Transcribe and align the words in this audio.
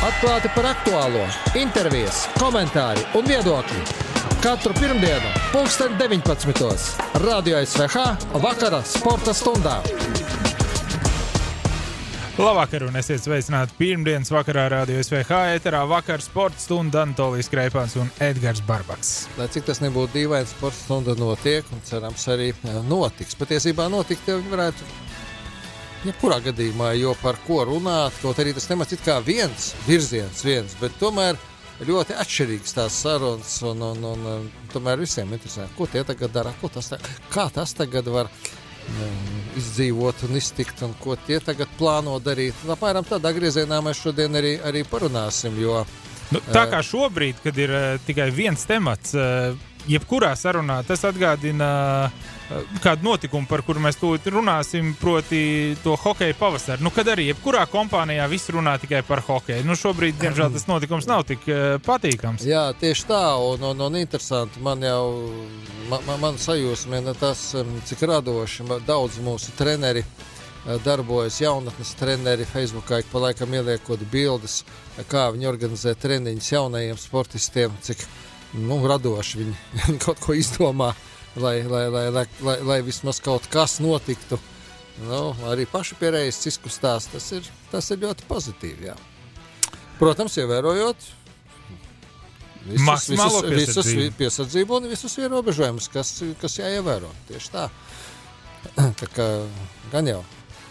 Atklāti 0.00 0.48
par 0.54 0.64
aktuālo, 0.64 1.20
intervijas, 1.60 2.22
komentāri 2.40 3.02
un 3.18 3.26
viedokļi. 3.28 3.80
Katru 4.40 4.72
pirmdienu, 4.78 5.28
pulksten 5.52 5.98
19. 6.00 6.78
Radio 7.20 7.58
SVH 7.60 8.06
vakara 8.40 8.80
sporta 8.88 9.34
stundā. 9.36 9.74
Labvakar 12.40 12.86
un 12.86 12.96
esiet 12.96 13.20
sveicināti 13.20 13.76
pirmdienas 13.76 14.32
vakarā 14.32 14.70
Radio 14.72 15.04
SVH 15.04 15.42
ēterā 15.58 15.84
vakar 15.92 16.24
sporta 16.24 16.64
stunda 16.64 17.04
Anatolijas 17.04 17.52
Kreipāns 17.52 17.98
un 18.00 18.08
Edgars 18.24 18.64
Barbaks. 18.64 19.12
Lai 19.36 19.50
cik 19.52 19.68
tas 19.68 19.84
nebūtu 19.84 20.16
dīvaini, 20.16 20.48
sporta 20.48 20.80
stunda 20.80 21.18
notiek 21.20 21.68
un 21.76 21.84
cerams 21.84 22.24
arī 22.32 22.54
eh, 22.56 22.80
notiks. 22.88 23.36
Patiesībā 23.36 23.92
notikt 23.92 24.32
jau 24.32 24.40
varētu 24.48 24.88
jebkurā 26.04 26.40
gadījumā, 26.44 26.94
jo 26.98 27.14
par 27.20 27.38
ko 27.46 27.64
runāt, 27.68 28.16
kaut 28.22 28.40
arī 28.40 28.54
tas 28.56 28.68
nemaz 28.70 28.94
kā 29.04 29.18
viens 29.24 29.72
virziens, 29.86 30.44
viens, 30.46 30.76
bet 30.80 30.96
tomēr 31.00 31.38
ļoti 31.86 32.16
atšķirīgs 32.20 32.74
tās 32.76 32.96
sarunas. 33.04 33.54
Un, 33.66 33.82
un, 33.84 34.04
un, 34.12 34.26
un 34.34 34.48
tomēr 34.72 35.00
visiem 35.00 35.30
interesē, 35.32 35.68
ko 35.76 35.88
tie 35.90 36.04
tagad 36.06 36.34
dara, 36.34 36.54
tas 36.74 36.92
tā, 36.92 37.00
kā 37.32 37.48
tas 37.52 37.72
tagad 37.76 38.08
var 38.12 38.28
um, 38.28 39.40
izdzīvot 39.60 40.26
un 40.28 40.36
iztikt, 40.40 40.84
un 40.86 40.94
ko 41.00 41.16
tie 41.26 41.40
tagad 41.44 41.72
plāno 41.78 42.18
darīt. 42.22 42.58
Apmēram 42.68 43.08
tādā 43.08 43.32
griezienā 43.36 43.80
mēs 43.84 44.04
šodien 44.04 44.40
arī, 44.40 44.56
arī 44.64 44.84
parunāsim. 44.88 45.56
Jo, 45.60 45.82
nu, 46.34 46.44
tā 46.52 46.66
kā 46.72 46.82
šobrīd, 46.84 47.42
kad 47.44 47.60
ir 47.60 47.74
uh, 47.74 47.90
tikai 48.06 48.30
viens 48.34 48.64
temats, 48.68 49.16
uh, 49.16 49.69
jebkurā 49.88 50.34
sarunā 50.36 50.82
tas 50.88 51.06
atgādina. 51.08 51.70
Uh, 52.10 52.36
kādu 52.82 53.06
notikumu, 53.06 53.46
par 53.46 53.62
kuru 53.62 53.78
mēs 53.82 53.98
tūlīt 54.00 54.24
runāsim, 54.34 54.88
proti, 54.98 55.76
to 55.84 55.94
hokeja 55.94 56.34
pavasaru. 56.34 56.82
Nu, 56.82 56.90
kad 56.94 57.06
arī 57.12 57.28
jebkurā 57.28 57.62
kompānijā 57.70 58.26
viss 58.30 58.50
runā 58.50 58.74
tikai 58.82 59.04
par 59.06 59.22
hokeju. 59.22 59.62
Nu, 59.68 59.76
šobrīd, 59.78 60.18
diemžēl, 60.18 60.50
tas 60.56 60.66
notikums 60.66 61.06
nav 61.10 61.22
tik 61.28 61.46
uh, 61.46 61.76
patīkams. 61.86 62.42
Jā, 62.48 62.64
tieši 62.80 63.06
tā, 63.10 63.22
un, 63.52 63.62
un, 63.70 63.84
un 63.86 64.00
interesanti. 64.00 64.62
Man 64.66 64.82
jau 64.82 65.04
man, 65.90 66.10
man, 66.22 66.40
sajūsmina 66.40 67.14
tas, 67.18 67.52
cik 67.88 68.04
radoši 68.10 68.66
daudz 68.86 69.20
mūsu 69.24 69.54
treneri 69.58 70.04
darbojas 70.84 71.38
jaunatnes 71.40 71.94
treneri 71.96 72.44
Facebookā, 72.44 73.00
ik 73.00 73.08
pa 73.12 73.22
laikam 73.24 73.54
ieliekot 73.56 74.02
bildes, 74.12 74.60
kā 75.08 75.30
viņi 75.32 75.48
organizē 75.48 75.94
treniņus 75.96 76.50
jaunajiem 76.52 76.98
sportistiem, 77.00 77.72
cik 77.80 78.04
nu, 78.58 78.80
radoši 78.88 79.42
viņi 79.42 79.98
kaut 80.04 80.22
ko 80.22 80.36
izdomā. 80.36 80.92
Lai, 81.38 81.60
lai, 81.62 81.84
lai, 81.86 82.08
lai, 82.10 82.24
lai, 82.42 82.56
lai 82.66 82.80
vismaz 82.82 83.20
kaut 83.22 83.46
kas 83.52 83.78
notiktu. 83.78 84.40
Nu, 85.04 85.30
arī 85.46 85.64
paši 85.70 85.94
pierējis 86.00 86.40
izkustās, 86.50 87.06
tas 87.12 87.28
ir, 87.36 87.46
tas 87.70 87.86
ir 87.94 88.00
ļoti 88.02 88.26
pozitīvi. 88.28 88.88
Jā. 88.90 88.96
Protams, 90.00 90.34
ievērojot 90.42 91.06
visus, 92.66 93.06
visus, 93.08 93.38
visus 93.54 93.92
piesardzību 94.18 94.80
un 94.80 94.90
visus 94.90 95.16
ierobežojumus, 95.22 95.88
kas, 95.92 96.12
kas 96.40 96.58
jāievēro. 96.60 97.08
Tieši 97.30 97.54
tā. 97.54 97.68
tā 99.00 99.08
kā, 99.14 99.28
gan 99.92 100.10
jau 100.10 100.20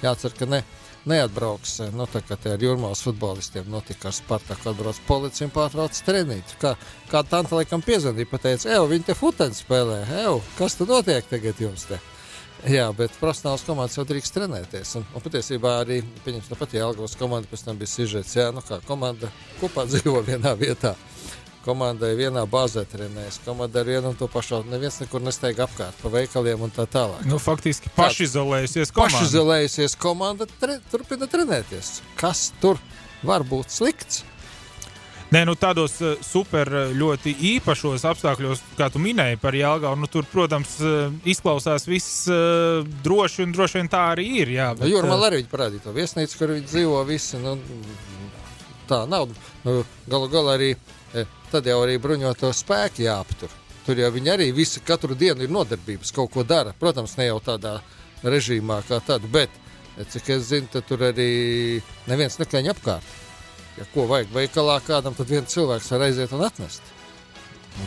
jācer, 0.03 0.35
ka 0.37 0.49
ne 0.49 0.61
neatbrauks. 1.07 1.77
Nu, 1.95 2.07
tā 2.09 2.21
kā 2.25 2.37
ar 2.51 2.63
jūrmālas 2.63 3.03
futbolistiem 3.05 3.69
notika 3.71 4.09
ar 4.09 4.15
Spartaku, 4.15 4.71
atbrauc 4.71 4.99
policija 5.07 5.47
un 5.47 5.55
pārtrauc 5.55 5.99
trenīt. 6.05 6.55
Kā, 6.61 6.75
kā 7.11 7.23
tante 7.27 7.55
laikam 7.55 7.83
piezvanīja, 7.85 8.29
pateica, 8.31 8.71
ej, 8.73 8.85
viņi 8.91 9.09
te 9.09 9.17
futeni 9.17 9.57
spēlē, 9.57 10.01
ej, 10.23 10.39
kas 10.57 10.79
tad 10.79 10.91
notiek 10.91 11.29
tagad 11.29 11.61
jums 11.61 11.87
te? 11.89 11.99
Jā, 12.67 12.89
bet 12.91 13.13
profesionāls 13.21 13.63
komandas 13.63 13.95
jau 13.95 14.03
drīkst 14.03 14.35
trenēties. 14.35 14.97
Un, 14.99 15.05
un 15.15 15.23
patiesībā 15.23 15.77
arī, 15.85 16.01
pieņemsim, 16.25 16.51
tāpat 16.51 16.75
Jālgavas 16.75 17.15
komanda 17.19 17.47
pēc 17.47 17.63
tam 17.63 17.79
bija 17.79 17.93
sižets, 17.93 18.35
jā, 18.35 18.49
nu 18.51 18.63
kā 18.65 18.81
komanda 18.87 19.31
kopā 19.61 19.87
dzīvo 19.87 20.19
vienā 20.27 20.57
vietā 20.59 20.97
komandai 21.69 22.15
vienā 22.17 22.45
bāzē 22.49 22.85
trenējas. 22.89 23.41
Komanda 23.45 23.83
ar 23.83 23.89
vienu 23.89 24.09
un 24.09 24.17
to 24.17 24.29
pašu. 24.31 24.63
Neviens 24.69 24.97
nekur 25.03 25.21
nesteig 25.21 25.59
apkārt 25.61 25.99
pa 26.01 26.13
veikaliem 26.13 26.65
un 26.65 26.73
tā 26.73 26.87
tālāk. 26.89 27.21
Nu, 27.29 27.37
faktiski 27.41 27.91
pašizolējusies 27.97 28.93
komanda. 28.95 29.19
Pašizolējusies 29.19 29.95
komanda 30.01 30.49
tre, 30.59 30.79
turpina 30.89 31.29
trenēties. 31.29 31.99
Kas 32.19 32.49
tur 32.63 32.81
var 33.25 33.45
būt 33.47 33.73
slikts? 33.75 34.23
Nē, 35.29 35.43
nu 35.45 35.53
tādos 35.53 35.99
uh, 36.01 36.15
super 36.25 36.71
uh, 36.73 36.93
ļoti 36.97 37.35
īpašos 37.51 38.01
apstākļos, 38.09 38.63
kā 38.79 38.87
tu 38.89 38.97
minēji 39.03 39.37
par 39.37 39.53
Jālgaunu, 39.53 40.01
nu, 40.01 40.09
tur, 40.09 40.25
protams, 40.25 40.71
uh, 40.81 41.13
izklausās 41.29 41.85
viss 41.85 42.25
droši, 43.05 43.43
un 43.45 43.53
droši 43.53 43.77
vien 43.77 43.91
tā 43.93 44.07
arī 44.15 44.25
ir. 44.41 44.55
Jā, 44.57 44.71
bet, 44.79 44.89
jo 44.89 45.03
man 45.05 45.27
arī 45.27 45.43
parādīja 45.51 45.85
to 45.85 45.93
viesnīcu, 45.93 46.39
kur 46.39 46.55
viņi 46.55 46.65
dzīvo 46.71 47.03
visi. 47.05 47.37
Nu, 47.43 47.59
tā 48.89 49.03
nav. 49.05 49.29
Nu, 49.67 49.83
galu 50.09 50.31
galā 50.33 50.57
arī 50.57 50.71
tad 51.51 51.67
jau 51.67 51.79
arī 51.83 51.97
bruņoto 52.01 52.51
spēku 52.55 53.03
jāaptur. 53.05 53.51
Tur 53.85 53.97
jau 53.97 54.09
viņi 54.13 54.29
arī 54.33 54.49
visi 54.53 54.81
katru 54.85 55.15
dienu 55.17 55.45
ir 55.45 55.53
nodarbības, 55.53 56.11
kaut 56.13 56.29
ko 56.33 56.43
dara. 56.45 56.75
Protams, 56.77 57.15
ne 57.17 57.29
jau 57.29 57.39
tādā 57.41 57.79
režīmā 58.21 58.81
kā 58.87 58.99
tāda, 59.05 59.29
bet 59.31 59.53
cik 60.11 60.29
es 60.35 60.49
zinu, 60.51 60.81
tur 60.85 61.07
arī 61.09 61.29
neviens 62.09 62.37
nekaņ 62.39 62.69
apkārt. 62.73 63.15
Ja 63.79 63.87
ko 63.93 64.05
vajag 64.09 64.33
veikalā 64.35 64.79
kādam, 64.85 65.15
tad 65.15 65.31
viens 65.31 65.53
cilvēks 65.53 65.89
var 65.93 66.05
aiziet 66.09 66.35
un 66.35 66.43
atnest. 66.45 66.83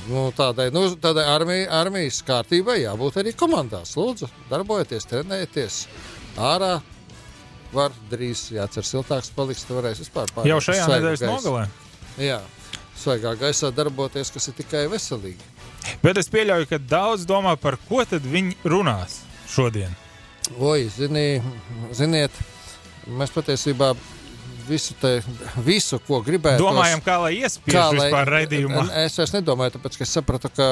Nu, 0.08 0.24
tādai 0.34 0.70
nu, 0.72 0.86
tādai 1.02 1.26
armija, 1.28 1.68
armijas 1.82 2.22
kārtībai 2.24 2.78
jābūt 2.80 3.18
arī 3.20 3.34
komandās. 3.36 3.92
Lūdzu, 3.98 4.30
darbojieties, 4.50 5.06
trenējieties 5.10 5.82
ārā. 6.40 6.78
Var 7.72 7.94
drīz 8.10 8.48
jācer 8.52 8.84
siltāks 8.84 9.30
paliks, 9.36 9.62
tu 9.68 9.76
varēsi 9.78 10.04
vispār 10.04 10.32
pārāk. 10.34 10.50
Jau 10.50 10.58
šajā 10.64 10.88
nedēļas 10.92 11.24
nogalē. 11.28 11.62
Jā 12.20 12.40
svaigā 12.98 13.34
gaisā 13.40 13.72
darboties, 13.74 14.30
kas 14.34 14.48
ir 14.50 14.56
tikai 14.60 14.86
veselīgi. 14.92 15.50
Bet 16.02 16.18
es 16.20 16.30
pieļauju, 16.30 16.68
ka 16.70 16.78
daudz 16.78 17.26
domā 17.28 17.56
par 17.60 17.78
ko 17.88 18.04
tad 18.08 18.26
viņi 18.26 18.56
runās 18.68 19.20
šodien. 19.50 19.94
Oi, 20.58 20.86
zini, 20.90 21.42
ziniet, 21.94 22.34
mēs 23.06 23.32
patiesībā 23.34 23.92
visu, 24.68 24.94
te, 25.00 25.20
visu 25.64 25.98
ko 26.06 26.20
gribētu. 26.24 26.62
Domājam, 26.62 27.02
kā 27.04 27.18
lai 27.22 27.32
iespiež 27.40 27.96
vispār 27.96 28.30
raidījumā. 28.36 28.86
Es 29.04 29.18
vairs 29.18 29.34
nedomāju, 29.36 29.76
tāpēc, 29.76 29.98
ka 29.98 30.06
es 30.06 30.14
sapratu, 30.18 30.50
ka 30.52 30.68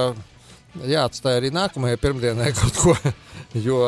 jāatstāja 0.91 1.41
arī 1.41 1.53
nākamajai 1.55 2.01
pirmdienai 2.01 2.53
kaut 2.59 2.81
ko, 2.83 2.97
jo 3.59 3.81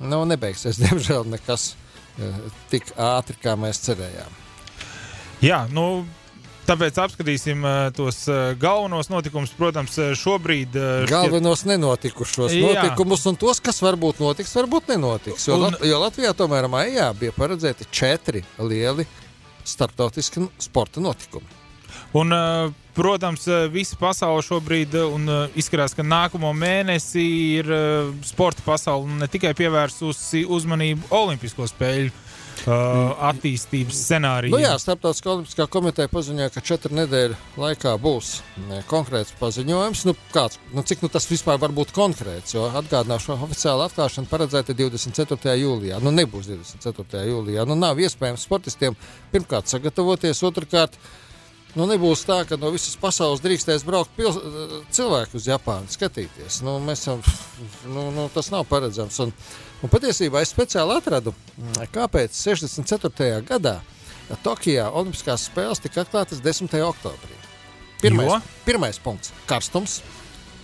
nu, 0.00 0.22
nebeigsies, 0.28 0.80
diemžēl, 0.80 1.26
nekas 1.30 1.72
eh, 2.18 2.40
tik 2.72 2.94
ātri, 2.98 3.38
kā 3.42 3.56
mēs 3.60 3.82
cerējām. 3.86 4.38
Jā, 5.44 5.64
nu, 5.72 6.04
Tāpēc 6.68 6.98
apskatīsim 7.02 7.64
uh, 7.64 7.78
tos 7.94 8.22
uh, 8.30 8.52
galvenos 8.60 9.08
notikumus. 9.10 9.52
Protams, 9.58 9.96
uh, 9.98 10.12
šobrīd. 10.18 10.76
Galvenos 11.10 11.64
šķiet... 11.64 11.72
nenotikušos 11.72 12.54
jā. 12.54 12.68
notikumus 12.68 13.24
un 13.30 13.38
tos, 13.40 13.62
kas 13.64 13.80
varbūt 13.82 14.20
notiks, 14.22 14.52
varbūt 14.58 14.92
nenotiks. 14.92 15.48
Jo, 15.48 15.56
un... 15.56 15.66
Lat 15.66 15.86
jo 15.88 16.02
Latvijā 16.04 16.34
tomēr 16.36 16.68
maijā 16.70 17.08
bija 17.18 17.34
paredzēti 17.36 17.88
četri 17.90 18.44
lieli 18.60 19.08
starptautiski 19.66 20.46
sporta 20.62 21.02
notikumi. 21.02 21.58
Un, 22.16 22.32
protams, 22.96 23.44
visa 23.70 23.94
pasaule 23.98 24.42
šobrīd 24.42 24.96
un, 25.04 25.28
izskatās, 25.58 25.94
ka 25.94 26.02
nākamo 26.02 26.50
mēnesi 26.58 27.22
ir 27.60 27.70
sporta 28.26 28.64
pasaule 28.66 29.20
ne 29.20 29.28
tikai 29.30 29.52
pievērsusi 29.58 30.42
uzmanību 30.50 31.12
Olimpisko 31.14 31.68
spēļu 31.70 32.10
uh, 32.66 33.14
attīstības 33.30 34.00
scenāriju. 34.04 34.54
Nu 34.54 34.60
jā, 34.62 34.72
Startautiskā 34.80 35.32
olimpiskā 35.34 35.66
komiteja 35.70 36.10
paziņoja, 36.12 36.50
ka 36.54 36.62
četru 36.64 36.96
nedēļu 36.98 37.38
laikā 37.60 37.94
būs 38.02 38.32
ne, 38.68 38.82
konkrēts 38.90 39.34
paziņojums. 39.40 40.04
Nu, 40.08 40.16
kāds, 40.34 40.60
nu, 40.74 40.84
cik 40.86 41.04
nu, 41.04 41.10
tas 41.12 41.28
vispār 41.30 41.60
var 41.62 41.74
būt 41.76 41.94
konkrēts? 41.96 42.56
Jo 42.56 42.68
atgādināšu, 42.82 43.32
ka 43.32 43.48
oficiāla 43.48 43.88
atklāšana 43.90 44.30
paredzēta 44.30 44.76
24. 44.76 45.56
jūlijā. 45.60 46.02
Nu, 46.04 46.12
nebūs 46.14 46.50
24. 46.50 47.24
jūlijā. 47.30 47.66
Nu, 47.68 47.78
nav 47.78 48.00
iespējams 48.02 48.46
sportistiem 48.48 48.98
pirmkārt 49.32 49.70
sagatavoties, 49.72 50.44
otrkārt. 50.46 50.98
Nu, 51.78 51.86
nebūs 51.86 52.24
tā, 52.26 52.40
ka 52.48 52.58
no 52.58 52.72
visas 52.74 52.96
pasaules 52.98 53.42
drīkstēs 53.44 53.84
braukt 53.86 54.10
pils, 54.16 54.38
cilvēku 54.90 55.38
uz 55.38 55.46
Japānu 55.46 55.92
skatīties. 55.92 56.62
Nu, 56.66 56.80
mēs, 56.82 57.04
nu, 57.06 58.08
nu, 58.10 58.26
tas 58.34 58.50
nav 58.50 58.66
paredzams. 58.70 59.20
Un, 59.22 59.34
Un 59.80 59.88
patiesībā 59.88 60.42
es 60.44 60.50
speciāli 60.52 60.92
atradu, 60.92 61.32
kāpēc 61.94 62.34
64. 62.36 63.38
gadā 63.48 63.78
Tokijā 64.44 64.90
Olimpiskās 64.92 65.46
spēles 65.48 65.80
tika 65.80 66.04
atklātas 66.04 66.42
10. 66.44 66.74
oktobrī. 66.84 67.38
Pirmais, 68.00 68.28
jo? 68.28 68.36
pirmais 68.66 69.00
punkts- 69.00 69.32
karstums, 69.50 70.00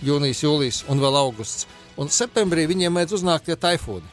jūnijas, 0.05 0.43
jūlijas 0.45 0.83
un 0.87 1.01
vēl 1.01 1.17
augusts. 1.17 1.65
Un 1.97 2.13
septembrī 2.13 2.67
viņiem 2.69 2.93
mēdz 2.93 3.17
uznākt 3.17 3.49
tie 3.49 3.55
taifūni. 3.57 4.05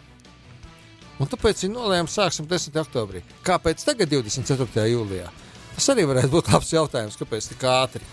Un 1.21 1.29
tāpēc 1.29 1.67
viņi 1.67 1.75
nolēma, 1.77 2.09
sāksim 2.09 2.49
10. 2.49 2.81
oktobrī. 2.81 3.23
Kāpēc 3.45 3.85
tagad 3.85 4.09
24. 4.09 4.89
jūlijā? 4.89 5.29
Tas 5.75 5.89
arī 5.95 6.05
varētu 6.11 6.31
būt 6.37 6.53
labs 6.55 6.71
jautājums, 6.75 7.19
kāpēc 7.21 7.49
tik 7.53 7.65
ātri. 7.71 8.05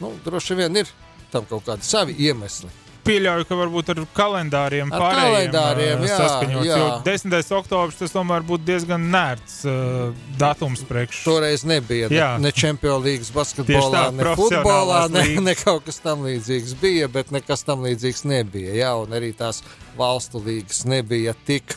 Nu, 0.00 0.12
droši 0.24 0.54
vien 0.58 0.76
ir 0.82 0.88
tam 1.32 1.44
kaut 1.50 1.64
kādi 1.66 1.86
savi 1.86 2.14
iemesli. 2.26 2.70
pieļauju, 3.02 3.46
ka 3.48 3.56
varbūt 3.58 3.88
ar 3.90 4.00
kalendāriem 4.14 4.92
Ar 4.94 5.00
kalendāriem, 5.16 6.02
uh, 6.04 6.06
jā, 6.06 6.18
saskaņots. 6.20 6.66
jā. 6.68 6.76
Jo 6.78 6.90
10. 7.02 7.34
oktobris 7.58 7.96
tas 7.98 8.12
tomēr 8.14 8.44
būtu 8.46 8.62
diezgan 8.68 9.08
nērts 9.10 9.56
uh, 9.66 10.12
datums 10.38 10.84
priekš. 10.86 11.24
Toreiz 11.26 11.64
nebija 11.66 12.06
ne, 12.12 12.14
Jā. 12.20 12.28
ne 12.38 12.52
Champions 12.54 13.02
League 13.04 13.26
basketbolā, 13.34 13.90
tā, 13.90 14.04
ne 14.20 14.36
futbolā, 14.38 15.00
ne, 15.10 15.24
ne 15.48 15.54
kaut 15.58 15.82
kas 15.88 15.98
tam 16.04 16.22
līdzīgs 16.28 16.76
bija, 16.78 17.08
bet 17.10 17.34
nekas 17.34 17.66
tam 17.66 17.82
līdzīgs 17.82 18.22
nebija. 18.30 18.76
Jā, 18.84 18.92
un 19.02 19.10
arī 19.18 19.32
tās 19.34 19.64
valstu 19.98 20.38
līgas 20.46 20.84
nebija 20.86 21.34
tik 21.46 21.74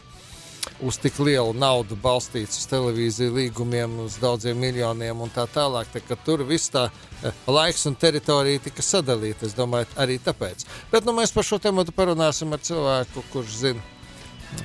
uz 0.84 0.98
tik 1.00 1.18
lielu 1.24 1.54
naudu 1.56 1.96
balstīts 2.02 2.60
uz 2.60 2.68
televīziju 2.72 3.34
līgumiem, 3.36 3.98
uz 4.06 4.18
daudziem 4.22 4.60
miljoniem 4.60 5.22
un 5.24 5.32
tā 5.34 5.46
tālāk. 5.52 5.90
Tā, 5.94 6.02
ka 6.04 6.18
tur 6.26 6.44
viss 6.48 6.72
tā 6.74 6.88
eh, 7.24 7.36
laiks 7.48 7.86
un 7.90 7.98
teritorija 8.00 8.64
tika 8.68 8.84
sadalīta. 8.86 9.48
Es 9.48 9.56
domāju, 9.58 9.90
arī 10.02 10.18
tāpēc. 10.24 10.66
Bet 10.92 11.08
nu, 11.08 11.16
mēs 11.16 11.34
par 11.36 11.48
šo 11.48 11.60
tēmu 11.64 11.86
parunāsim 11.96 12.54
ar 12.56 12.64
cilvēku, 12.64 13.24
kurš 13.34 13.60
zina 13.64 13.92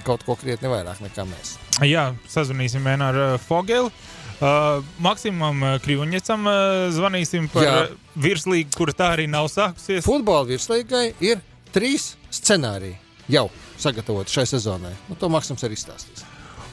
kaut 0.07 0.25
ko 0.27 0.37
krietni 0.39 0.71
vairāk 0.71 1.01
nekā 1.03 1.27
mēs. 1.29 1.57
Jā, 1.87 2.11
sazvanīsim 2.31 2.85
vien 2.87 3.03
ar 3.03 3.17
uh, 3.19 3.37
Fogelu. 3.43 3.91
Uh, 4.41 4.85
Maksimam 5.05 5.65
uh, 5.65 5.75
Kriņģecam 5.85 6.47
uh, 6.49 6.59
zvanīsim 6.97 7.49
par 7.53 7.67
Jā. 7.67 7.75
virslīgu, 8.17 8.73
kur 8.77 8.93
tā 8.97 9.13
arī 9.17 9.27
nav 9.29 9.51
sākusies. 9.53 10.07
Futbola 10.07 10.47
virslīgai 10.49 11.11
ir 11.21 11.43
trīs 11.75 12.15
scenāriji 12.33 12.97
jau 13.31 13.51
sagatavoti 13.83 14.37
šai 14.39 14.47
sezonai. 14.57 14.93
Nu, 15.09 15.19
to 15.21 15.31
Maksims 15.33 15.65
arī 15.67 15.79
izstāstīs. 15.79 16.25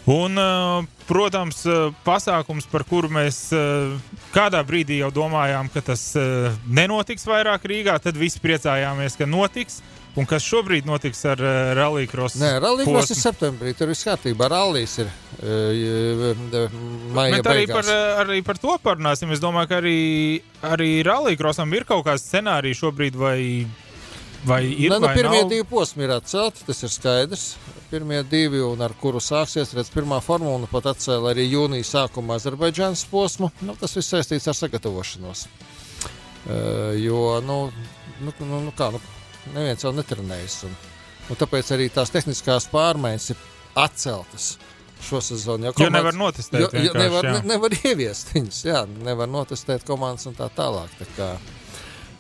Un, 0.08 0.40
uh, 0.40 0.86
protams, 1.10 1.66
uh, 1.68 1.92
pasākums, 2.06 2.64
par 2.72 2.86
kuru 2.88 3.10
mēs 3.12 3.42
uh, 3.52 3.98
kādā 4.32 4.62
brīdī 4.64 5.02
jau 5.02 5.10
domājām, 5.12 5.68
ka 5.74 5.84
tas 5.90 6.10
nenotiks 6.64 7.28
vairāk 7.28 7.68
Rīgā, 7.68 7.98
tad 8.00 8.16
visi 8.20 8.40
priecājāmies, 8.44 9.20
ka 9.20 9.28
notiks. 9.28 9.82
Un 10.18 10.26
kas 10.26 10.42
šobrīd 10.42 10.88
notiks 10.90 11.20
ar 11.30 11.42
uh, 11.44 11.72
Rallija 11.78 12.10
Krosu? 12.10 12.40
Nē, 12.42 12.56
Rallija 12.64 12.90
ir 13.04 13.20
septembrī. 13.20 13.76
Tur 13.78 13.92
viss 13.92 14.08
kārtībā. 14.08 14.48
Rallijas 14.50 14.96
ir 15.04 15.12
uh, 15.12 16.72
maija 17.14 17.38
Bet 17.38 17.50
arī 17.52 17.68
par, 17.70 17.84
beigās. 17.86 17.92
uh, 17.92 18.22
arī 18.24 18.40
par 18.48 18.58
to 18.58 18.74
parunāsim. 18.82 19.30
Es 19.36 19.44
domāju, 19.44 19.70
ka 19.70 19.78
arī, 19.78 20.00
arī 20.66 20.90
Rallija 21.06 21.38
Krosam 21.44 21.76
ir 21.78 21.86
kaut 21.86 22.08
kāds 22.08 22.26
scenārijs 22.26 22.82
šobrīd, 22.82 23.20
vai, 23.20 23.38
vai 24.46 24.62
ir. 24.68 24.92
Nē, 24.92 25.00
nu, 25.00 25.08
vai 25.08 25.16
pirmie 25.18 25.42
nav. 25.42 25.50
divi 25.52 25.66
posmi 25.68 26.06
ir 26.06 26.14
atcelti, 26.18 26.66
tas 26.68 26.84
ir 26.84 26.94
skaidrs. 26.94 27.48
Pirmie 27.88 28.20
divi, 28.28 28.60
un 28.60 28.82
ar 28.84 28.92
kuru 29.00 29.22
sāksies 29.24 29.72
redz, 29.78 29.90
pirmā 29.94 30.20
formula, 30.24 30.58
un 30.60 30.68
pat 30.72 30.90
atcēla 30.92 31.32
arī 31.32 31.46
jūnija 31.48 31.88
sākumā 31.88 32.36
Azerbaidžānas 32.36 33.06
posmu. 33.08 33.52
Nu, 33.64 33.78
tas 33.80 33.96
viss 33.96 34.12
saistīts 34.12 34.50
ar 34.52 34.58
sagatavošanos. 34.60 35.46
Uh, 36.48 36.94
jo, 37.00 37.40
nu, 37.48 37.60
nu, 38.20 38.34
nu, 38.44 38.60
nu 38.68 38.74
kā, 38.76 38.92
nu, 38.92 39.00
neviens 39.56 39.88
jau 39.88 39.94
netrenējas. 39.96 40.62
Un, 40.68 40.76
nu, 41.30 41.40
tāpēc 41.40 41.72
arī 41.76 41.88
tās 41.96 42.12
tehniskās 42.12 42.68
pārmaiņas 42.74 43.32
ir 43.34 43.46
atceltas 43.78 44.58
šo 45.04 45.22
sezonu. 45.22 45.72
Jo 45.78 45.90
nevar 45.94 46.16
notestēt 46.18 46.62
Jo, 46.62 46.70
jo 46.82 46.94
nevar, 46.98 47.26
ne, 47.26 47.42
nevar 47.54 47.76
ieviest 47.78 48.34
viņus, 48.36 48.62
jā, 48.66 48.84
nevar 49.06 49.30
notestēt 49.30 49.86
komandas 49.88 50.28
un 50.30 50.38
tā 50.38 50.50
tālāk. 50.56 50.92
Tā 51.00 51.08
kā, 51.16 51.30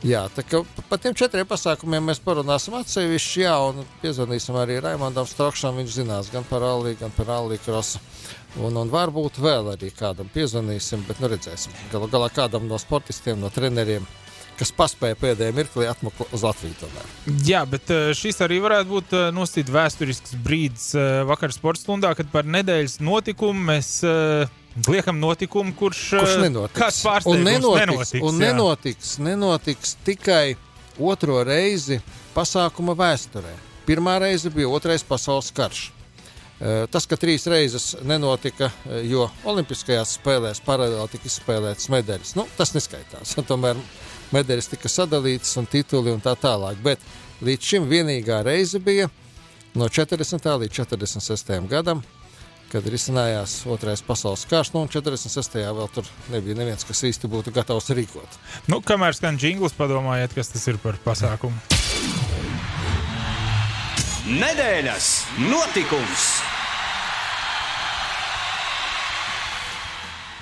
jā, 0.05 0.23
tā 0.35 0.43
kā 0.45 0.61
par 0.89 1.01
tiem 1.01 1.15
četriem 1.17 1.47
pasākumiem 1.49 2.11
mēs 2.11 2.21
parunāsim 2.23 2.75
atsevišķi, 2.77 3.41
jā, 3.45 3.55
un 3.69 3.81
piezvanīsim 4.03 4.57
arī 4.59 4.79
Raimondam 4.83 5.27
Strokšam. 5.29 5.79
Viņš 5.81 5.97
zinās 6.01 6.31
gan 6.33 6.45
par 6.49 6.65
Alliju, 6.65 6.99
gan 7.01 7.15
par 7.15 7.31
Alliju 7.39 7.63
Krosu. 7.65 8.03
Un, 8.63 8.77
un 8.79 8.89
varbūt 8.89 9.41
vēl 9.43 9.73
arī 9.75 9.91
kādam 9.93 10.29
piezvanīsim, 10.33 11.03
bet 11.07 11.19
nu 11.21 11.29
redzēsim. 11.29 11.75
Galu 11.91 12.07
galā 12.09 12.29
kādam 12.33 12.65
no 12.69 12.79
sportistiem, 12.81 13.37
no 13.41 13.51
treneriem, 13.53 14.05
kas 14.57 14.71
paspēja 14.73 15.17
pēdējā 15.21 15.53
mirklī 15.53 15.87
atmukt 15.89 16.23
uz 16.33 16.45
Latviju. 16.45 16.77
Tomēr. 16.81 17.11
Jā, 17.45 17.63
bet 17.69 17.91
eh, 17.93 18.11
šis 18.17 18.41
arī 18.45 18.59
varētu 18.63 18.89
būt 18.89 19.17
eh, 19.17 19.27
nosacīts 19.35 19.73
vēsturisks 19.73 20.37
brīdis 20.45 20.87
eh, 20.97 21.21
vakar 21.29 21.53
sporta 21.53 21.83
stundā, 21.83 22.13
kad 22.17 22.31
par 22.33 22.49
nedēļas 22.49 22.99
notikumu 23.05 23.69
mēs 23.73 23.91
liekam 24.87 25.19
notikumu, 25.19 25.73
kurš, 25.77 26.03
Kurš 26.19 26.35
eh, 26.35 26.41
nenotiks? 26.45 26.79
Kāds 26.79 27.01
un 27.01 27.09
pārsteigums 27.09 27.45
nenotiks, 27.47 27.85
nenotiks, 27.85 28.15
un 28.21 28.33
jā. 28.41 28.47
nenotiks, 28.47 29.11
nenotiks 29.23 29.95
tikai 30.05 30.45
otro 30.97 31.41
reizi 31.47 31.99
pasākuma 32.35 32.95
vēsturē. 32.97 33.53
Pirmā 33.87 34.17
reize 34.21 34.51
bija 34.53 34.69
otrais 34.69 35.05
pasaules 35.07 35.51
karš. 35.55 35.87
Eh, 36.59 36.87
Tas, 36.91 37.05
ka 37.05 37.17
trīs 37.19 37.45
reizes 37.49 37.95
nenotika, 38.03 38.71
eh, 38.89 39.03
jo 39.09 39.29
Olimpiskajās 39.45 40.17
spēlēs 40.17 40.61
paralēli 40.65 41.13
tika 41.13 41.29
izspēlētas 41.29 41.89
medaļas, 41.93 42.35
nu, 42.39 42.47
tas 42.57 42.73
neskaitās. 42.73 43.35
Tomēr 43.49 43.77
medaļas 44.33 44.73
tika 44.73 44.89
sadalītas 44.91 45.53
un 45.61 45.69
tituli 45.69 46.11
un 46.13 46.21
tā 46.21 46.35
tālāk. 46.35 46.81
Bet 46.83 46.99
līdz 47.45 47.71
šim 47.71 47.89
vienīgā 47.89 48.41
reize 48.45 48.81
bija 48.81 49.09
no 49.77 49.85
40. 49.85 50.49
līdz 50.63 50.81
46. 50.81 51.53
gadam, 51.69 52.01
kad 52.71 52.87
risinājās 52.91 53.61
otrais 53.69 54.03
pasaules 54.05 54.45
karš. 54.49 54.73
Nu, 54.75 54.83
un 54.85 54.91
46. 54.91 55.59
vēl 55.79 55.89
tur 55.93 56.09
nebija 56.33 56.57
neviens, 56.59 56.85
kas 56.87 57.05
īsti 57.09 57.29
būtu 57.31 57.53
gatavs 57.55 57.91
rīkot. 57.95 58.37
Nu, 58.71 58.81
kamēr 58.85 59.17
skan 59.17 59.39
jingls, 59.41 59.77
padomājiet, 59.77 60.35
kas 60.37 60.53
tas 60.53 60.67
ir 60.71 60.81
par 60.83 60.99
pasākumu. 61.05 61.55
Nedēļas 64.27 65.11
notikums! 65.47 66.56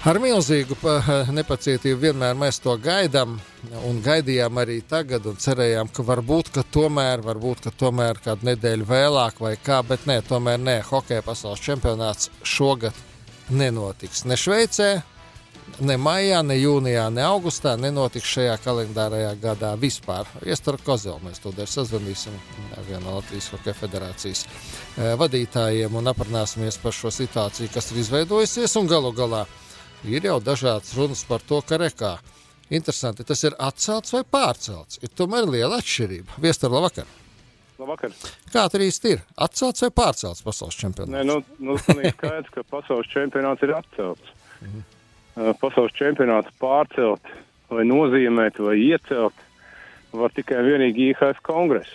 Ar 0.05 0.19
milzīgu 0.21 0.75
pa- 0.77 1.23
nepacietību 1.33 1.97
vienmēr 1.97 2.35
mēs 2.37 2.59
to 2.61 2.75
gaidām, 2.77 3.39
un 3.89 4.01
gaidījām 4.05 4.59
arī 4.61 4.75
tagad, 4.85 5.25
un 5.25 5.39
cerējām, 5.41 5.89
ka 5.89 6.05
varbūt, 6.05 6.51
ka 6.53 6.61
tomēr, 6.61 7.23
varbūt, 7.25 7.63
ka 7.65 7.73
tomēr 7.73 8.21
kādu 8.21 8.45
nedēļu 8.51 8.85
vēlāk 8.85 9.41
vai 9.41 9.55
kā, 9.57 9.79
bet 9.81 10.05
nē, 10.05 10.19
tomēr 10.29 10.61
nē, 10.61 10.77
hokeja 10.91 11.25
pasaules 11.25 11.63
čempionāts 11.65 12.29
šogad 12.45 12.93
nenotiks. 13.49 14.27
Ne 14.29 14.37
Šveicē, 14.37 14.91
ne 15.81 15.97
maijā, 15.97 16.45
ne 16.45 16.59
jūnijā, 16.59 17.09
ne 17.09 17.25
augustā 17.25 17.73
nenotiks 17.73 18.29
šajā 18.37 18.61
kalendārajā 18.61 19.33
gadā 19.41 19.73
vispār. 19.73 20.29
Iestāra 20.45 20.85
Kozelu 20.85 21.17
mēs 21.25 21.41
to 21.41 21.49
dēļ 21.57 21.73
sazvanīsim 21.79 22.37
ar 22.77 22.85
vienu 22.85 23.07
no 23.07 23.17
Latvijas 23.17 23.49
Hokeja 23.57 23.81
federācijas 23.81 24.45
eh, 24.45 25.15
vadītājiem 25.17 25.97
un 25.97 26.13
aprunāsimies 26.13 26.77
par 26.77 26.93
šo 26.93 27.09
situāciju, 27.09 27.73
kas 27.73 27.89
ir 27.89 28.05
izveidojusies, 28.05 28.77
un 28.77 28.93
galu 28.93 29.15
galā 29.17 29.47
ir 30.11 30.27
jau 30.29 30.39
dažādas 30.43 30.95
runas 30.97 31.25
par 31.27 31.43
to, 31.45 31.61
ka 31.65 31.79
rekā. 31.81 32.15
Interesanti, 32.73 33.25
tas 33.27 33.43
ir 33.45 33.53
atcelts 33.61 34.13
vai 34.15 34.23
pārcelts. 34.25 34.97
Ir 35.05 35.13
tomēr 35.13 35.45
liela 35.49 35.77
atšķirība. 35.81 36.39
Viestura 36.41 36.79
labvakar. 36.79 37.09
Labvakar. 37.77 38.13
Kā 38.53 38.65
tur 38.71 38.81
īsti 38.85 39.13
ir? 39.13 39.23
Atcelts 39.45 39.83
vai 39.85 39.91
pārcelts 39.93 40.41
pasaules 40.45 40.77
čempionāts? 40.79 41.13
Nē, 41.13 41.23
nu, 41.27 41.41
nu 41.59 41.77
skaidrs, 41.81 42.49
ka 42.55 42.63
pasaules 42.71 43.09
čempionāts 43.11 43.65
ir 43.67 43.75
atcelts. 43.75 44.33
Uh, 45.35 45.51
Pasaules 45.59 45.91
čempionāts 45.97 46.53
pārcelt 46.63 47.33
vai 47.67 47.83
nozīmēt 47.87 48.61
vai 48.63 48.77
iecelt 48.79 49.41
var 50.15 50.31
tikai 50.31 50.61
vienīgi 50.63 51.11
IHF 51.11 51.41
kongress. 51.43 51.91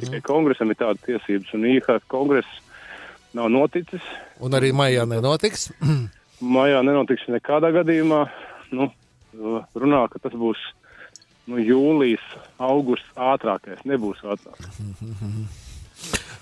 Tikai 0.00 0.22
kongresam 0.24 0.72
ir 0.72 0.78
tāda 0.80 0.98
tiesības, 1.04 1.52
un 1.56 1.66
IHF 1.68 2.06
kongress 2.08 2.48
nav 3.36 3.50
noticis. 3.52 4.04
Un 4.40 4.56
arī 4.56 4.72
maijā 4.76 5.04
nenotiks. 5.08 5.68
Maijā 6.40 6.82
nenotiks 6.86 7.26
nekādā 7.32 7.72
gadījumā. 7.74 8.24
Nu, 8.74 8.90
uh, 8.90 9.62
runā, 9.78 10.04
ka 10.12 10.20
tas 10.22 10.34
būs 10.38 10.60
nu, 11.48 11.58
jūlijas, 11.62 12.24
augusts 12.62 13.08
ātrākais. 13.16 13.84
Nebūs 13.88 14.22
ātrāk. 14.26 14.60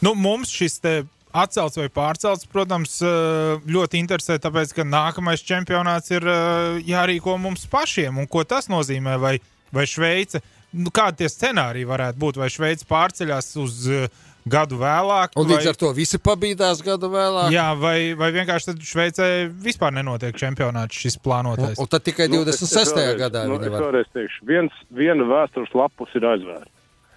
Nu, 0.04 0.10
mums 0.12 0.50
šis 0.52 0.74
te 0.84 0.90
atcelts 1.36 1.78
vai 1.78 1.88
pārcelts, 1.92 2.48
protams, 2.52 2.98
eh, 3.04 3.62
ļoti 3.68 4.00
interesē, 4.00 4.38
tāpēc, 4.42 4.74
ka 4.76 4.86
nākamais 4.86 5.44
čempionāts 5.44 6.12
ir 6.14 6.26
eh, 6.28 6.80
jārīko 6.86 7.36
mums 7.40 7.66
pašiem. 7.72 8.18
Un 8.20 8.28
ko 8.30 8.44
tas 8.44 8.70
nozīmē? 8.72 9.16
Vai, 9.20 9.36
vai 9.74 9.86
Šveice, 9.88 10.42
nu, 10.76 10.92
kādi 10.94 11.22
tie 11.22 11.30
scenāriji 11.32 11.88
varētu 11.88 12.20
būt? 12.22 12.40
Vai 12.40 12.50
Šveice 12.52 12.88
pārceļas 12.88 13.52
uz 13.62 13.82
eh, 13.88 14.08
gadu 14.48 14.78
vēlāk? 14.80 15.34
Un 15.36 15.46
līdz 15.48 15.64
vai, 15.64 15.70
ar 15.72 15.76
to 15.80 15.90
visi 15.96 16.18
pabīdās 16.22 16.82
gadu 16.86 17.08
vēlāk. 17.12 17.50
Jā, 17.54 17.68
vai, 17.78 18.14
vai 18.14 18.30
vienkārši 18.32 18.76
Šveicē 18.80 19.28
vispār 19.50 19.92
nenotiek 19.96 20.36
čempionāts 20.38 20.94
šis 21.02 21.16
Un, 21.18 21.22
plānotais? 21.26 21.78
un 21.82 21.86
tad 21.90 22.02
tikai 22.06 22.28
Nu, 22.30 22.42
es- 22.42 22.60
26. 22.60 22.82
es 22.82 22.92
vēlreiz- 22.92 23.20
gadā 23.20 23.46
nu, 23.48 23.54
es 23.60 23.68
vēlreiz 23.74 24.08
teikšu, 24.14 24.46
viens, 24.46 24.72
viena 24.94 25.24
vēstures 25.26 25.74
lapus 25.74 26.08
ir 26.14 26.22
aizvērta. 26.22 26.70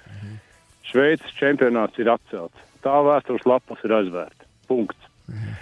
Mhm. 0.09 0.35
Šveices 0.91 1.33
čempionāts 1.39 1.99
ir 1.99 2.07
atcelts. 2.09 2.57
Tā 2.83 2.95
vēstures 3.05 3.45
lapus 3.45 3.77
ir 3.83 3.91
aizvērta. 3.91 4.43
Punkts. 4.67 4.97
Mhm. 5.29 5.55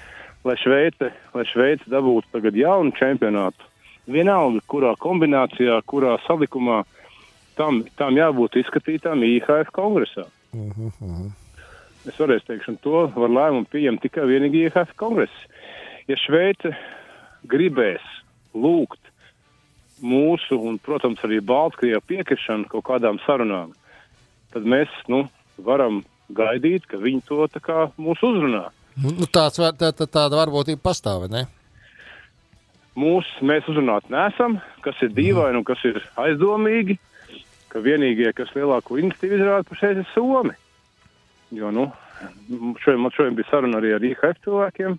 Lai 0.45 0.55
Šveice, 0.55 1.11
lai 1.33 1.43
Šveice 1.43 1.83
dabūtu 1.91 2.23
tagad 2.31 2.53
jaunu 2.55 2.91
čempionātu, 2.95 3.65
vienalga, 4.07 4.61
kurā 4.69 4.95
kombinācijā, 4.95 5.81
kurā 5.83 6.17
salikumā, 6.27 6.85
tam, 7.57 7.83
tam 7.97 8.15
jābūt 8.15 8.55
izskatītām 8.63 9.19
IHF 9.25 9.71
kongresā. 9.75 10.23
Mhm, 10.53 10.91
Es 12.05 12.15
vēlreiz 12.19 12.45
teikšu, 12.47 12.77
to 12.83 13.07
var 13.15 13.31
lēmumu 13.33 13.67
pieņemt 13.71 14.03
tikai 14.05 14.27
vienīgi 14.29 14.67
IHF 14.67 14.93
kongress. 14.99 15.33
Ja 16.07 16.15
Šveice 16.21 16.71
gribēs 17.49 18.03
lūgt 18.55 19.01
mūsu 20.03 20.59
un, 20.69 20.77
protams, 20.79 21.19
arī 21.25 21.39
Baltkrievijas 21.41 22.05
piekrišanu 22.07 22.69
kaut 22.71 22.85
kādām 22.87 23.17
sarunām, 23.25 23.73
tad 24.53 24.67
mēs, 24.69 24.91
nu, 25.09 25.23
varam 25.57 26.03
gaidīt, 26.37 26.85
ka 26.87 26.99
viņi 27.01 27.23
to 27.27 27.47
tā 27.51 27.61
kā 27.63 27.87
mūs 27.97 28.21
uzrunā. 28.23 28.67
Nu, 28.97 29.11
nu, 29.17 29.25
tāds, 29.29 29.59
var- 29.61 29.75
tā, 29.77 29.91
tā, 29.93 30.05
tāda 30.09 30.37
varbūtība 30.39 30.81
pastāv, 30.85 31.27
ne? 31.33 31.45
Mūs, 32.97 33.27
mēs 33.45 33.67
uzrunāt 33.69 34.07
nesam, 34.09 34.59
kas 34.81 34.97
ir 35.05 35.11
dīvaini 35.13 35.59
un 35.59 35.65
kas 35.67 35.83
ir 35.85 35.99
aizdomīgi, 36.17 36.95
ka 37.69 37.81
vienīgie, 37.83 38.31
kas 38.33 38.49
lielāko 38.55 38.97
iniciatīvu 38.97 39.37
izrāda 39.37 39.67
pašreiz 39.69 39.99
ir 40.01 40.07
Somi. 40.15 40.55
Jo, 41.55 41.71
nu, 41.71 41.91
šodien, 42.83 43.01
man 43.01 43.13
šodien 43.15 43.37
bija 43.37 43.47
saruna 43.51 43.79
arī 43.79 43.93
ar 43.95 44.03
IHF 44.03 44.41
cilvēkiem, 44.43 44.97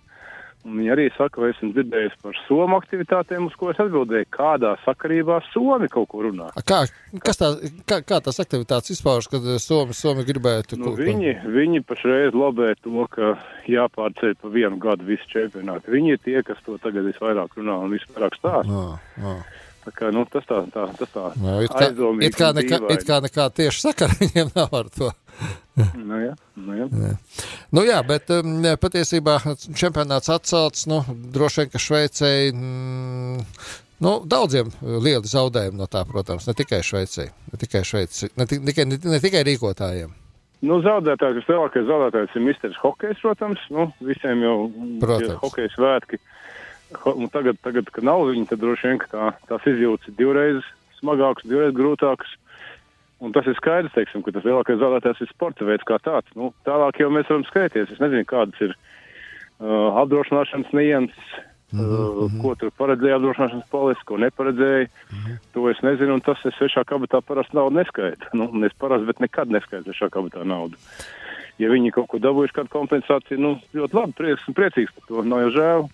un 0.65 0.79
viņi 0.79 0.91
arī 0.93 1.05
saka, 1.13 1.43
vai 1.43 1.51
esmu 1.53 1.69
dzirdējis 1.75 2.15
par 2.23 2.39
Somu 2.47 2.79
aktivitātēm, 2.79 3.45
uz 3.47 3.55
ko 3.59 3.69
es 3.71 3.79
atbildēju, 3.83 4.27
kādā 4.33 4.73
sakarībā 4.81 5.39
Somi 5.51 5.87
kaut 5.91 6.09
ko 6.11 6.23
runā. 6.25 6.49
Kā, 6.67 6.81
kas 7.25 7.39
tā, 7.39 7.51
kā, 7.89 8.01
kā 8.07 8.19
tās 8.25 8.41
aktivitātes 8.41 8.95
izpaužas, 8.97 9.29
kad 9.31 9.45
eh, 9.45 9.61
Somi, 9.61 9.95
Somi 9.97 10.25
gribētu? 10.27 10.79
Nu, 10.81 10.95
viņi, 10.97 11.37
viņi 11.45 11.85
pašreiz 11.87 12.35
lobē 12.35 12.73
to, 12.81 13.05
ka 13.13 13.35
jāpārceļ 13.69 14.35
pa 14.41 14.53
vienu 14.57 14.81
gadu 14.81 15.07
visu 15.07 15.29
čempionātu. 15.31 15.93
Viņi 15.93 16.15
ir 16.17 16.21
tie, 16.25 16.37
kas 16.47 16.61
to 16.65 16.81
tagad 16.81 17.07
visvairāk 17.07 17.55
runā 17.59 17.79
un 17.85 17.93
visvairāk 17.93 18.41
stāsta. 18.41 18.83
Ā, 18.83 19.33
ā. 19.33 19.39
Tā 19.79 19.93
kā, 19.95 20.09
nu, 20.13 20.25
tas 20.29 20.43
tā, 20.45 20.59
tā, 20.73 20.83
tas 20.99 21.11
tā 21.13 21.29
Nu, 21.39 21.55
it 21.63 21.71
kā, 21.71 21.87
it 22.25 22.35
kā, 22.35 22.49
nekā, 22.53 22.79
it 22.93 23.05
kā 23.07 23.19
nekā 23.23 23.45
tieši 23.55 23.85
sakara 23.87 24.17
viņiem 24.21 24.51
nav 24.57 24.75
ar 24.75 24.89
to. 24.91 25.13
Nu, 25.95 26.17
jā, 26.19 26.33
nu, 26.59 26.73
jā. 26.75 26.87
Nu 27.71 27.83
jā, 27.87 27.99
bet 28.03 28.31
um, 28.35 28.57
patiesībā 28.81 29.37
čempionāts 29.79 30.27
atcelts, 30.33 30.85
nu, 30.91 31.01
droši 31.31 31.61
vien, 31.63 31.69
ka 31.71 31.79
Šveicei, 31.79 32.49
mm, 32.51 33.45
nu, 34.03 34.15
daudziem 34.27 34.71
lieli 34.83 35.29
zaudējumi 35.31 35.79
no 35.79 35.87
tā, 35.91 36.01
protams, 36.09 36.47
ne 36.49 36.55
tikai 36.57 36.81
Šveicei, 36.83 37.29
ne 37.53 37.59
tikai 37.61 37.85
Šveicei, 37.87 38.31
ne, 38.35 38.47
ti- 38.49 38.59
tikai, 38.67 38.85
ne, 38.91 38.99
ne 39.15 39.21
tikai 39.23 39.45
rīkotājiem. 39.47 40.11
Nu, 40.67 40.81
zaudētājs, 40.83 41.37
vislielākais 41.39 41.85
zaudētājs 41.87 42.33
ir 42.35 42.43
Mr. 42.43 42.73
Hokejs, 42.81 43.21
protams. 43.23 43.61
Nu, 43.71 43.85
visiem 44.03 44.41
jau 44.43 44.57
ir 44.67 45.29
hokeja 45.39 45.71
svētki. 45.71 46.19
Un 47.13 47.29
tagad, 47.31 47.55
tagad, 47.63 47.87
kad 47.95 48.03
nav 48.03 48.25
viņa, 48.27 48.49
tad 48.49 48.59
droši 48.59 48.89
vien 48.89 48.99
tā, 49.07 49.29
tās 49.47 49.67
izjūtas 49.71 50.09
ir 50.11 50.17
divreiz 50.19 50.59
smagākas, 50.99 51.47
divreiz 51.47 51.71
grūtākas. 51.77 52.33
Un 53.19 53.33
tas 53.35 53.47
ir 53.51 53.57
skaidrs, 53.57 53.91
teiksim, 53.95 54.23
ka 54.23 54.31
tas 54.31 54.45
lielākais 54.47 54.79
zaudētājs 54.79 55.25
ir 55.25 55.29
sporta 55.33 55.67
veids 55.67 55.83
kā 55.87 55.97
tāds. 55.99 56.31
Nu, 56.39 56.53
tālāk 56.67 57.01
jau 57.01 57.09
mēs 57.11 57.27
varam 57.27 57.43
skaities. 57.49 57.91
Es 57.91 57.99
nezinu, 57.99 58.23
kādas 58.29 58.59
ir 58.63 58.71
uh, 58.75 59.97
apdrošināšanas 59.99 60.71
nianses, 60.77 61.31
uh, 61.75 62.21
ko 62.39 62.53
tur 62.61 62.71
paredzēja 62.79 63.17
apdrošināšanas 63.19 63.67
policija, 63.73 64.07
ko 64.07 64.19
neparedzēja. 64.23 64.87
To 65.57 65.67
es 65.71 65.81
nezinu, 65.83 66.15
un 66.15 66.23
tas 66.23 66.39
es 66.47 66.55
svešā 66.55 66.85
kabatā 66.87 67.19
parasti 67.25 67.59
naudu 67.59 67.81
neskaitu. 67.81 68.29
Nu, 68.39 68.47
un 68.55 68.67
es 68.67 68.77
parasti, 68.79 69.09
bet 69.11 69.19
nekad 69.25 69.51
neskaitu 69.51 69.91
svešā 69.91 70.07
kabatā 70.15 70.45
naudu. 70.47 70.79
Ja 71.59 71.67
viņi 71.73 71.91
kaut 71.91 72.07
ko 72.13 72.21
dabūjuši, 72.23 72.55
kādu 72.55 72.71
kompensāciju, 72.71 73.41
nu, 73.43 73.51
ļoti 73.75 73.99
labi, 73.99 74.15
prieks, 74.15 74.47
priecīgs 74.55 74.95
par 74.95 75.09
to, 75.09 75.25
nav 75.27 75.43
jau 75.43 75.51
žēl. 75.57 75.89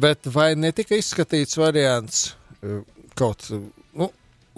Bet 0.00 0.28
vai 0.32 0.54
netika 0.56 0.96
izskatīts 0.96 1.60
variants 1.60 2.30
eh, 2.64 2.80
kaut 3.20 3.44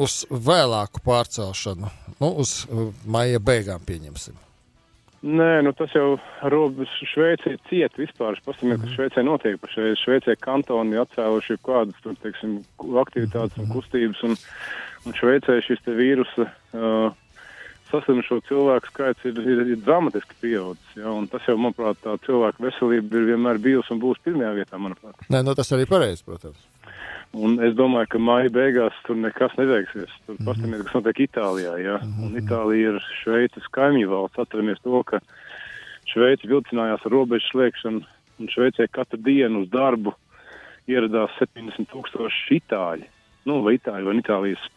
uz 0.00 0.22
vēlāku 0.30 1.02
pārcelšanu, 1.04 1.90
nu, 2.20 2.32
uz 2.44 2.62
eh, 2.64 2.88
maija 3.06 3.42
beigām 3.42 3.84
pieņemsim? 3.86 4.38
Nē, 5.22 5.60
nu 5.62 5.70
tas 5.78 5.92
jau 5.94 6.16
robežs 6.50 6.94
Šveicē 7.12 7.54
ciet 7.68 7.94
vispār. 7.94 8.40
Pasamies, 8.42 8.80
kas 8.82 8.94
Šveicē 8.96 9.22
notiek 9.22 9.60
pašreiz. 9.62 10.00
Šveicē 10.02 10.34
kantoni 10.42 10.98
atcēluši 10.98 11.60
kādas, 11.62 12.00
tur, 12.02 12.16
teiksim, 12.24 12.56
aktivitātes 12.98 13.60
un 13.62 13.70
kustības, 13.70 14.24
un, 14.26 14.34
un 15.06 15.14
Šveicē 15.14 15.60
šis 15.62 15.84
te 15.86 15.94
vīrusa 15.94 16.48
uh, 16.48 17.14
saslimušo 17.92 18.40
cilvēku 18.48 18.90
skaits 18.90 19.30
ir, 19.30 19.38
ir, 19.38 19.62
ir 19.76 19.80
dramatiski 19.84 20.40
pieaudzis. 20.42 20.98
Ja? 20.98 21.14
Tas 21.30 21.46
jau, 21.46 21.54
manuprāt, 21.60 22.02
tā 22.02 22.16
cilvēku 22.26 22.66
veselība 22.66 23.20
ir 23.20 23.32
vienmēr 23.34 23.62
bijusi 23.62 23.94
un 23.94 24.02
būs 24.02 24.22
pirmajā 24.26 24.56
vietā, 24.58 24.80
manuprāt. 24.82 25.22
Nē, 25.30 25.44
nu, 25.46 25.54
tas 25.58 25.70
arī 25.76 25.86
pareizi, 25.90 26.24
protams. 26.26 26.58
Un 27.32 27.56
es 27.64 27.72
domāju, 27.72 28.10
ka 28.12 28.18
māja 28.20 28.50
beigās 28.52 28.96
tur 29.06 29.16
nekas 29.16 29.54
neveiksies. 29.56 30.10
Tur 30.26 30.34
mm 30.34 30.38
-hmm. 30.38 30.48
paskatāmies, 30.48 30.82
kas 30.84 30.96
notiek 30.98 31.20
Itālijā. 31.24 31.76
Ja? 31.80 31.94
Un 32.24 32.36
Itālija 32.36 32.92
ir 32.92 33.06
Šveices 33.22 33.68
kaimiņu 33.72 34.08
valsts. 34.08 34.38
Atceramies 34.38 34.82
to, 34.84 35.02
ka 35.02 35.20
Šveice 36.12 36.48
vilcinājās 36.48 37.06
ar 37.06 37.12
robežu 37.12 37.46
slēgšanu, 37.48 38.02
un 38.38 38.48
Šveicē 38.48 38.88
katru 38.90 39.18
dienu 39.18 39.62
uz 39.62 39.70
darbu 39.70 40.12
ieradās 40.86 41.30
70 41.38 41.88
tūkstoši 41.88 42.60
itāļi. 42.60 43.08
Nu, 43.48 43.62
vai 43.62 43.78
itāļi, 43.78 44.04
vai 44.04 44.16
Itālijas, 44.18 44.68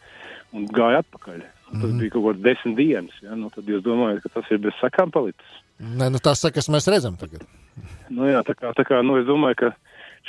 un 0.52 0.66
gāja 0.66 1.04
atpakaļ. 1.04 1.44
Un 1.66 1.80
tas 1.82 1.92
bija 1.98 2.12
kaut 2.14 2.24
kāds 2.28 2.42
desmit 2.42 2.76
dienas. 2.78 3.16
Ja? 3.22 3.34
Nu, 3.34 3.50
tad 3.50 3.66
jūs 3.66 3.82
domājat, 3.82 4.22
ka 4.22 4.28
tas 4.38 4.50
ir 4.54 4.62
bez 4.62 4.74
sakām 4.80 5.10
palicis? 5.10 5.62
Nē, 5.82 6.08
nu, 6.14 6.18
tās 6.22 6.40
sakas 6.40 6.70
mēs 6.72 6.86
redzam 6.88 7.18
tagad. 7.20 7.42
Nu, 8.08 8.24
jā, 8.30 8.40
tā 8.46 8.54
kā, 8.54 8.70
tā 8.72 8.84
kā 8.86 9.02
nu, 9.04 9.18
es 9.20 9.26
domāju, 9.26 9.56
ka 9.60 9.72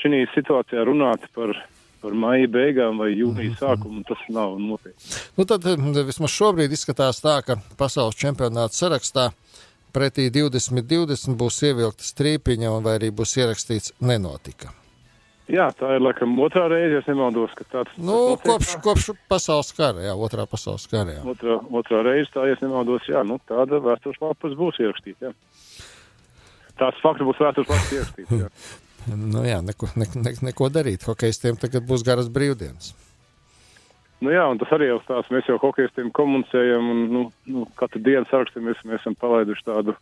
šī 0.02 0.26
situācijā 0.34 0.84
runāt 0.88 1.24
par, 1.36 1.54
par 2.02 2.16
maija 2.18 2.48
beigām 2.52 3.00
vai 3.02 3.12
jūnija 3.16 3.58
sākumu, 3.60 4.04
tas 4.08 4.22
nav 4.34 4.58
nopietni. 4.62 5.22
Nu, 5.38 5.46
tad 5.50 5.66
eh, 5.68 5.86
vismaz 6.08 6.34
šobrīd 6.36 6.74
izskatās 6.78 7.22
tā, 7.24 7.40
ka 7.46 7.60
pasaules 7.80 8.18
čempionāta 8.20 8.76
sarakstā 8.78 9.30
pretī 9.96 10.28
2020 10.34 11.38
būs 11.40 11.62
ievilkta 11.70 12.06
strīpiņa, 12.06 12.74
un 12.78 12.84
vai 12.86 12.98
arī 13.00 13.10
būs 13.16 13.38
ierakstīts 13.40 13.96
nenotika. 14.04 14.74
Jā, 15.48 15.70
tā 15.80 15.94
ir 15.96 16.02
laikam 16.04 16.34
otrā 16.44 16.66
reize, 16.68 16.98
ja 17.00 17.04
nemaldos, 17.08 17.54
ka 17.56 17.64
tāds 17.72 17.94
Nu, 17.96 18.36
notiek. 18.36 18.42
kopš, 18.50 18.74
kopš 18.84 19.06
pasaules 19.32 19.70
kara, 19.78 20.02
jā, 20.04 20.16
otrā 20.20 20.44
pasaules 20.52 20.84
kara. 20.92 21.14
Jā. 21.16 21.22
Otrā, 21.24 21.56
otrā 21.80 22.02
reize, 22.04 22.28
tā, 22.34 22.44
ja 22.50 22.58
nemaldos, 22.60 23.08
jā, 23.08 23.22
nu, 23.24 23.40
tāda 23.48 23.80
vēstures 23.86 24.20
lapas 24.20 24.58
būs 24.60 24.82
ierakstīta, 24.84 25.30
jā. 25.30 25.86
Tās 26.78 27.00
fakti 27.00 27.24
būs 27.30 27.40
vēstures 27.40 27.72
lapas 27.72 27.96
ierakstīta, 27.96 28.42
jā. 28.44 28.52
Nu, 29.08 29.44
jā, 29.48 29.62
neko, 29.64 29.90
ne, 29.96 30.08
ne, 30.20 30.34
neko 30.50 30.68
darīt. 30.74 31.06
Hokejistiem 31.08 31.60
tagad 31.62 31.86
būs 31.88 32.04
garas 32.08 32.28
brīvdienas. 32.34 32.94
Nu 34.24 34.32
jā, 34.34 34.44
un 34.50 34.58
tas 34.58 34.72
arī 34.74 34.90
jau 34.90 34.98
stāsts, 35.04 35.30
mēs 35.34 35.46
jau 35.46 35.60
hokeistiem 35.62 36.10
komunicējam, 36.16 36.88
un, 36.90 37.02
nu, 37.14 37.24
nu 37.54 37.66
katru 37.78 38.02
dienu 38.02 38.26
sarakstāmies, 38.32 38.80
mēs 38.88 39.04
esam 39.04 39.14
palaiduši 39.22 39.66
tādu, 39.68 39.94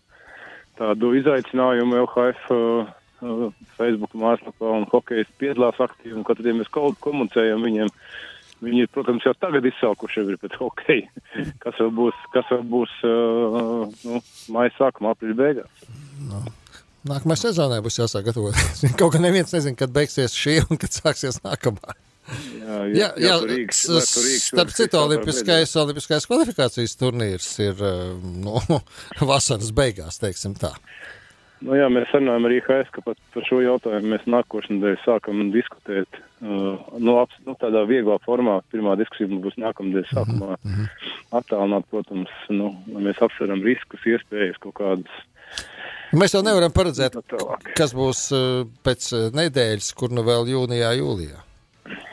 tādu 0.79 1.11
izaicinājumu 1.19 1.99
LHF 2.05 2.53
uh, 2.55 2.93
uh, 3.19 3.49
Facebook 3.75 4.15
mājaslapā, 4.15 4.71
un 4.71 4.87
hokeisti 4.93 5.35
piedalās 5.43 5.81
aktīvi, 5.83 6.15
un 6.15 6.23
katru 6.27 6.47
dienu 6.47 6.61
mēs 6.63 6.71
ko- 6.71 6.93
komunicējam 7.03 7.67
viņiem. 7.67 7.91
Viņi 8.63 8.85
ir, 8.85 8.91
protams, 8.95 9.25
jau 9.27 9.33
tagad 9.35 9.67
izsalkuši 9.67 10.23
ir 10.31 10.39
pēc 10.39 10.55
hokeja, 10.61 11.25
kas 11.65 11.75
vēl 11.83 11.91
būs, 11.99 12.21
kas 12.31 12.47
vēl 12.55 12.63
būs 12.71 12.93
uh, 13.03 13.83
nu, 14.07 14.21
maija 14.55 14.71
sākumā, 14.79 15.11
aprīļa 15.11 15.41
beigās. 15.41 15.89
Nākamajā 17.05 17.49
sezonā 17.49 17.81
būs 17.85 17.99
jāsāk 17.99 18.25
gatavoties. 18.29 18.85
Kaut 18.99 19.13
gan 19.13 19.25
neviens 19.27 19.53
nezina, 19.53 19.77
kad 19.77 19.93
beigsies 19.93 20.33
šī 20.37 20.59
un 20.65 20.81
kad 20.81 20.95
sāksies 20.95 21.41
nākamā. 21.45 21.93
Jā, 21.93 22.05
Jā, 22.65 22.77
jā, 22.89 23.07
jā, 23.21 23.33
tur 23.37 23.51
Rīgas 23.51 23.81
starp 24.41 24.71
citu, 24.73 24.97
olimpiskais, 24.97 25.75
olimpiskais 25.77 26.25
kvalifikācijas 26.25 26.97
turnīrs 26.97 27.49
ir 27.61 27.83
nu, 28.41 28.57
vasaras 29.33 29.69
beigās, 29.77 30.17
teiksim 30.23 30.55
tā. 30.57 30.73
Nu, 31.65 31.75
jā, 31.77 31.85
mēs 31.93 32.09
runājam 32.13 32.45
ar 32.49 32.53
IHS, 32.53 32.89
ka 32.93 33.01
pat 33.05 33.19
par 33.33 33.45
šo 33.47 33.61
jautājumu 33.63 34.11
mēs 34.11 34.25
nākošais 34.27 34.73
nedēļa 34.73 34.99
sākam 35.05 35.45
diskutēt. 35.53 36.19
Uh, 36.43 36.81
nu, 36.99 37.15
ap, 37.21 37.31
nu, 37.47 37.55
tādā 37.61 37.85
vieglā 37.89 38.17
formā. 38.25 38.57
Pirmā 38.73 38.97
diskusija 38.99 39.29
mums 39.31 39.45
būs 39.45 39.55
nākamnedēļ 39.63 40.09
sākumā. 40.11 40.57
Attālināt, 41.39 41.87
protams, 41.93 42.33
nu, 42.53 42.73
mēs 42.91 43.21
apsveram 43.23 43.63
riskus, 43.65 44.03
iespējas 44.11 44.59
kaut 44.65 44.77
kādas. 44.81 45.23
Mēs 46.13 46.35
jau 46.35 46.43
nevaram 46.45 46.71
paredzēt, 46.75 47.15
tālāk. 47.31 47.71
kas 47.77 47.93
būs 47.97 48.27
eh, 48.35 48.61
pēc 48.85 49.09
eh, 49.17 49.25
nedēļas, 49.35 49.89
kur 49.97 50.13
nu 50.13 50.21
vēl 50.27 50.47
jūnijā, 50.53 50.93
jūlijā. 50.99 51.41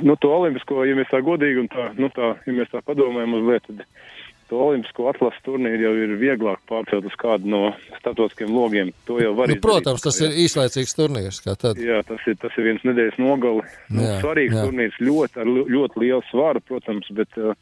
Nu, 0.04 0.16
to 0.20 0.28
olimpisko, 0.32 0.82
ja 0.84 0.96
mēs 0.98 1.08
tā 1.12 1.20
godīgi 1.24 1.60
un 1.62 1.68
tā, 1.72 1.90
nu, 2.00 2.08
tā, 2.12 2.34
ja 2.46 2.52
mēs 2.56 2.72
tā 2.72 2.80
padomājam 2.84 3.30
mazliet, 3.36 3.68
tad 3.68 3.84
to 4.50 4.58
olimpisko 4.60 5.06
atlases 5.08 5.40
turnīru 5.46 5.86
jau 5.86 5.92
ir 5.96 6.10
vieglāk 6.20 6.60
pārcelt 6.68 7.06
uz 7.08 7.14
kādu 7.16 7.48
no 7.48 7.60
starptautiskiem 8.00 8.50
logiem. 8.52 8.90
To 9.08 9.16
jau 9.22 9.30
var 9.38 9.48
Nu, 9.48 9.54
izdarīt. 9.56 9.62
protams, 9.64 10.02
tas 10.04 10.18
ir 10.20 10.34
īslaicīgs 10.44 10.92
turnīrs. 10.98 11.38
Jā, 11.46 12.02
tas 12.04 12.26
ir, 12.28 12.36
tas 12.42 12.58
ir 12.60 12.66
viens 12.68 12.84
nedēļas 12.84 13.16
nogali. 13.22 13.64
Nu, 13.88 14.02
Jā, 14.04 14.18
svarīgs 14.20 14.58
jā. 14.58 14.66
turnīrs, 14.66 14.98
ļoti, 15.00 15.40
ar 15.40 15.48
ļoti 15.76 16.04
lielu 16.04 16.20
svaru, 16.28 16.60
protams, 16.68 17.08
bet, 17.16 17.32
uh, 17.40 17.54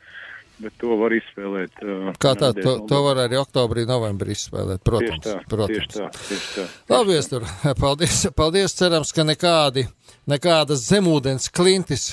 bet 0.61 0.75
to 0.81 0.97
var 1.01 1.15
izspēlēt. 1.17 1.81
uh, 1.83 2.11
Kā 2.21 2.35
tā, 2.39 2.51
to, 2.57 2.75
to 2.89 3.01
var 3.07 3.23
arī 3.25 3.39
oktobrī, 3.41 3.87
novembrī 3.89 4.37
izspēlēt. 4.37 4.83
Protams, 4.87 5.25
Tieši 5.25 5.37
tā, 5.37 5.49
protams. 5.51 5.87
tieši 5.89 5.99
tā, 5.99 6.09
tieši 6.29 6.51
tā. 6.57 6.67
Labi, 6.95 7.15
Viestur, 7.17 7.47
paldies, 7.83 8.17
paldies. 8.37 8.77
Cerams, 8.79 9.13
ka 9.17 9.25
nekādi, 9.29 9.87
nekādas 10.31 10.85
zemūdens 10.89 11.51
klintis 11.53 12.09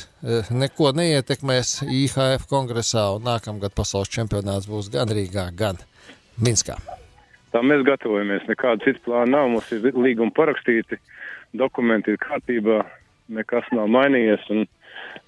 neko 0.51 0.91
neietekmēs 0.97 1.81
IHF 1.87 2.47
kongresā 2.49 3.09
un 3.15 3.27
nākamgad 3.27 3.75
pasaules 3.77 4.09
čempionāts 4.11 4.67
būs 4.69 4.89
gan 4.93 5.11
Rīgā, 5.13 5.49
gan 5.55 5.77
Minskā. 6.41 6.77
Tā 7.53 7.61
mēs 7.63 7.85
gatavojamies. 7.87 8.43
Nekāda 8.49 8.83
cita 8.83 8.99
plāna 9.05 9.37
nav. 9.37 9.51
Mums 9.53 9.69
ir 9.73 9.85
līguma 9.95 10.33
parakstīti, 10.35 10.99
dokumenti 11.57 12.11
ir 12.13 12.19
kārtībā. 12.21 12.81
nekas 13.27 13.65
nav 13.75 13.89
mainījies. 13.91 14.43
Un, 14.53 14.65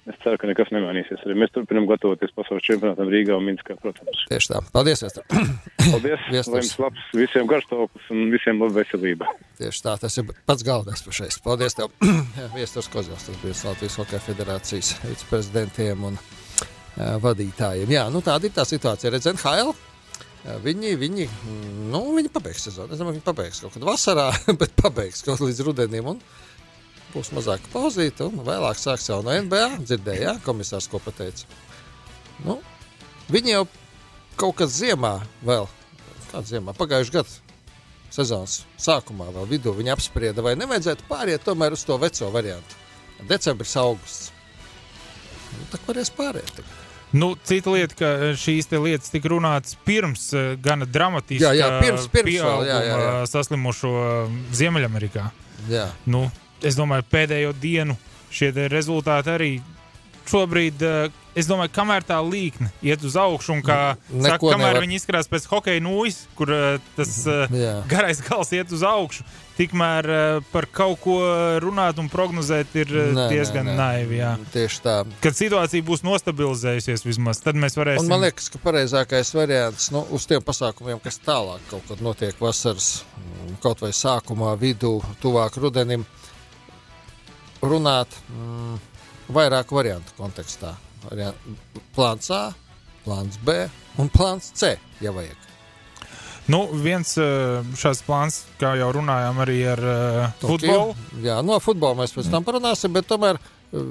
Es 0.08 0.16
ceru, 0.22 0.38
ka 0.40 0.48
nekas 0.48 0.70
nemainīsies. 0.72 1.20
Arī 1.26 1.34
mēs 1.42 1.52
turpinām 1.52 1.84
gatavoties 1.90 2.32
pasaules 2.32 2.64
čempionātam 2.64 3.10
Rīgā 3.12 3.34
un 3.36 3.44
Minskā, 3.44 3.76
protams. 3.82 4.22
Tieši 4.30 4.52
tā. 4.54 4.62
Paldies, 4.72 5.02
Vēstur. 5.04 5.26
Paldies. 5.92 6.24
Lai 6.32 6.62
jums 6.62 6.72
labs, 6.80 7.04
visiem 7.18 7.50
garstoklis 7.50 8.08
un 8.14 8.32
visiem 8.32 8.62
laba 8.62 8.78
veselība. 8.80 9.28
Tieši 9.60 9.84
tā, 9.84 9.98
tas 10.00 10.16
ir 10.22 10.32
pats 10.48 10.64
galvenais 10.66 11.04
pašais. 11.04 11.36
Paldies 11.44 11.76
tev. 11.76 11.92
Viesturs 12.56 12.88
Kozjovs, 12.92 13.28
tas 13.28 13.42
bija 13.44 13.60
Latvijas 13.68 14.00
Hokeja 14.00 14.24
federācijas 14.24 14.94
viceprezidentiem 15.04 16.08
un 16.08 16.16
uh, 16.16 17.14
vadītājiem. 17.20 17.92
Jā, 17.98 18.08
nu 18.14 18.24
tāda 18.24 18.48
ir 18.48 18.56
tā 18.56 18.64
situācija. 18.68 19.12
Redz, 19.12 19.28
NHL. 19.36 19.74
uh, 19.76 19.86
Viņi, 20.64 20.94
viņi, 20.96 21.26
nu, 21.92 22.00
viņi 22.16 22.30
pabeigs 22.32 22.64
sezonu. 22.64 22.94
Es 22.94 23.00
domāju, 23.00 23.18
viņi 23.18 23.26
pabeigs 23.26 23.60
kaut 23.60 23.76
kad 23.76 23.84
vasarā, 23.84 24.30
bet 24.60 24.72
pabeigs 24.80 25.20
kaut 25.26 25.42
līdz 25.44 25.60
rudenim. 25.68 26.14
Un 26.14 26.22
būs 27.14 27.32
mazāka 27.36 27.70
pauzīte, 27.72 28.26
un 28.28 28.42
vēlāk 28.46 28.78
sāks 28.80 29.08
jau 29.10 29.20
no 29.26 29.34
NBA. 29.42 29.66
Dzirdēju, 29.84 30.22
jā, 30.28 30.34
komisārs 30.46 30.88
ko 30.90 31.00
pateica. 31.02 31.46
Nu, 32.44 32.58
viņi 33.32 33.54
jau 33.56 33.64
kaut 34.40 34.56
kad 34.62 34.72
ziemā 34.72 35.16
vēl, 35.44 35.66
kādā 36.30 36.44
ziemā, 36.54 36.74
pagājušajā 36.78 37.16
gadā 37.20 37.38
sezonas 38.10 38.60
sākumā, 38.80 39.28
vēl 39.36 39.46
vidū, 39.52 39.70
viņi 39.76 39.92
apsprieda, 39.94 40.42
vai 40.42 40.56
nevajadzētu 40.58 41.04
pāriet 41.06 41.44
tomēr 41.46 41.76
uz 41.76 41.84
to 41.86 41.98
veco 42.02 42.30
variantu. 42.34 42.78
Decembris, 43.28 43.76
augusts. 43.78 44.30
Nu, 45.52 45.66
tā 45.70 45.78
varēs 45.86 46.10
pāriet. 46.16 46.48
Tagad. 46.56 46.76
Nu, 47.12 47.32
cita 47.42 47.72
lieta, 47.74 47.94
ka 47.98 48.08
šīs 48.38 48.68
te 48.70 48.78
lietas 48.78 49.10
tika 49.10 49.28
runātas 49.32 49.74
pirms 49.86 50.28
eh, 50.38 50.52
gana 50.62 50.86
dramatiski 50.86 51.42
Jā, 51.42 51.50
jā, 51.58 51.68
pirms- 51.82 52.06
pirms 52.12 52.36
vēl, 52.38 52.60
jā, 52.68 52.76
jā, 52.86 52.98
jā. 53.02 53.14
saslimušo 53.32 53.90
eh, 54.02 54.36
Ziemeļamerikā. 54.54 55.24
Jā. 55.70 55.88
Nu, 56.06 56.28
es 56.62 56.76
domāju, 56.78 57.06
pēdējo 57.12 57.52
dienu 57.60 57.96
šie 58.30 58.52
rezultāti 58.70 59.32
arī 59.32 59.52
šobrīd, 60.30 60.82
eh, 60.82 61.08
es 61.34 61.46
domāju, 61.50 61.72
kamēr 61.74 62.04
tā 62.06 62.20
līkne 62.22 62.68
iet 62.86 63.02
uz 63.02 63.16
augšu, 63.18 63.52
un 63.56 63.62
kā 63.66 63.96
saka, 64.22 64.38
kamēr 64.38 64.74
nevar- 64.76 64.82
viņi 64.84 64.98
izskatās 65.00 65.26
pēc 65.30 65.46
hokeja 65.50 65.80
nūjas, 65.82 66.20
kur 66.38 66.52
eh, 66.54 66.78
tas 66.96 67.26
eh, 67.26 67.46
Jā. 67.50 67.72
garais 67.90 68.20
gals 68.22 68.52
iet 68.54 68.70
uz 68.70 68.82
augšu, 68.86 69.24
tikmēr 69.58 70.06
eh, 70.06 70.40
par 70.52 70.66
kaut 70.70 71.00
ko 71.02 71.16
runāt 71.64 71.98
un 71.98 72.08
prognozēt 72.12 72.76
ir 72.78 72.86
eh, 72.94 73.10
Nē, 73.16 73.26
diezgan 73.32 73.66
nē, 73.66 73.74
nē. 73.74 73.76
naivi. 73.80 74.20
Jā. 74.20 74.36
Tieši 74.54 74.80
tā. 74.86 74.94
Kad 75.20 75.34
situācija 75.40 75.82
būs 75.82 76.04
nostabilizējusies, 76.06 77.02
vismaz, 77.08 77.42
tad 77.42 77.58
mēs 77.58 77.74
varēsim. 77.80 78.06
Un 78.06 78.14
man 78.14 78.22
liekas, 78.28 78.46
ka 78.54 78.62
pareizākais 78.62 79.34
variants 79.34 79.90
nu, 79.90 80.04
uz 80.14 80.26
tiem 80.30 80.40
pasākumiem, 80.46 81.02
kas 81.02 81.18
tālāk 81.26 81.66
kaut 81.72 81.82
kad 81.90 82.00
notiek 82.06 82.38
vasaras, 82.38 83.02
mm, 83.18 83.58
kaut 83.66 83.82
vai 83.82 83.90
sākumā, 83.90 84.54
vidū, 84.62 85.00
tuvāk 85.24 85.58
rudenim, 85.58 86.06
runāt 87.62 88.16
mm, 88.30 88.78
vairāku 89.34 89.78
variantu 89.78 90.16
kontekstā. 90.18 90.74
Plāns 91.96 92.30
A, 92.34 92.50
plāns 93.04 93.38
B 93.44 93.62
un 94.00 94.10
plāns 94.12 94.52
C, 94.56 94.74
ja 95.00 95.14
vajag. 95.16 95.36
Nu, 96.50 96.64
viens 96.82 97.12
eh, 97.20 97.60
šāds 97.78 98.02
plāns, 98.06 98.42
kā 98.58 98.72
jau 98.80 98.88
runājām, 98.96 99.38
arī 99.44 99.58
ar 99.70 99.82
uh, 99.86 100.38
futbolu. 100.40 100.96
Jā, 101.22 101.38
no 101.46 101.60
futbola 101.62 102.00
mēs 102.00 102.14
pēc 102.16 102.30
tam 102.32 102.46
parunāsim, 102.46 102.90
bet 102.96 103.06
tomēr 103.10 103.38
uh, 103.38 103.90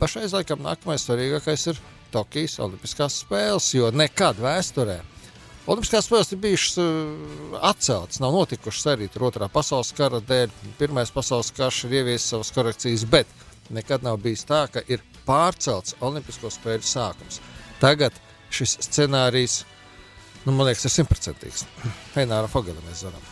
pašais 0.00 0.32
laikam 0.36 0.62
nākamais 0.64 1.04
svarīgākais 1.04 1.66
ir 1.74 1.80
Tokijas 2.14 2.56
Olimpiskās 2.62 3.20
spēles, 3.24 3.68
jo 3.76 3.90
nekad 3.92 4.40
vēsturē. 4.40 5.00
Olimpiskās 5.68 6.06
spēles 6.08 6.32
ir 6.32 6.40
bijušas 6.40 6.78
uh, 6.80 7.58
atceltas, 7.68 8.20
nav 8.22 8.32
notikušas 8.32 8.86
arī 8.94 9.10
otrā 9.12 9.48
pasaules 9.52 9.92
kara 9.96 10.22
dēļ. 10.24 10.54
Pirmais 10.78 11.12
pasaules 11.12 11.52
karš 11.56 11.84
ir 11.86 11.98
ieviesis 12.00 12.30
savas 12.32 12.52
korekcijas, 12.56 13.04
bet 13.04 13.28
nekad 13.70 14.06
nav 14.06 14.18
bijis 14.24 14.46
tā, 14.48 14.64
ka 14.72 14.82
ir 14.88 15.04
pārcelts 15.28 15.98
Olimpisko 16.00 16.50
spēļu 16.50 16.86
sākums. 16.88 17.42
Tagad 17.80 18.16
šis 18.50 18.78
scenārijs, 18.88 19.60
nu, 20.46 20.54
man 20.54 20.66
liekas, 20.70 20.88
ir 20.88 20.96
simtprocentīgs. 20.96 21.68
Heināra 22.16 22.50
Fogada 22.50 22.82
mēs 22.88 23.04
zinām. 23.04 23.29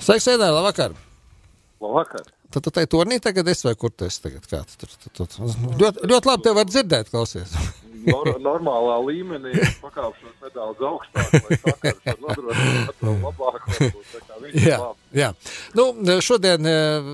Sveiks, 0.00 0.26
Ēnē, 0.32 0.48
labvakar! 0.48 0.94
Labvakar! 1.80 2.24
Tad 2.50 2.64
tu 2.66 2.72
tai 2.74 2.86
turnī 2.90 3.20
tagad 3.22 3.46
esi 3.52 3.66
vai 3.68 3.76
kur 3.78 3.92
tu 3.92 4.06
esi 4.08 4.22
tagad? 4.24 4.46
Kā 4.48 4.62
tu 4.66 4.78
tur, 4.80 4.94
tu, 5.04 5.26
tu. 5.28 5.48
Ļoti, 5.78 6.08
ļoti 6.10 6.30
labi 6.30 6.46
tev 6.46 6.56
var 6.56 6.66
dzirdēt, 6.70 7.10
klausies. 7.12 7.52
Nor 8.08 8.30
normālā 8.40 8.96
līmenī 9.04 9.52
pakāpšanos 9.82 10.46
nedaudz 10.46 10.86
augstāk, 10.88 11.34
lai 11.36 11.58
sakars 11.60 12.00
var 12.06 12.18
nodrošināt 12.24 13.02
vēl 13.04 13.18
labāk. 13.26 13.66
varbūt, 13.76 14.56
jā, 14.56 14.78
labi. 14.80 15.20
jā. 15.20 15.30
Nu, 15.76 15.90
šodien 16.24 16.70
eh, 16.70 17.10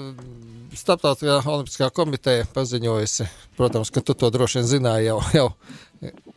Startautiskā 0.77 1.41
olimpiskā 1.41 1.91
komiteja 1.97 2.47
paziņojusi, 2.55 3.27
protams, 3.59 3.91
ka 3.91 4.05
tu 4.05 4.15
to 4.15 4.31
droši 4.31 4.61
vien 4.61 4.71
zināji 4.77 5.11
jau, 5.11 5.19
jau 5.35 5.49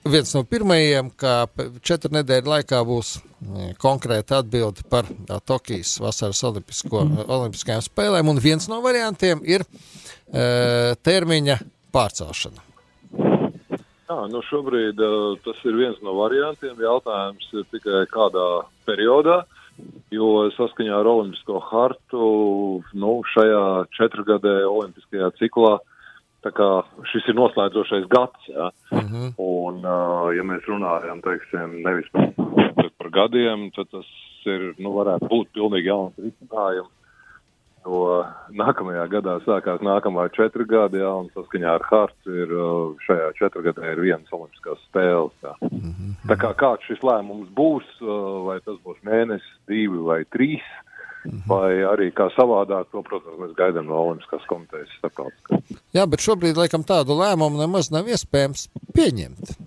viens 0.10 0.32
no 0.36 0.44
pirmajiem, 0.48 1.12
ka 1.20 1.48
četru 1.86 2.14
nedēļu 2.18 2.54
laikā 2.54 2.80
būs 2.88 3.16
eh, 3.18 3.74
konkrēta 3.82 4.42
atbilde 4.44 4.86
par 4.90 5.10
Tokijas 5.48 5.98
vasaras 6.04 6.42
olimpisko, 6.48 7.04
olimpiskajām 7.28 7.84
spēlēm, 7.86 8.32
un 8.32 8.42
viens 8.44 8.70
no 8.72 8.82
variantiem 8.86 9.44
ir 9.48 9.66
e, 9.66 10.96
termiņa 11.04 11.60
pārcelšana. 11.94 12.66
Jā, 14.10 14.24
nu 14.26 14.42
šobrīd 14.42 14.98
uh, 15.06 15.36
tas 15.46 15.58
ir 15.70 15.76
viens 15.78 16.00
no 16.02 16.16
variantiem. 16.18 16.80
Jautājums 16.82 17.46
ir 17.54 17.68
tikai 17.70 18.08
kādā 18.10 18.46
periodā, 18.90 19.44
jo 20.10 20.48
saskaņā 20.56 20.96
ar 20.98 21.10
Olimpisko 21.12 21.62
hartu 21.70 22.30
nu, 22.98 23.12
šajā 23.36 23.62
četrgadē 23.94 24.56
Olimpiskajā 24.66 25.30
ciklā 25.38 25.76
tā 26.46 26.52
kā 26.56 26.68
šis 27.12 27.28
ir 27.32 27.38
noslēdzošais 27.40 28.08
gads. 28.12 28.48
Ja? 28.48 28.70
Mm 28.92 29.08
-hmm. 29.08 29.34
Un, 29.38 29.82
uh, 29.86 30.30
ja 30.36 30.44
mēs 30.44 30.64
runājam 30.68 31.22
teiksim, 31.24 31.82
nevis 31.84 32.10
par, 32.14 33.10
gadiem, 33.10 33.72
tad 33.76 33.90
tas 33.92 34.08
ir, 34.46 34.74
nu, 34.78 34.94
varētu 34.94 35.28
būt 35.28 35.48
pilnīgi 35.54 35.92
jauns 35.92 36.16
risinājums. 36.18 36.96
Jo 37.86 38.26
nākamajā 38.52 39.06
gadā 39.08 39.38
sākās 39.46 39.80
nākamā 39.80 40.28
četri 40.36 40.66
gadi, 40.68 41.00
jā, 41.00 41.12
un 41.16 41.30
saskaņā 41.32 41.70
ar 41.78 41.86
Hārtu 41.88 42.34
ir 42.36 42.52
uh, 42.52 42.96
šajā 43.08 43.30
četri 43.40 43.64
gadā 43.64 43.94
ir 43.94 44.02
vienas 44.04 44.34
olimpiskās 44.36 44.82
spēles. 44.90 45.34
Jā. 45.44 45.54
Tā 46.28 46.36
kā 46.36 46.52
kāds 46.60 46.84
šis 46.90 47.00
lēmums 47.00 47.48
būs, 47.56 47.88
uh, 48.02 48.46
vai 48.50 48.60
tas 48.60 48.76
būs 48.84 49.00
mēnesis, 49.08 49.56
divi 49.72 50.04
vai 50.04 50.26
trīs, 50.36 50.66
vai 51.50 51.82
arī 51.88 52.10
kā 52.16 52.30
savādāk, 52.36 52.90
to, 52.94 53.04
protams, 53.06 53.40
mēs 53.42 53.56
gaidām 53.58 53.90
no 53.90 54.04
Olimpiskās 54.10 54.46
komitejas 54.50 54.92
starptautiskās. 55.00 55.82
Jā, 55.96 56.06
bet 56.10 56.24
šobrīd 56.24 56.60
laikam 56.60 56.86
tādu 56.88 57.18
lēmumu 57.20 57.60
nemaz 57.62 57.92
nav 57.94 58.08
iespējams 58.10 58.70
pieņemt. 58.96 59.58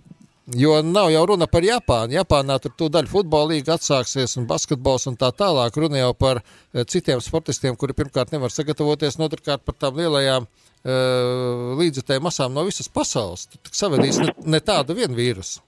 Jo 0.59 0.83
nav 0.83 1.09
jau 1.13 1.23
runa 1.27 1.47
par 1.47 1.65
Japānu. 1.65 2.17
Japānā 2.17 2.59
tur 2.61 2.75
tūdaļ 2.77 3.07
futbola 3.09 3.53
līga 3.55 3.77
atsāksies 3.79 4.35
un 4.41 4.49
basketbols 4.51 5.07
un 5.09 5.17
tā 5.17 5.31
tālāk. 5.39 5.79
Runa 5.79 6.01
jau 6.01 6.13
par 6.19 6.43
eh, 6.43 6.83
citiem 6.83 7.23
sportistiem, 7.23 7.77
kuri 7.79 7.97
pirmkārt 7.97 8.35
nevar 8.35 8.53
sagatavoties, 8.53 9.17
un 9.17 9.29
otrkārt 9.29 9.63
par 9.65 9.79
tām 9.79 10.01
lielajām 10.03 10.49
uh, 10.49 11.73
līdzekļu 11.79 12.25
masām 12.27 12.57
no 12.57 12.67
visas 12.67 12.91
pasaules. 12.93 13.47
Tu 13.53 13.63
tik 13.63 13.79
savedīs 13.79 14.19
ne, 14.21 14.35
ne 14.57 14.61
tādu 14.61 14.99
vienu 14.99 15.17
vīrusu. 15.17 15.63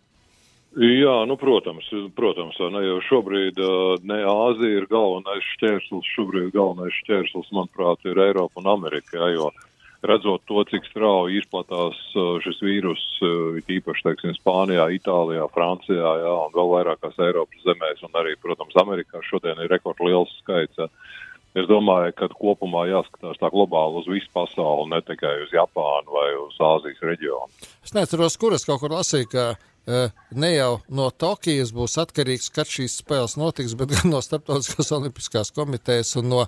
Jā, 0.75 1.21
nu, 1.31 1.37
protams, 1.39 1.87
protams, 2.19 2.57
ne, 2.75 2.81
jo 2.83 2.97
šobrīd 3.07 3.61
uh, 3.63 3.93
ne 4.03 4.17
Āzija 4.27 4.81
ir 4.81 4.89
galvenais 4.91 5.45
šķērslis, 5.53 6.09
šobrīd 6.17 6.49
galvenais 6.57 6.97
šķērslis, 7.05 7.53
manuprāt, 7.55 8.03
ir 8.11 8.19
Eiropa 8.19 8.59
un 8.59 8.73
Amerika, 8.73 9.21
jā, 9.21 9.29
jo 9.37 9.53
redzot 10.05 10.43
to, 10.51 10.65
cik 10.73 10.89
strauji 10.89 11.39
izplatās 11.39 12.01
uh, 12.19 12.41
šis 12.43 12.59
vīrus, 12.67 13.05
it 13.61 13.71
īpaši, 13.71 14.03
teiksim, 14.09 14.35
Spānijā, 14.41 14.89
Itālijā, 14.97 15.47
Francijā, 15.55 16.15
jā, 16.25 16.33
un 16.49 16.57
vēl 16.57 16.73
vairākās 16.73 17.23
Eiropas 17.23 17.63
zemēs, 17.69 18.03
un 18.09 18.19
arī, 18.19 18.35
protams, 18.43 18.75
Amerikā 18.83 19.23
šodien 19.29 19.63
ir 19.63 19.71
rekordliels 19.71 20.35
skaits. 20.41 20.81
Jā. 20.83 20.89
Es 21.55 21.69
domāju, 21.71 22.11
ka 22.19 22.27
kopumā 22.35 22.89
jāskatās 22.91 23.39
tā 23.39 23.47
globāli 23.55 24.01
uz 24.01 24.11
visu 24.11 24.27
pasauli, 24.35 24.89
ne 24.91 24.99
tikai 25.07 25.37
uz 25.45 25.55
Japānu 25.55 26.17
vai 26.17 26.27
uz 26.41 26.59
Āzijas 26.59 27.07
reģionu. 27.07 27.47
Es 27.87 27.95
neatceros, 27.95 28.35
kur 28.43 28.59
es 28.59 28.67
kaut 28.67 28.83
kur 28.83 28.91
lasīju, 28.97 29.31
ka 29.31 29.47
ne 29.87 30.51
jau 30.55 30.71
no 30.89 31.09
Tokijas 31.11 31.73
būs 31.77 31.99
atkarīgs, 32.01 32.51
kad 32.55 32.71
šīs 32.71 33.01
spēles 33.03 33.39
notiks, 33.41 33.77
bet 33.79 33.93
gan 33.97 34.13
no 34.15 34.23
Startautiskās 34.25 34.93
olimpiskās 34.97 35.53
komitejas 35.55 36.15
un 36.21 36.31
no 36.33 36.45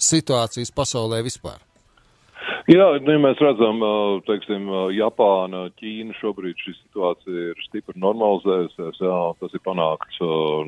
situācijas 0.00 0.74
pasaulē 0.74 1.22
vispār. 1.24 1.62
Jā, 2.68 2.86
nu, 3.04 3.12
ja 3.12 3.20
mēs 3.20 3.40
redzam, 3.44 3.80
teiksim, 4.24 4.68
Japāna, 4.96 5.66
Ķīna 5.80 6.16
šobrīd 6.16 6.60
šī 6.60 6.72
situācija 6.78 7.50
ir 7.52 7.60
stipri 7.66 8.00
normalizējusies, 8.00 9.00
jā, 9.04 9.20
tas 9.40 9.56
ir 9.56 9.62
panākts, 9.64 10.20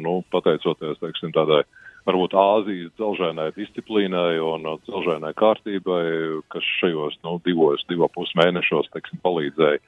nu, 0.05 0.19
pateicoties, 0.33 1.01
teiksim, 1.01 1.33
tādai 1.37 1.63
varbūt 2.07 2.37
Āzijas 2.39 2.93
dzelžēnai 3.01 3.49
disciplīnai 3.57 4.37
un 4.45 4.69
dzelžēnai 4.85 5.33
kārtībai, 5.41 6.05
kas 6.53 6.69
šajos, 6.83 7.17
nu, 7.25 7.39
divos, 7.49 7.85
divu 7.89 8.09
pus 8.13 8.33
mēnešos, 8.39 8.93
teiksim, 8.93 9.21
palīdzēja 9.25 9.81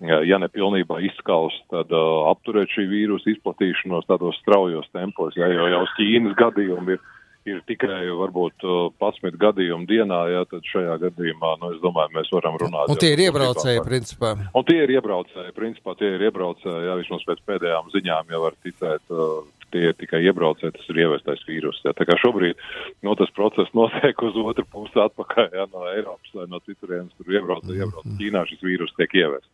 ja 0.00 0.40
ne 0.40 0.48
pilnībā 0.48 1.00
izskaust, 1.10 1.62
tad 1.72 1.92
uh, 1.92 2.26
apturēt 2.30 2.72
šī 2.72 2.86
vīrusa 2.90 3.32
izplatīšanos 3.34 4.08
tādos 4.08 4.38
straujos 4.40 4.88
tempos, 4.96 5.36
ja, 5.36 5.50
jau 5.50 5.82
uz 5.84 5.92
Ķīnas 5.98 6.36
gadījumi 6.38 6.96
ir, 6.96 7.02
ir 7.50 7.60
tikai 7.68 8.02
varbūt 8.16 8.64
uh, 8.64 8.88
11 8.96 9.36
gadījumi 9.40 9.88
dienā, 9.90 10.22
ja, 10.32 10.42
tad 10.48 10.64
šajā 10.72 10.96
gadījumā, 11.04 11.54
nu, 11.60 11.74
es 11.76 11.84
domāju, 11.84 12.14
mēs 12.16 12.32
varam 12.32 12.56
runāt. 12.62 12.92
Un 12.92 13.00
tie 13.00 13.12
ir 13.16 13.26
iebraucēji, 13.28 13.84
principā. 13.86 14.34
Un 14.56 14.68
tie 14.68 14.80
ir 14.86 14.96
iebraucēji, 14.96 15.56
principā 15.56 15.96
tie 16.00 16.14
ir 16.16 16.28
iebraucēji, 16.30 16.84
jā, 16.88 16.98
vismaz 17.02 17.26
pēc 17.28 17.44
pēdējām 17.52 17.92
ziņām 17.96 18.36
jau 18.36 18.44
var 18.48 18.60
ticēt. 18.64 19.04
Uh, 19.12 19.40
tie 19.72 19.90
ir 19.90 19.96
tikai 19.98 20.20
iebraucēji, 20.28 20.74
tas 20.76 20.90
ir 20.92 21.00
ievestais 21.04 21.42
vīrus. 21.48 21.80
Jā. 21.84 21.94
Tā 21.96 22.06
kā 22.08 22.16
šobrīd 22.20 22.58
no, 23.06 23.14
tas 23.18 23.32
process 23.36 23.72
notiek 23.76 24.24
uz 24.26 24.38
otru 24.40 24.66
pusi 24.70 25.00
atpakaļ 25.02 25.56
jā, 25.58 25.66
no 25.72 25.86
Eiropas 25.92 26.34
vai 26.36 26.46
no 26.50 26.60
citurienes, 26.64 27.14
kur 27.18 27.34
iebrauc, 27.34 27.70
iebrauc 27.70 28.08
Ķīnā 28.20 28.44
šis 28.50 28.64
vīrus 28.66 28.94
tiek 28.98 29.16
ievests. 29.22 29.50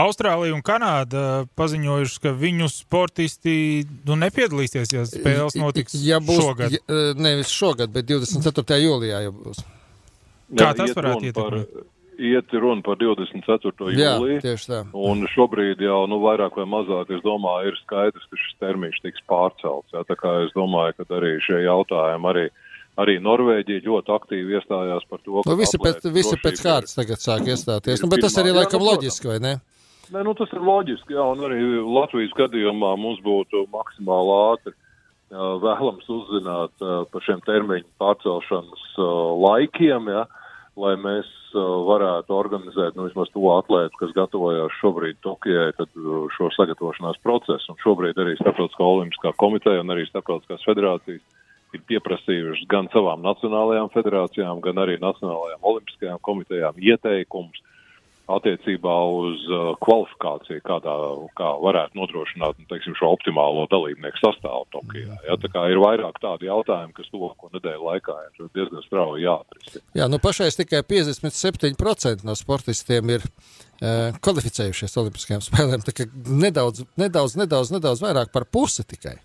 Austrālija 0.00 0.56
un 0.56 0.64
Kanāda 0.64 1.24
paziņojuši, 1.58 2.22
ka 2.24 2.32
viņu 2.38 2.70
sportisti 2.72 3.56
nu, 4.08 4.16
nepiedalīsies, 4.20 4.94
ja 4.94 5.04
spēles 5.08 5.58
notiks 5.60 5.98
ja 6.04 6.22
būs, 6.24 6.40
šogad. 6.40 6.78
Ja, 6.78 7.02
nevis 7.18 7.52
šogad, 7.52 7.92
bet 7.92 8.08
24. 8.08 8.80
jūlijā 8.84 9.22
jau 9.26 9.36
būs. 9.42 9.62
Kā 10.56 10.72
tas 10.76 10.94
varētu 10.96 11.28
ietekmēt? 11.28 11.78
Iet 12.18 12.52
runa 12.52 12.82
par 12.82 12.98
24. 12.98 13.92
Jā, 13.94 14.16
jūliju. 14.18 14.40
tieši 14.42 14.70
tā. 14.72 14.78
Un 14.90 15.22
šobrīd 15.30 15.82
jau 15.84 16.00
nu, 16.10 16.18
vairāk 16.24 16.56
vai 16.58 16.66
mazāk, 16.66 17.12
es 17.14 17.22
domāju, 17.22 17.70
ir 17.70 17.78
skaidrs, 17.84 18.24
ka 18.26 18.40
šis 18.42 18.56
termiņš 18.64 18.98
tiks 19.04 19.22
pārcelts. 19.30 19.94
Jā, 19.94 20.02
tā 20.08 20.16
kā 20.18 20.32
es 20.46 20.50
domāju, 20.56 20.96
ka 20.98 21.06
arī 21.20 21.36
šie 21.46 21.62
jautājumi, 21.62 22.30
arī, 22.32 22.44
arī 22.98 23.14
Norvēģija 23.22 23.86
ļoti 23.86 24.14
aktīvi 24.16 24.58
iestājās 24.58 25.06
par 25.06 25.22
to, 25.22 25.44
Nu, 25.46 25.58
visi 25.60 25.78
pēc, 25.78 26.08
visi 26.10 26.40
pēc 26.42 26.64
kārtas 26.66 26.98
tagad 26.98 27.22
sāk 27.22 27.46
iestāties. 27.46 28.02
Nu, 28.02 28.10
bet 28.10 28.26
tas 28.26 28.38
arī 28.42 28.56
laikam 28.56 28.82
nu, 28.82 28.90
loģiski, 28.90 29.30
vai 29.30 29.38
ne? 29.44 29.54
Nē, 30.08 30.24
nu, 30.24 30.34
tas 30.34 30.50
ir 30.56 30.64
loģiski, 30.64 31.14
jā, 31.14 31.30
un 31.36 31.46
arī 31.46 31.62
Latvijas 31.84 32.34
gadījumā 32.34 32.96
mums 32.98 33.22
būtu 33.22 33.66
maksimāli 33.70 34.36
ātri 34.48 34.78
vēlams 35.28 36.08
uzzināt 36.08 36.72
par 37.12 37.24
šiem 37.26 37.40
termiņu 37.44 37.86
pārcelšanas 38.00 38.84
laikiem, 39.44 40.08
jā, 40.14 40.24
lai 40.78 40.94
mēs 41.00 41.28
jā, 41.52 41.62
varētu 41.88 42.34
organizēt 42.34 42.96
nu, 42.96 43.08
vismaz 43.08 43.30
to 43.34 43.44
atlētu, 43.54 43.98
kas 44.00 44.14
gatavojās 44.16 44.76
šobrīd 44.80 45.20
Tokijai, 45.24 45.72
tad 45.78 45.90
jā, 45.94 46.20
šo 46.36 46.50
sagatavošanās 46.56 47.20
procesu. 47.24 47.72
Un 47.72 47.80
šobrīd 47.82 48.20
arī 48.20 48.36
Starptautiskā 48.38 48.86
olimpiskā 48.86 49.34
komiteja 49.40 49.84
un 49.84 49.94
arī 49.94 50.06
Starptautiskās 50.08 50.66
federācijas 50.68 51.24
ir 51.76 51.84
pieprasījušas 51.90 52.68
gan 52.70 52.88
savām 52.94 53.24
nacionālajām 53.26 53.90
federācijām, 53.92 54.62
gan 54.64 54.80
arī 54.84 54.96
nacionālajām 55.02 55.66
olimpiskajām 55.72 56.22
komitejām 56.24 56.78
ieteikumus 56.80 57.60
attiecībā 58.28 58.94
uz 59.18 59.44
uh, 59.48 59.70
kvalifikāciju, 59.84 60.60
kā, 60.66 60.78
tā, 60.84 60.94
kā 61.38 61.52
varētu 61.62 61.96
nodrošināt 61.98 62.58
nu, 62.60 62.66
teiksim, 62.70 62.96
šo 62.98 63.12
optimālo 63.16 63.64
dalībnieku 63.72 64.20
sastāvu 64.20 64.66
Tokijā. 64.74 65.16
Ja? 65.26 65.38
Tā 65.40 65.50
kā 65.52 65.64
ir 65.72 65.80
vairāk 65.80 66.20
tādu 66.22 66.48
jautājumu, 66.48 66.94
kas 66.96 67.08
tuvāko 67.12 67.50
nedēļu 67.54 67.88
laikā 67.88 68.16
ir 68.26 68.50
diezgan 68.56 68.84
strauji 68.84 69.24
jāatrisina. 69.24 69.84
Jā, 69.96 70.10
nu 70.12 70.20
pašais 70.22 70.60
tikai 70.60 70.82
57% 70.84 72.28
no 72.28 72.36
sportistiem 72.38 73.14
ir 73.16 73.24
uh, 73.24 74.18
kvalificējušies 74.20 75.00
Olimpiskajām 75.04 75.44
spēlēm. 75.48 75.86
Tā 75.88 75.96
kā 75.96 76.08
nedaudz, 76.28 76.84
nedaudz, 77.00 77.38
nedaudz, 77.40 77.72
nedaudz 77.78 78.04
vairāk 78.04 78.34
par 78.34 78.48
pusi 78.52 78.84
tikai. 78.88 79.16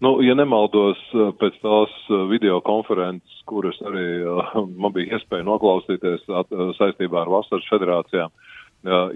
Nu, 0.00 0.16
ja 0.22 0.34
nemaldos 0.34 0.98
uh, 1.14 1.30
pēc 1.38 1.60
tās 1.62 1.94
uh, 2.10 2.24
videokonferences, 2.30 3.42
kuras 3.46 3.78
arī 3.86 4.08
uh, 4.26 4.58
man 4.82 4.92
bija 4.96 5.18
iespēja 5.18 5.46
noklausīties 5.46 6.26
at, 6.40 6.52
saistībā 6.80 7.22
ar 7.22 7.32
vasaras 7.38 7.70
federācijām, 7.70 8.34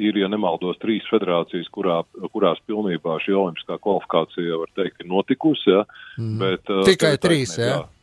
ir, 0.01 0.17
ja 0.17 0.31
nemaldos, 0.33 0.79
trīs 0.81 1.05
federācijas, 1.12 1.67
kurā, 1.69 1.99
kurās 2.33 2.57
pilnībā 2.64 3.19
šī 3.21 3.35
olimpiskā 3.37 3.77
kvalifikācija, 3.85 4.62
var 4.62 4.71
teikt, 4.79 5.03
ir 5.05 5.11
notikusi. 5.12 5.75
Ja, 5.75 5.85
Mm. 6.19 6.38
bet, 6.41 6.71
Tikai 6.88 7.19
trīs, 7.21 7.53
taisnība, 7.53 7.69
jā? 7.69 7.99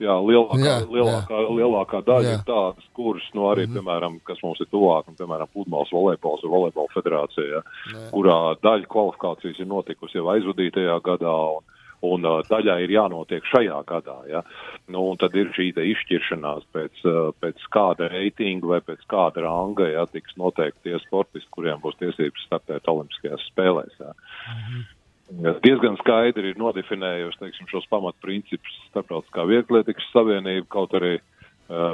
Jā, 0.00 0.14
lielākā, 0.16 0.58
Jā, 0.64 0.76
jā, 0.80 0.86
lielākā, 0.88 1.38
jā. 1.42 1.48
lielākā 1.58 1.98
daļa 2.06 2.24
Jā. 2.24 2.30
jā. 2.30 2.36
ir 2.38 2.44
tādas, 2.48 2.86
kuras, 2.96 3.26
nu, 3.36 3.42
arī, 3.50 3.66
mm 3.66 3.72
-hmm. 3.72 3.76
piemēram, 3.76 4.14
kas 4.24 4.38
mums 4.42 4.60
ir 4.60 4.68
tuvāk, 4.72 5.08
un, 5.08 5.16
piemēram, 5.18 5.48
Pudmāls 5.52 5.92
volejbols 5.92 6.44
ir 6.44 6.50
volejbola 6.54 6.88
federācija, 6.94 7.44
ja, 7.52 7.60
kurā 8.14 8.56
daļa 8.64 8.86
kvalifikācijas 8.88 9.60
ir 9.60 9.66
notikusi 9.68 10.16
jau 10.16 10.30
aizvadītajā 10.32 10.96
gadā, 11.04 11.36
un, 11.58 11.62
un 12.06 12.26
daļai 12.48 12.78
ir 12.84 12.94
jānotiek 12.94 13.46
šajā 13.50 13.80
gadā, 13.88 14.16
ja. 14.30 14.44
Nu, 14.90 15.04
un 15.12 15.18
tad 15.20 15.34
ir 15.38 15.52
šī 15.56 15.70
izšķiršanās 15.74 16.68
pēc, 16.74 17.02
pēc 17.42 17.66
kāda 17.74 18.08
reitinga 18.12 18.72
vai 18.74 18.80
pēc 18.84 19.04
kāda 19.10 19.44
ranga, 19.46 19.88
ja, 19.90 20.06
tiks 20.10 20.36
noteikti 20.40 20.88
tie 20.88 21.02
sportisti, 21.04 21.50
kuriem 21.54 21.82
būs 21.82 21.98
tiesības 22.00 22.46
startēt 22.48 22.88
olimpiskajās 22.88 23.44
spēlēs, 23.52 24.00
ja. 24.00 24.14
Ja 25.40 25.52
diezgan 25.62 25.94
skaidri 26.00 26.50
ir 26.50 26.56
nodefinējusi 26.58 27.38
teiksim, 27.38 27.68
šos 27.70 27.84
pamatprincipus 27.92 28.80
Starptautiskā 28.88 29.44
vieglietīgas 29.46 30.08
savienība, 30.10 30.66
kaut 30.74 30.96
arī 30.98 31.12
uh, 31.20 31.39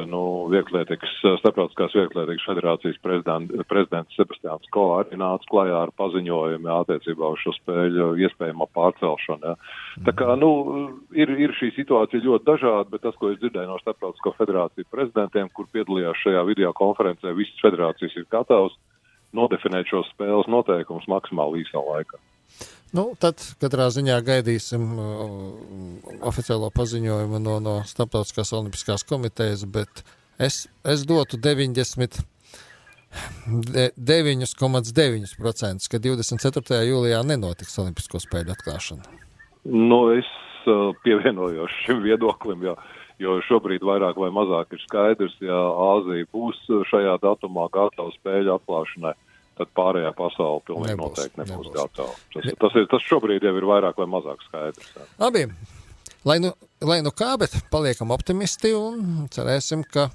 nu, 0.09 0.21
vieglietīgas, 0.53 1.13
Starptautiskās 1.43 1.95
vieglietīgas 1.97 2.47
federācijas 2.49 2.97
prezident, 3.05 3.53
prezidents 3.69 4.17
Sebastiāns 4.17 4.71
Ko 4.73 4.87
arī 4.97 5.19
nāca 5.21 5.49
klajā 5.51 5.83
ar 5.85 5.93
paziņojumu 6.01 6.71
jā, 6.71 6.77
attiecībā 6.85 7.31
uz 7.35 7.43
šo 7.43 7.53
spēļu 7.59 8.09
iespējamo 8.25 8.69
pārcelšanu. 8.77 9.53
Jā. 9.53 9.57
Tā 10.09 10.15
kā, 10.17 10.31
nu, 10.41 10.51
ir, 11.17 11.33
ir 11.37 11.53
šī 11.59 11.75
situācija 11.77 12.25
ļoti 12.25 12.49
dažāda, 12.49 12.89
bet 12.93 13.05
tas, 13.05 13.19
ko 13.21 13.33
es 13.35 13.41
dzirdēju 13.43 13.69
no 13.69 13.81
Starptautisko 13.83 14.33
federāciju 14.39 14.89
prezidentiem, 14.93 15.53
kur 15.53 15.69
piedalījās 15.75 16.25
šajā 16.25 16.47
video 16.49 16.73
konferencē, 16.77 17.37
visas 17.37 17.61
federācijas 17.65 18.17
ir 18.17 18.29
gatavas 18.33 18.77
nodefinēt 19.37 19.93
šos 19.93 20.09
spēles 20.15 20.49
noteikumus 20.49 21.09
maksimāli 21.11 21.67
īsā 21.67 21.83
laikā. 21.83 22.23
Nu, 22.95 23.11
tad 23.19 23.43
katrā 23.61 23.89
ziņā 23.91 24.21
gaidīsim 24.25 24.85
uh, 24.95 26.21
oficiālo 26.29 26.71
paziņojumu 26.75 27.41
no, 27.43 27.59
no 27.61 27.75
Starptautiskās 27.89 28.53
Olimpiskās 28.57 29.03
komitejas, 29.09 29.65
bet 29.67 30.05
es, 30.39 30.69
es 30.87 31.03
dotu 31.09 31.37
90. 31.43 32.23
de- 33.75 33.91
9,9%, 33.99 35.89
ka 35.91 35.99
24. 35.99 36.81
jūlijā 36.87 37.23
nenotiks 37.27 37.79
Olimpisko 37.83 38.21
spēļu 38.23 38.55
atklāšana. 38.55 39.03
Nu, 39.67 40.01
es 40.15 40.29
uh, 40.71 40.93
pievienojos 41.03 41.73
šim 41.85 42.05
viedoklim, 42.07 42.63
jo, 42.69 42.77
jo 43.19 43.41
šobrīd 43.49 43.83
vairāk 43.83 44.17
vai 44.21 44.31
mazāk 44.31 44.77
ir 44.77 44.83
skaidrs, 44.87 45.35
ja 45.43 45.59
Āzija 45.91 46.29
būs 46.33 46.63
šajā 46.93 47.19
datumā 47.25 47.67
gatava 47.75 48.15
spēļu 48.21 48.55
atklāšanai, 48.61 49.17
tad 49.57 49.71
pārējā 49.77 50.11
pasaule 50.19 50.61
pilnīgi 50.67 50.93
Nebūs, 50.95 51.15
noteikti 51.17 51.41
nebūs, 51.43 51.71
nebūs. 51.71 51.73
gatava. 51.77 52.13
Tas, 52.35 52.51
tas, 52.65 52.77
ir, 52.81 52.87
tas 52.93 53.07
šobrīd 53.09 53.47
jau 53.47 53.55
ir 53.57 53.67
vairāk 53.71 53.99
vai 54.03 54.07
mazāk 54.13 54.45
skaidrs. 54.49 54.93
Labi, 55.23 55.47
lai 56.29 56.39
nu, 56.45 56.53
lai 56.85 57.01
nu 57.07 57.13
kā, 57.17 57.35
bet 57.41 57.57
paliekam 57.73 58.13
optimisti 58.15 58.75
un 58.77 59.27
cerēsim, 59.33 59.83
ka 59.93 60.09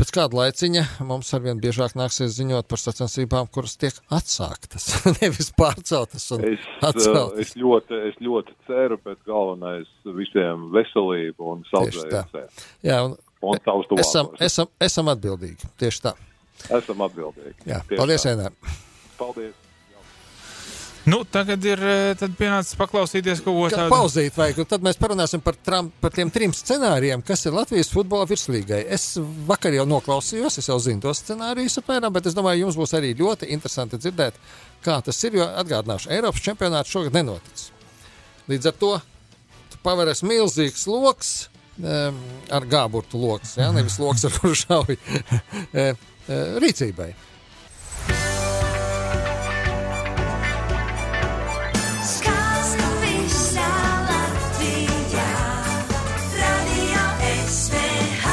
pēc 0.00 0.12
kāda 0.16 0.38
laiciņa 0.40 0.84
mums 1.06 1.28
arvien 1.36 1.60
biežāk 1.62 1.92
nāksies 1.98 2.32
ziņot 2.38 2.66
par 2.70 2.80
sacensībām, 2.82 3.48
kuras 3.54 3.76
tiek 3.78 3.98
atsāktas, 4.12 4.88
nevis 5.20 5.52
pārceltas 5.56 6.24
Es, 6.32 6.40
uh, 6.40 6.78
atceltas. 6.90 7.38
es, 7.44 7.52
ļoti, 7.60 8.00
es 8.10 8.16
ļoti 8.24 8.56
ceru, 8.68 8.98
bet 9.04 9.20
galvenais 9.28 9.88
visiem 10.16 10.68
veselību 10.74 11.52
un 11.56 11.62
saudzējumu. 11.72 12.48
Jā, 12.88 13.02
un 13.08 13.18
Un 13.42 13.58
esam, 13.98 14.28
esam, 14.38 14.68
esam 14.78 15.08
atbildīgi. 15.10 15.66
Tieši 15.82 16.02
tā. 16.04 16.12
Esam 16.68 17.04
atbildīgi. 17.08 17.58
Jā, 17.66 17.82
Tieši 17.88 17.98
paldies, 17.98 18.24
tā. 18.26 18.36
Enēr. 18.36 18.78
Paldies. 19.18 19.58
Nu, 21.02 21.24
tagad 21.26 21.64
ir 21.66 21.80
eh, 21.82 22.20
pienācis 22.38 22.76
paklausīties 22.78 23.40
ko 23.42 23.56
Kad 23.64 23.74
tādu. 23.74 23.90
pauzīt 23.90 24.36
vajag, 24.38 24.60
un 24.62 24.68
tad 24.70 24.84
mēs 24.86 25.00
parunāsim 25.00 25.42
par, 25.42 25.56
tram, 25.58 25.88
par 26.00 26.14
tiem 26.14 26.30
trim 26.30 26.52
scenārijiem, 26.54 27.24
kas 27.26 27.42
ir 27.48 27.56
Latvijas 27.56 27.90
futbola 27.90 28.28
virslīgai. 28.30 28.84
Es 28.86 29.16
vakar 29.48 29.74
jau 29.74 29.86
noklausījos, 29.90 30.60
es 30.62 30.70
jau 30.70 30.78
zinu 30.82 31.02
tos 31.02 31.24
scenārijus 31.24 31.80
apmēram, 31.82 32.14
bet 32.14 32.30
es 32.30 32.38
domāju, 32.38 32.68
jums 32.68 32.78
būs 32.78 32.94
arī 32.94 33.16
ļoti 33.18 33.50
interesanti 33.50 33.98
dzirdēt, 33.98 34.38
kā 34.86 35.00
tas 35.02 35.18
ir, 35.26 35.40
jo 35.40 35.48
atgādināšu, 35.64 36.12
Eiropas 36.14 36.46
čempionāts 36.46 36.94
šogad 36.94 37.18
nenotiks. 37.18 37.72
Līdz 38.52 38.70
ar 38.70 38.78
to 38.78 38.92
paveras 39.82 40.22
milzīgs 40.22 40.86
loks 40.86 41.32
um, 41.82 42.22
ar 42.54 42.66
gāburtu 42.70 43.18
loks, 43.18 43.56
ja? 43.58 43.72
nevis 43.74 43.98
loks 44.02 44.26
ar 44.28 44.38
kuru 44.38 44.58
šauj 44.58 44.94
e, 44.94 45.22
e, 45.82 45.86
rīcībai. 46.28 47.12
Latvijā, 54.06 55.28
radio 56.38 57.04
SVH. 57.48 58.32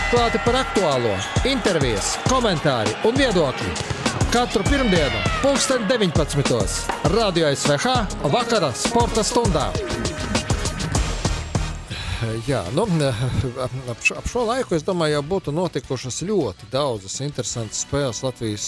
Atklāti 0.00 0.40
par 0.44 0.60
aktuālo, 0.62 1.14
intervijas, 1.44 2.14
komentāri 2.30 2.94
un 3.04 3.18
viedokļi. 3.18 3.74
Katru 4.30 4.62
pirmdienu, 4.68 5.24
pulksten 5.42 5.88
19. 5.90 6.86
Radio 7.16 7.50
SVH 7.50 8.30
vakara 8.30 8.70
sporta 8.78 9.26
stundā. 9.26 9.70
Jā, 12.44 12.60
nu, 12.76 12.84
ap, 13.88 14.02
šo, 14.04 14.18
ap 14.20 14.26
šo 14.28 14.42
laiku 14.44 14.76
es 14.76 14.84
domāju, 14.84 15.16
jau 15.16 15.22
būtu 15.30 15.54
notikušas 15.56 16.20
ļoti 16.28 16.68
daudzas 16.72 17.16
interesantas 17.24 17.80
spēles 17.86 18.20
Latvijas 18.26 18.66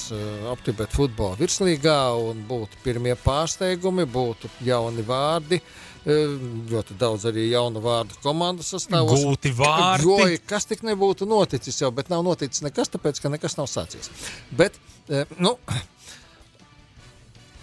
aptibet 0.53 0.95
futbola 0.97 1.37
virslīgā, 1.41 1.99
un 2.17 2.41
būtu 2.49 2.81
pirmie 2.85 3.13
pārsteigumi, 3.21 4.09
būtu 4.09 4.49
jauni 4.65 5.05
vārdi. 5.05 5.61
uh, 5.61 5.93
Ļoti 6.03 6.97
daudz 6.99 7.29
arī 7.31 7.45
jaunu 7.53 7.79
vārdu 7.83 8.17
komandas 8.25 8.73
sastāvos. 8.73 9.21
Gūti 9.23 9.53
vārdi. 9.55 10.09
Jo, 10.09 10.39
kas 10.51 10.67
tik 10.67 10.81
nebūtu 10.83 11.29
noticis 11.31 11.79
jau, 11.79 11.93
bet 11.95 12.09
nav 12.11 12.25
noticis 12.27 12.65
nekas, 12.65 12.91
tāpēc, 12.91 13.21
ka 13.23 13.31
nekas 13.31 13.55
nav 13.55 13.69
sācies. 13.71 14.11
Bet, 14.51 14.81
uh, 15.07 15.23
nu, 15.39 15.55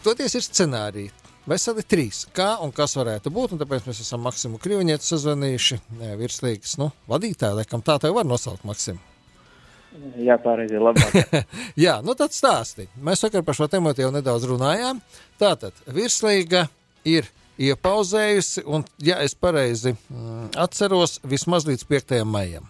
toties 0.06 0.39
ir 0.39 0.45
scenāriji. 0.45 1.12
Veseli 1.49 1.81
trīs. 1.81 2.27
Kā 2.35 2.51
un 2.62 2.69
kas 2.75 2.93
varētu 2.99 3.31
būt? 3.33 3.55
Tāpēc 3.57 3.88
mēs 3.89 4.03
esam 4.03 4.21
Maksimu 4.21 4.59
Kriņķu 4.62 5.05
sazvanījuši. 5.07 5.77
eh, 5.97 6.12
Virslīgas 6.19 6.75
nu, 6.77 6.91
vadītāju, 7.09 7.57
laikam 7.57 7.81
tā 7.81 7.97
tev 8.01 8.13
var 8.19 8.27
nosaukt, 8.29 8.67
Maksim. 8.69 8.99
Jā, 10.21 10.38
pareizi, 10.38 10.77
labāk. 10.77 11.47
Jā, 11.85 11.97
nu 12.05 12.13
tad 12.13 12.35
stāsti. 12.38 12.85
Mēs 13.01 13.25
vakar 13.25 13.41
par 13.43 13.57
šo 13.57 13.65
tēmu 13.65 13.95
jau 13.97 14.12
nedaudz 14.13 14.45
runājām. 14.45 15.01
Tātad 15.41 15.73
virslīga 15.89 16.67
ir 17.09 17.25
iepauzējusi, 17.57 18.67
un, 18.69 18.85
ja 19.01 19.17
es 19.25 19.33
pareizi 19.33 19.95
mm, 19.95 20.51
atceros, 20.62 21.17
vismaz 21.25 21.65
līdz 21.65 21.88
5. 21.89 22.19
maijam. 22.29 22.69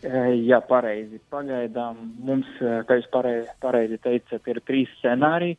Jā, 0.00 0.62
pareizi. 0.64 1.20
Pagaidām 1.28 2.00
mums, 2.24 2.48
eh, 2.62 2.80
kā 2.88 2.96
jūs 2.96 3.12
pareizi, 3.12 3.52
pareizi 3.60 4.00
teicat, 4.00 4.48
ir 4.48 4.64
trīs 4.64 4.88
scenāriji. 5.02 5.58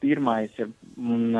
Pirmais 0.00 0.50
ir, 0.58 0.70
un, 0.96 1.36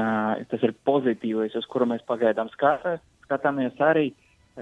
tas 0.51 0.63
ir 0.63 0.75
pozitīvais, 0.87 1.55
uz 1.59 1.67
kuru 1.71 1.89
mēs 1.91 2.05
pagaidām 2.09 2.51
skatā, 2.53 2.99
skatāmies 3.25 3.81
arī. 3.83 4.11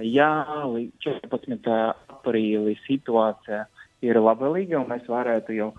Jā, 0.06 0.30
līdz 0.70 1.02
14. 1.02 1.70
aprīlī 2.14 2.76
situācija 2.84 3.64
ir 4.06 4.20
labvēlīga, 4.22 4.78
un 4.78 4.92
mēs 4.92 5.08
varētu 5.10 5.56
jau 5.56 5.72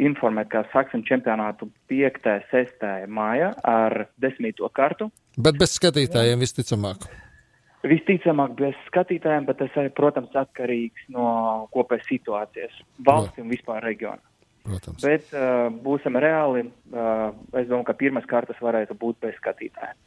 informēt, 0.00 0.48
ka 0.52 0.64
sāksim 0.72 1.04
čempionātu 1.08 1.68
5. 1.92 2.20
un 2.24 2.46
6. 2.52 2.86
maijā 3.08 3.52
ar 3.64 4.06
10. 4.20 4.64
kartu. 4.72 5.10
Bet 5.36 5.60
bez 5.60 5.76
skatītājiem 5.76 6.40
visticamāk. 6.40 7.04
Visticamāk, 7.80 8.56
bez 8.58 8.80
skatītājiem, 8.90 9.46
bet 9.48 9.60
tas 9.62 9.76
arī, 9.80 9.92
protams, 9.96 10.34
atkarīgs 10.36 11.06
no 11.12 11.68
kopējas 11.72 12.10
situācijas 12.10 12.82
valsts 13.06 13.40
un 13.40 13.48
vispār 13.52 13.80
reģionā. 13.86 14.20
Protams. 14.66 15.02
Bet 15.02 15.32
uh, 15.32 15.70
būsim 15.84 16.18
reāli. 16.20 16.66
Uh, 16.92 17.30
es 17.56 17.68
domāju, 17.70 17.88
ka 17.88 17.96
pirmās 18.00 18.28
kārtas 18.30 18.60
varētu 18.60 18.96
būt 19.00 19.20
bez 19.24 19.36
skatītājiem. 19.40 19.98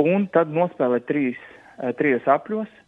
Un 0.00 0.26
tad 0.34 0.52
nospēlēt 0.54 1.06
trīs, 1.10 1.40
uh, 1.78 1.92
trijos 1.98 2.26
apļos 2.30 2.78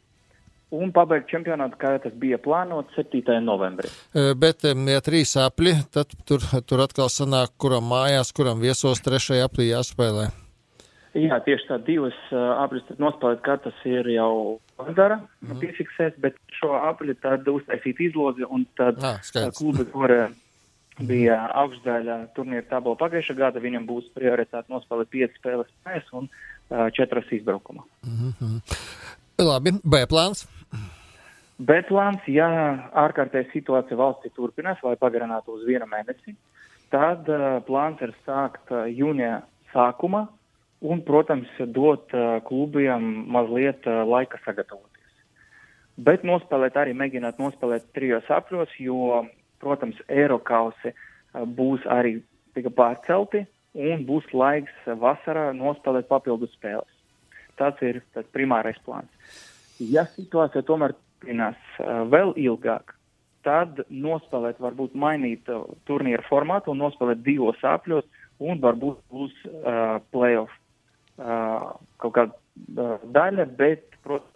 un 0.72 0.92
pabeigt 0.94 1.28
čempionātu, 1.30 1.76
kā 1.80 1.94
tas 2.02 2.14
bija 2.18 2.38
plānots 2.40 2.94
7. 2.96 3.38
novembrī. 3.44 3.90
E, 4.16 4.32
Bet, 4.38 4.64
em, 4.68 4.86
ja 4.88 5.02
trīs 5.04 5.34
apli, 5.40 5.74
tad 5.92 6.14
tur, 6.28 6.44
tur 6.68 6.84
atkal 6.86 7.12
sanāk, 7.12 7.52
kuram 7.60 7.90
mājās, 7.92 8.32
kuram 8.36 8.62
viesos 8.62 9.04
trešajā 9.04 9.48
aplī 9.48 9.68
jāspēlē. 9.70 10.30
Jā, 11.12 11.36
tieši 11.44 11.66
tā 11.68 11.76
divas 11.84 12.16
uh, 12.32 12.62
tad 12.88 13.00
nospēlēt, 13.02 13.42
kā 13.44 13.58
tas 13.60 13.80
ir 13.84 14.06
jau 14.14 14.60
padara, 14.80 15.18
mm. 15.44 15.58
piefiksēs, 15.60 16.14
bet 16.24 16.38
šo 16.56 16.72
apļu 16.78 17.18
tad 17.20 17.48
uztaisīt 17.52 18.00
izlozi 18.00 18.48
un 18.48 18.64
tad 18.80 19.02
Ah, 19.04 19.20
klubi, 19.58 19.84
kur 19.92 20.14
uh, 20.14 20.32
bija 21.04 21.36
augstdaļa 21.60 22.18
turnīra 22.36 22.64
tabula 22.70 22.96
pagājušā 23.02 23.36
gada, 23.36 23.60
viņam 23.60 23.84
būs 23.90 24.08
prioritāte 24.16 24.72
nospēlēt 24.72 25.12
piecas 25.12 25.36
spēles 25.36 25.70
mājās 25.84 26.10
un 26.16 26.30
uh, 26.32 26.88
četras 26.96 27.28
izbraukumā. 27.36 27.84
Labi, 29.42 29.76
B 29.84 30.04
plāns. 30.08 30.46
Bet 31.62 31.90
plāns, 31.92 32.24
ja 32.26 32.48
ārkārtēja 33.04 33.52
situācija 33.52 34.00
valstī 34.00 34.32
turpinās 34.32 34.80
vai 34.82 34.96
pagarinātu 34.96 35.58
uz 35.58 35.66
vienu 35.68 35.84
mēnesi, 35.92 36.32
tad 36.94 37.28
uh, 37.28 37.60
plāns 37.68 38.00
ir 38.00 38.16
sākt 38.24 38.72
uh, 38.72 38.88
jūnijā 38.88 39.42
sākumā 39.76 40.30
un, 40.82 41.02
protams, 41.06 41.50
dot 41.74 42.12
klubiem 42.48 43.06
mazliet 43.32 43.86
laika 43.86 44.40
sagatavoties. 44.44 44.90
Bet 46.02 46.24
nospēlēt 46.26 46.76
arī 46.80 46.94
mēģināt 46.96 47.38
nospēlēt 47.40 47.90
trijos 47.96 48.28
apļos, 48.32 48.72
jo, 48.80 49.22
protams, 49.62 49.98
Eirokausi 50.10 50.94
būs 51.56 51.84
arī 51.90 52.16
tika 52.56 52.72
pārcelti 52.74 53.44
un 53.78 54.02
būs 54.08 54.26
laiks 54.36 54.88
vasarā 55.00 55.50
nospēlēt 55.56 56.08
papildus 56.10 56.52
spēles. 56.56 56.90
Tas 57.60 57.78
ir 57.84 58.00
tas 58.16 58.26
primārais 58.34 58.80
plāns. 58.84 59.12
Ja 59.78 60.06
situācija 60.08 60.64
tomēr 60.66 60.96
turpinās 60.96 61.78
vēl 62.10 62.34
ilgāk, 62.36 62.94
tad 63.46 63.82
nospēlēt, 63.90 64.60
varbūt 64.62 64.94
mainīt 64.94 65.48
turnīra 65.86 66.22
formātu 66.28 66.72
un 66.72 66.82
nospēlēt 66.82 67.22
divos 67.22 67.58
apļos, 67.62 68.04
un 68.42 68.58
varbūt 68.62 68.98
būs 69.10 69.34
uh, 69.46 70.00
playoff 70.10 70.50
kaut 71.16 72.14
kāda 72.16 72.98
daļa, 73.14 73.46
bet, 73.58 73.84
protams, 74.04 74.32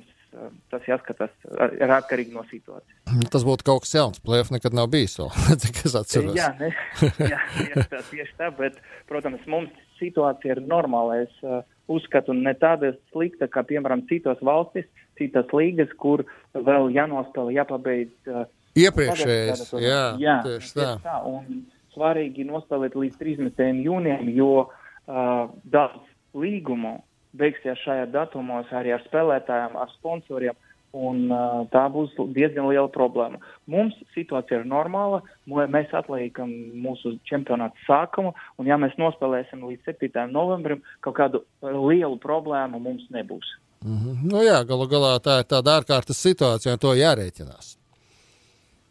tas 0.70 0.84
jāskatās, 0.88 1.32
ir 1.78 1.92
atkarīgi 1.92 2.34
no 2.34 2.42
situācijas. 2.50 3.28
Tas 3.32 3.44
būtu 3.46 3.64
kaut 3.66 3.84
kas 3.86 3.94
jauns. 3.96 4.20
Plēf 4.24 4.50
nekad 4.52 4.76
nav 4.76 4.90
bijis 4.92 5.16
vēl. 5.20 5.30
Cik 5.62 5.80
es 5.88 5.96
atceros. 5.98 6.36
Jā, 6.36 6.50
ne, 6.60 6.72
jā 7.32 7.40
tieši, 7.54 7.86
tā, 7.92 8.02
tieši 8.10 8.36
tā, 8.40 8.50
bet, 8.58 8.80
protams, 9.10 9.44
mums 9.50 9.72
situācija 10.00 10.56
ir 10.56 10.62
normāla. 10.66 11.22
Es 11.24 11.46
uh, 11.46 11.62
uzskatu, 11.92 12.36
ne 12.36 12.52
tāda 12.58 12.92
slikta, 13.12 13.48
kā, 13.52 13.64
piemēram, 13.68 14.04
citos 14.10 14.42
valstis, 14.44 14.88
citas 15.20 15.48
līgas, 15.56 15.92
kur 16.00 16.26
vēl 16.52 16.90
jānospēlē, 16.96 17.56
jāpabeidz. 17.60 18.16
Uh, 18.28 18.44
Iepriekšējais, 18.76 19.70
jā, 19.80 20.02
jā, 20.20 20.40
tieši 20.44 20.74
tā. 20.76 20.90
tā. 21.00 21.20
Un 21.30 21.62
svarīgi 21.94 22.44
nospēlēt 22.44 22.98
līdz 22.98 23.16
30. 23.22 23.80
jūnijam, 23.86 24.28
jo 24.36 24.50
uh, 24.66 25.46
daudz 25.64 26.04
līgumu 26.36 26.98
beigsies 27.36 27.80
šajā 27.84 28.06
datumos 28.12 28.70
arī 28.74 28.94
ar 28.96 29.04
spēlētājiem, 29.08 29.76
ar 29.76 29.92
sponsoriem. 29.98 30.56
Un, 30.96 31.26
uh, 31.28 31.66
tā 31.68 31.82
būs 31.92 32.14
diezgan 32.32 32.70
liela 32.70 32.88
problēma. 32.88 33.36
Mums 33.68 33.96
situācija 34.14 34.62
ir 34.62 34.68
normāla. 34.70 35.18
Mēs 35.44 35.90
atliekam 35.92 36.48
mūsu 36.80 37.18
čempionāta 37.28 37.76
sākumu, 37.84 38.32
un, 38.56 38.70
ja 38.70 38.78
mēs 38.80 38.96
nospēlēsim 38.96 39.66
līdz 39.66 39.90
7. 39.90 40.24
novembrim, 40.32 40.80
kaut 41.04 41.18
kādu 41.18 41.42
uh, 41.42 41.74
lielu 41.90 42.16
problēmu 42.22 42.80
mums 42.80 43.04
nebūs. 43.12 43.50
Mhm. 43.84 44.22
Nu, 44.30 44.40
jā, 44.46 44.62
galu 44.64 44.88
galā 44.88 45.18
tā 45.20 45.42
ir 45.42 45.50
tāda 45.50 45.76
ārkārtas 45.82 46.22
situācija, 46.22 46.78
un 46.78 46.80
to 46.80 46.94
jārēķinās. 46.96 47.74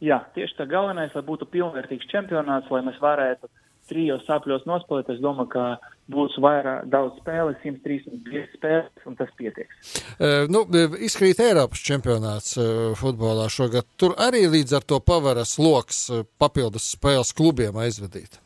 Jā, 0.05 0.19
tieši 0.35 0.59
tā 0.59 0.67
galvenais, 0.69 1.13
lai 1.15 1.23
būtu 1.25 1.47
pilnvērtīgs 1.49 2.11
čempionāts, 2.11 2.69
lai 2.69 2.83
mēs 2.85 2.99
varētu 3.01 3.49
trijos 3.89 4.25
sapļos 4.27 4.67
nospēlēt. 4.69 5.09
Es 5.13 5.21
domāju, 5.23 5.49
ka 5.55 5.65
būs 6.11 6.37
vairāk 6.41 6.85
daudz 6.93 7.17
spēles, 7.21 7.57
135 7.63 8.57
spēles, 8.57 9.03
un 9.09 9.17
tas 9.17 9.31
pietiks. 9.39 9.93
E, 10.19 10.31
nu, 10.51 10.65
e, 10.69 10.85
izkrīt 11.07 11.41
Eiropas 11.41 11.81
čempionāts 11.85 12.55
e, 12.61 12.69
futbolā 12.99 13.47
šogad. 13.49 13.87
Tur 13.97 14.13
arī 14.21 14.45
līdz 14.51 14.79
ar 14.79 14.85
to 14.85 15.01
pavaras 15.01 15.57
loks 15.61 16.05
e, 16.09 16.23
papildus 16.41 16.91
spēles 16.93 17.33
klubiem 17.37 17.77
aizvedīt. 17.81 18.39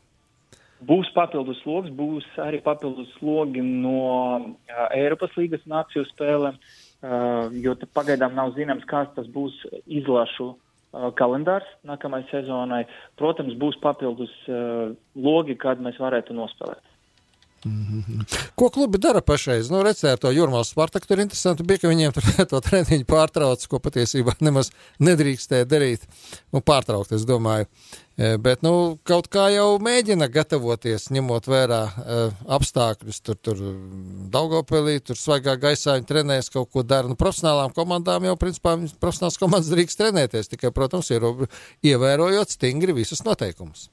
Būs 0.88 1.10
papildus 1.12 1.60
sloks, 1.66 1.92
būs 1.92 2.26
arī 2.40 2.62
papildus 2.64 3.10
slogi 3.18 3.60
no 3.60 3.98
uh, 4.40 4.86
Eiropas 4.96 5.34
līgas 5.36 5.66
nāciju 5.68 6.06
spēlēm, 6.08 6.56
uh, 6.56 7.50
jo 7.52 7.74
pagaidām 7.92 8.38
nav 8.38 8.54
zināms, 8.56 8.86
kāds 8.88 9.12
tas 9.18 9.28
būs 9.34 9.58
izlašu 9.92 10.48
uh, 10.54 11.10
kalendārs 11.20 11.68
nākamajai 11.84 12.30
sezonai. 12.32 12.86
Protams, 13.20 13.58
būs 13.60 13.76
papildus 13.84 14.32
uh, 14.48 14.96
logi, 15.20 15.60
kad 15.60 15.84
mēs 15.84 16.00
varētu 16.00 16.38
nospēlēt. 16.40 16.96
Ko 18.56 18.70
klubi 18.70 19.00
dara 19.02 19.20
pašreiz? 19.26 19.68
Nu, 19.72 19.82
redzēju, 19.84 20.20
to 20.24 20.32
Jurmālas 20.32 20.72
Spartaku 20.72 21.10
tur 21.10 21.20
interesanti 21.20 21.66
bija, 21.68 21.84
ka 21.84 21.92
viņiem 21.92 22.14
tur 22.16 22.28
to 22.52 22.62
treniņu 22.64 23.08
pārtrauc, 23.10 23.66
ko 23.68 23.82
patiesībā 23.84 24.38
nemaz 24.44 24.72
nedrīkstēja 25.04 25.68
darīt. 25.68 26.06
Nu, 26.56 26.64
pārtraukt, 26.64 27.12
es 27.18 27.28
domāju. 27.28 27.68
E, 28.16 28.32
Bet, 28.40 28.64
nu, 28.64 28.96
kaut 29.08 29.28
kā 29.32 29.50
jau 29.52 29.68
mēģina 29.84 30.30
gatavoties, 30.32 31.10
ņemot 31.16 31.52
vērā 31.52 31.82
uh, 31.90 32.42
apstākļus. 32.56 33.22
Tur, 33.28 33.40
tur 33.44 33.62
Daugopelī, 34.32 34.98
tur 35.04 35.20
svaigā 35.20 35.56
gaisā 35.60 36.00
viņi 36.00 36.10
trenēs, 36.10 36.52
kaut 36.56 36.72
ko 36.72 36.84
dara. 36.88 37.12
Nu, 37.12 37.20
profesionālām 37.20 37.76
komandām 37.76 38.28
jau, 38.28 38.40
principā, 38.40 38.78
profesionāls 39.04 39.40
komandas 39.40 39.72
drīkst 39.76 40.00
trenēties, 40.00 40.52
tikai, 40.56 40.72
protams, 40.76 41.12
ievērojot 41.12 42.60
stingri 42.60 42.96
visus 43.04 43.24
noteikumus. 43.28 43.90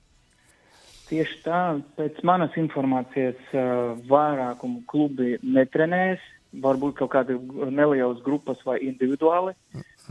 Tieši 1.07 1.37
tā, 1.45 1.61
pēc 1.99 2.19
manas 2.27 2.57
informācijas, 2.59 3.39
uh, 3.55 3.93
vairākumu 4.11 4.83
klubi 4.91 5.37
netrenēs, 5.43 6.23
varbūt 6.63 6.97
kaut 7.01 7.13
kādi 7.13 7.37
nelielas 7.71 8.23
grupas 8.25 8.59
vai 8.67 8.79
individuāli, 8.87 9.53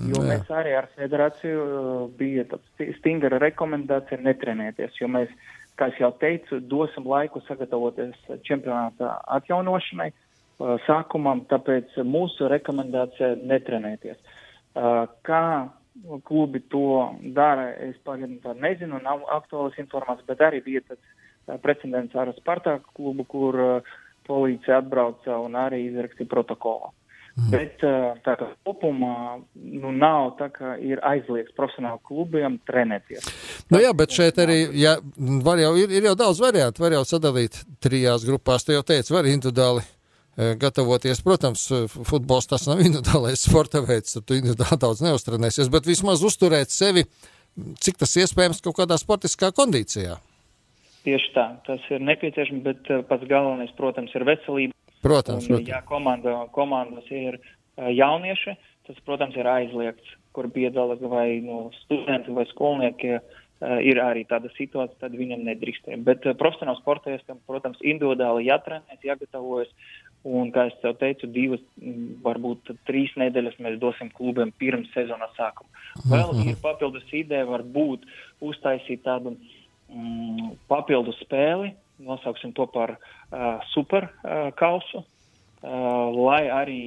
jo 0.08 0.22
Jā. 0.22 0.26
mēs 0.30 0.52
arī 0.54 0.76
ar 0.80 0.88
federāciju 0.96 1.66
uh, 1.66 2.02
bija 2.20 2.46
stingra 3.00 3.42
rekomendācija 3.44 4.22
netrenēties, 4.24 4.96
jo 5.02 5.10
mēs, 5.12 5.32
kā 5.76 5.90
es 5.92 6.00
jau 6.00 6.14
teicu, 6.22 6.62
dosim 6.64 7.08
laiku 7.12 7.44
sagatavoties 7.44 8.16
čempionāta 8.48 9.18
atjaunošanai, 9.40 10.12
uh, 10.12 10.78
sākumam, 10.88 11.44
tāpēc 11.52 11.98
mūsu 12.08 12.52
rekomendācija 12.52 13.36
netrenēties. 13.44 14.42
Kā 14.76 15.42
klubi 16.28 16.60
to 16.72 17.16
dara, 17.36 17.70
es 17.88 17.96
pagaidām 18.08 18.40
tā 18.44 18.56
nezinu, 18.60 19.00
nav 19.04 19.24
aktuālas 19.38 19.78
informācijas, 19.82 20.28
bet 20.28 20.44
arī 20.44 20.62
bija 20.66 20.84
tāds 20.90 21.62
precedents 21.64 22.16
ar 22.18 22.34
Spartāku 22.36 22.92
klubu, 22.98 23.26
kur 23.30 23.60
uh, 23.62 23.96
policija 24.28 24.82
atbrauca 24.82 25.40
un 25.44 25.58
arī 25.60 25.86
izrakstīja 25.90 26.30
protokolu. 26.32 26.92
Bet 27.52 27.82
uh, 27.84 28.14
tā 28.24 28.38
kā 28.40 28.46
kopumā 28.64 29.42
nu, 29.60 29.90
nav 29.92 30.38
tā, 30.40 30.48
ka 30.56 30.78
ir 30.80 31.02
aizliegts 31.04 31.56
profesionāli 31.58 32.00
klubiem 32.08 32.56
trenēties. 32.68 33.28
Nu, 33.68 33.82
jā, 33.84 33.92
bet 33.98 34.16
šeit 34.16 34.40
arī 34.40 34.62
jā, 34.80 34.96
var 35.44 35.60
jau, 35.60 35.74
ir, 35.82 35.92
ir 35.92 36.08
jau 36.08 36.16
daudz 36.22 36.40
variantu. 36.40 36.86
Var 36.86 36.96
jau 36.96 37.04
sadalīt 37.10 37.60
trijās 37.84 38.24
grupās. 38.28 38.64
Tu 38.64 38.78
jau 38.78 38.86
teici, 38.88 39.12
var 39.12 39.28
individuāli 39.28 39.84
gatavoties. 40.36 41.24
Protams, 41.24 41.66
eh, 41.72 41.88
futbols 41.88 42.50
tas 42.52 42.68
nav 42.68 42.82
individuālais 42.84 43.46
sporta 43.48 43.82
veids, 43.86 44.16
tad 44.18 44.28
tu 44.28 44.36
individuāli 44.36 44.80
daudz 44.82 45.04
neuztrenēsies, 45.06 45.72
bet 45.72 45.88
vismaz 45.88 46.24
uzturēt 46.28 46.74
sevi, 46.76 47.06
cik 47.56 48.02
tas 48.02 48.16
iespējams 48.20 48.64
kaut 48.64 48.76
kādā 48.82 48.98
sportiskā 49.00 49.54
kondīcijā. 49.56 50.18
Tieši 51.06 51.32
tā, 51.36 51.46
tas 51.68 51.84
ir 51.94 52.02
nepieciešams, 52.02 52.64
bet 52.66 52.90
uh, 52.90 53.04
pats 53.06 53.28
galvenais, 53.30 53.72
protams, 53.78 54.12
ir 54.18 54.26
veselība. 54.26 54.74
Protams, 55.06 55.46
Un, 55.46 55.52
protams. 55.54 55.70
ja 55.70 55.82
komanda, 55.86 56.34
komandas 56.52 57.06
ir 57.14 57.38
uh, 57.38 57.92
jaunieši, 57.94 58.56
tas, 58.90 58.98
protams, 59.06 59.38
ir 59.38 59.46
aizliegts, 59.46 60.16
kur 60.34 60.50
piedalās 60.52 61.00
vai 61.06 61.40
nu, 61.46 61.70
studenti 61.84 62.34
vai 62.34 62.48
skolnieki. 62.50 63.20
Uh, 63.22 63.42
ir 63.86 64.02
arī 64.04 64.26
tāda 64.28 64.50
situācija, 64.58 64.98
tad 65.00 65.14
viņam 65.16 65.46
nedrīkstēja. 65.48 66.02
Bet 66.04 66.26
profesionāli 66.42 66.82
sportistiem, 66.82 67.38
protams, 67.48 67.80
individuāli 67.86 68.50
jātrenēs, 68.50 69.00
jāgatavojas. 69.06 69.72
Un, 70.26 70.50
kā 70.50 70.64
jau 70.82 70.90
teicu, 70.98 71.28
divas, 71.30 71.62
mm, 71.78 72.16
varbūt 72.26 72.72
trīs 72.90 73.12
nedēļas 73.22 73.60
mēs 73.62 73.76
dosim 73.78 74.10
klubiem 74.10 74.50
pirms 74.58 74.90
sezonas 74.96 75.36
sākuma. 75.38 75.70
Vēl 76.10 76.32
ir 76.48 76.56
papildus 76.64 77.06
ideja, 77.14 77.46
varbūt 77.46 78.08
uztaisīt 78.42 79.04
tādu 79.06 79.36
mm, 79.36 80.56
papildu 80.72 81.14
spēli, 81.20 81.76
nosauksim 82.02 82.56
to 82.58 82.66
par 82.74 82.96
uh, 82.98 83.62
super 83.70 84.10
uh, 84.26 84.50
uh, 84.58 85.06
lai 85.62 86.42
arī 86.50 86.82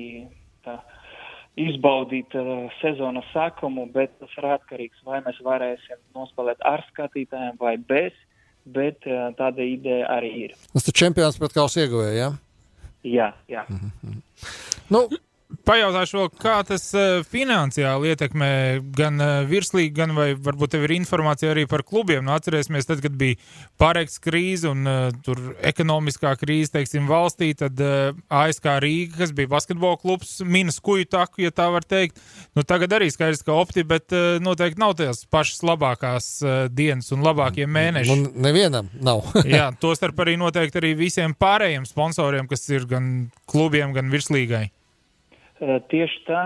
tā, 0.67 0.81
izbaudītu 1.59 2.43
uh, 2.43 2.67
sezonas 2.83 3.31
sākumu, 3.31 3.87
bet 3.95 4.19
tas 4.19 4.35
ir 4.35 4.51
atkarīgs, 4.51 5.07
vai 5.07 5.23
mēs 5.23 5.39
varēsim 5.47 6.03
nospēlēt 6.19 6.67
ar 6.67 6.83
skatītājiem 6.91 7.63
vai 7.63 7.77
bez, 7.79 8.19
bet 8.67 9.07
uh, 9.07 9.31
tāda 9.39 9.63
ideja 9.63 10.11
arī 10.19 10.35
ir. 10.49 10.59
Tas 10.75 10.91
ir 10.91 11.01
čempions 11.05 11.39
pret 11.39 11.55
kausu 11.55 11.87
ieguvēju, 11.87 12.19
jā? 12.19 12.35
Jā, 13.07 13.33
jā. 13.49 13.65
Nu, 14.91 15.05
Pajautāšu 15.49 16.19
vēl, 16.19 16.27
kā 16.43 16.59
tas 16.69 16.83
uh, 16.93 17.23
finansiāli 17.25 18.11
ietekmē 18.13 18.49
gan 18.93 19.17
uh, 19.17 19.31
virslīgu, 19.49 19.95
gan 19.97 20.13
vai 20.13 20.27
varbūt 20.37 20.75
tev 20.75 20.85
ir 20.85 20.93
informācija 20.99 21.55
arī 21.55 21.65
par 21.69 21.81
klubiem. 21.89 22.21
Nu, 22.27 22.35
atcerēsimies, 22.35 22.85
tad, 22.85 23.01
kad 23.01 23.17
bija 23.17 23.39
pārēks 23.81 24.21
krīze 24.21 24.69
un 24.69 24.85
uh, 24.85 25.09
tur 25.25 25.41
ekonomiskā 25.65 26.35
krīze, 26.37 26.75
teiksim, 26.77 27.09
valstī, 27.09 27.55
tad 27.57 27.81
ASK 27.81 28.69
Rīga, 28.85 29.23
kas 29.23 29.33
bija 29.37 29.49
basketbola 29.55 29.97
klubs, 30.03 30.37
minas 30.45 30.83
kuju 30.85 31.09
taku, 31.09 31.47
ja 31.47 31.53
tā 31.55 31.71
var 31.73 31.89
teikt. 31.89 32.21
Nu, 32.53 32.67
tagad 32.69 32.93
arī 32.99 33.09
skaidrs, 33.13 33.41
ka 33.47 33.57
opti, 33.57 33.87
bet 33.89 34.13
noteikti 34.45 34.85
nav 34.85 34.99
tās 35.01 35.25
pašas 35.33 35.65
labākās 35.65 36.33
dienas 36.77 37.09
un 37.17 37.25
labākie 37.25 37.65
mēneši. 37.65 38.13
nu, 38.13 38.35
nevienam 38.49 38.93
nav. 39.01 39.25
Jā, 39.49 39.71
tostarp 39.81 40.21
arī 40.27 40.37
noteikti 40.41 40.83
arī 40.83 40.93
visiem 41.07 41.33
pārējiem 41.33 41.89
sponsoriem, 41.89 42.49
kas 42.53 42.69
ir 42.69 42.85
gan 42.91 43.31
klubiem, 43.49 43.97
gan 43.97 44.13
virslīgai. 44.13 44.69
Uh, 45.59 45.79
Tieši 45.91 46.21
tā, 46.29 46.43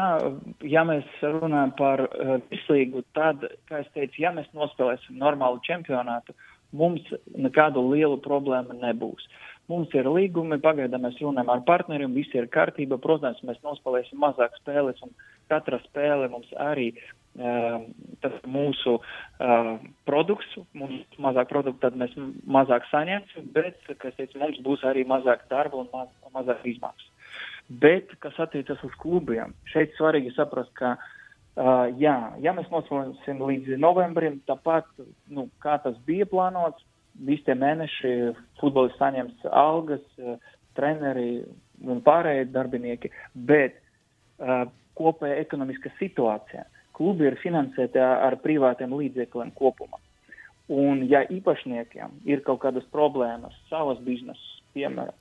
ja 0.65 0.87
mēs 0.89 1.05
runājam 1.21 1.75
par 1.77 2.01
uh, 2.07 2.39
virslīgu, 2.49 3.05
tad, 3.13 3.45
kā 3.69 3.83
es 3.83 3.91
teicu, 3.93 4.23
ja 4.25 4.33
mēs 4.33 4.49
nospēlēsim 4.57 5.19
normālu 5.21 5.61
čempionātu, 5.67 6.33
mums 6.73 7.05
nekādu 7.37 7.83
lielu 7.93 8.17
problēmu 8.25 8.79
nebūs. 8.81 9.27
Mums 9.71 9.93
ir 9.95 10.09
līgumi, 10.11 10.59
pagaidām 10.65 11.05
mēs 11.05 11.21
runājam 11.23 11.53
ar 11.53 11.61
partneriem, 11.69 12.17
viss 12.17 12.33
ir 12.35 12.49
kārtība. 12.53 12.99
Protams, 13.01 13.43
mēs 13.47 13.61
nospēlēsim 13.65 14.19
mazāk 14.21 14.57
spēles, 14.59 14.99
un 15.05 15.13
katra 15.53 15.79
spēle 15.85 16.27
mums 16.33 16.51
arī 16.61 16.89
uh, 16.97 17.85
tas 18.25 18.35
mūsu 18.49 18.97
uh, 18.99 19.71
produkts. 20.09 20.59
Mums 20.73 21.21
mazāk 21.23 21.53
produktu, 21.53 21.85
tad 21.85 22.01
mēs 22.01 22.17
mazāk 22.59 22.89
saņemsim, 22.91 23.53
bet, 23.55 23.79
kā 23.93 24.11
es 24.11 24.19
teicu, 24.19 24.41
mums 24.43 24.61
būs 24.67 24.89
arī 24.89 25.07
mazāk 25.09 25.47
darba 25.53 25.85
un 25.85 25.93
maz, 25.95 26.11
mazāk 26.35 26.65
izmaksas. 26.75 27.12
Bet, 27.81 28.11
kas 28.21 28.39
attiecas 28.43 28.81
uz 28.85 28.95
klubiem, 29.01 29.55
šeit 29.71 29.95
svarīgi 29.97 30.33
saprast, 30.37 30.73
ka, 30.79 30.97
uh, 30.99 31.87
jā, 32.01 32.17
ja 32.43 32.55
mēs 32.57 32.69
nospēlēsim 32.73 33.41
līdz 33.41 33.79
novembrim, 33.81 34.41
tāpat, 34.49 34.89
nu, 35.33 35.47
kā 35.63 35.79
tas 35.85 35.97
bija 36.09 36.27
plānots, 36.29 36.83
visi 37.23 37.45
tie 37.47 37.57
mēneši 37.57 38.13
futbolisti 38.61 38.99
saņems 38.99 39.49
algas, 39.49 40.05
uh, 40.21 40.37
treneri 40.77 41.45
un 41.87 42.03
pārējie 42.05 42.51
darbinieki, 42.53 43.13
bet 43.49 43.79
uh, 43.79 44.67
kopēja 44.99 45.41
ekonomiska 45.45 45.93
situācija. 46.01 46.67
Klubi 46.97 47.31
ir 47.31 47.39
finansēti 47.41 48.01
ar 48.03 48.37
privātiem 48.43 48.93
līdzekļiem 48.99 49.55
kopumā. 49.57 50.01
Un, 50.73 51.07
ja 51.09 51.25
īpašniekiem 51.29 52.21
ir 52.29 52.43
kaut 52.47 52.63
kādas 52.63 52.85
problēmas 52.93 53.57
savas 53.71 53.99
biznesas, 54.05 54.61
piemēram, 54.77 55.17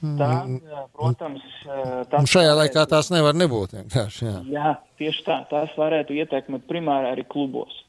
tad, 0.00 0.50
uh, 0.52 0.84
protams, 0.96 1.44
uh, 1.64 1.80
Un 2.04 2.10
tas 2.12 2.30
šajā 2.30 2.52
laikā 2.60 2.84
tās 2.90 3.10
nevar 3.14 3.36
nebūt 3.36 3.76
vienkārši. 3.78 4.26
Jā. 4.26 4.40
Jā, 4.52 4.74
tieši 5.00 5.24
tā. 5.26 5.40
Tas 5.50 5.72
varētu 5.78 6.16
ietekmēt 6.16 6.66
primāri 6.68 7.14
arī 7.14 7.24
klubos. 7.28 7.82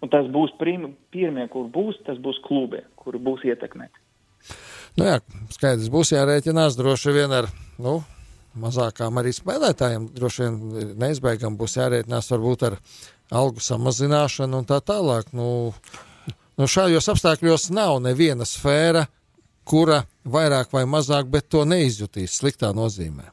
Un 0.00 0.08
tas 0.12 0.28
būs 0.32 0.54
prim, 0.60 0.94
pirmie, 1.12 1.44
kur 1.52 1.66
būs, 1.72 1.98
tas 2.06 2.20
būs 2.22 2.38
klubi, 2.46 2.80
kuri 2.96 3.20
būs 3.20 3.44
ietekmēti. 3.50 4.00
Nu, 4.98 5.06
jā, 5.06 5.18
skaidrs, 5.52 5.90
būs 5.92 6.14
jārēķinās 6.14 6.78
droši 6.78 7.14
vien 7.14 7.34
ar 7.36 7.50
nu, 7.82 7.98
mazākām 8.58 9.20
arī 9.20 9.34
spēlētājiem. 9.36 10.08
Droši 10.16 10.46
vien 10.46 10.94
neizbēgam 11.00 11.58
būs 11.60 11.76
jārēķinās 11.78 12.30
varbūt 12.32 12.66
ar 12.70 12.78
algu 13.30 13.62
samazināšanu 13.62 14.62
un 14.62 14.68
tā 14.68 14.80
tālāk. 14.82 15.30
Nu, 15.36 15.70
nu 16.58 16.70
šajos 16.70 17.10
apstākļos 17.12 17.68
nav 17.76 18.00
neviena 18.02 18.48
sfēra, 18.48 19.06
kura 19.70 20.00
vairāk 20.26 20.72
vai 20.74 20.82
mazāk, 20.90 21.28
bet 21.30 21.48
to 21.52 21.62
neizjutīs 21.68 22.34
sliktā 22.40 22.72
nozīmē. 22.76 23.28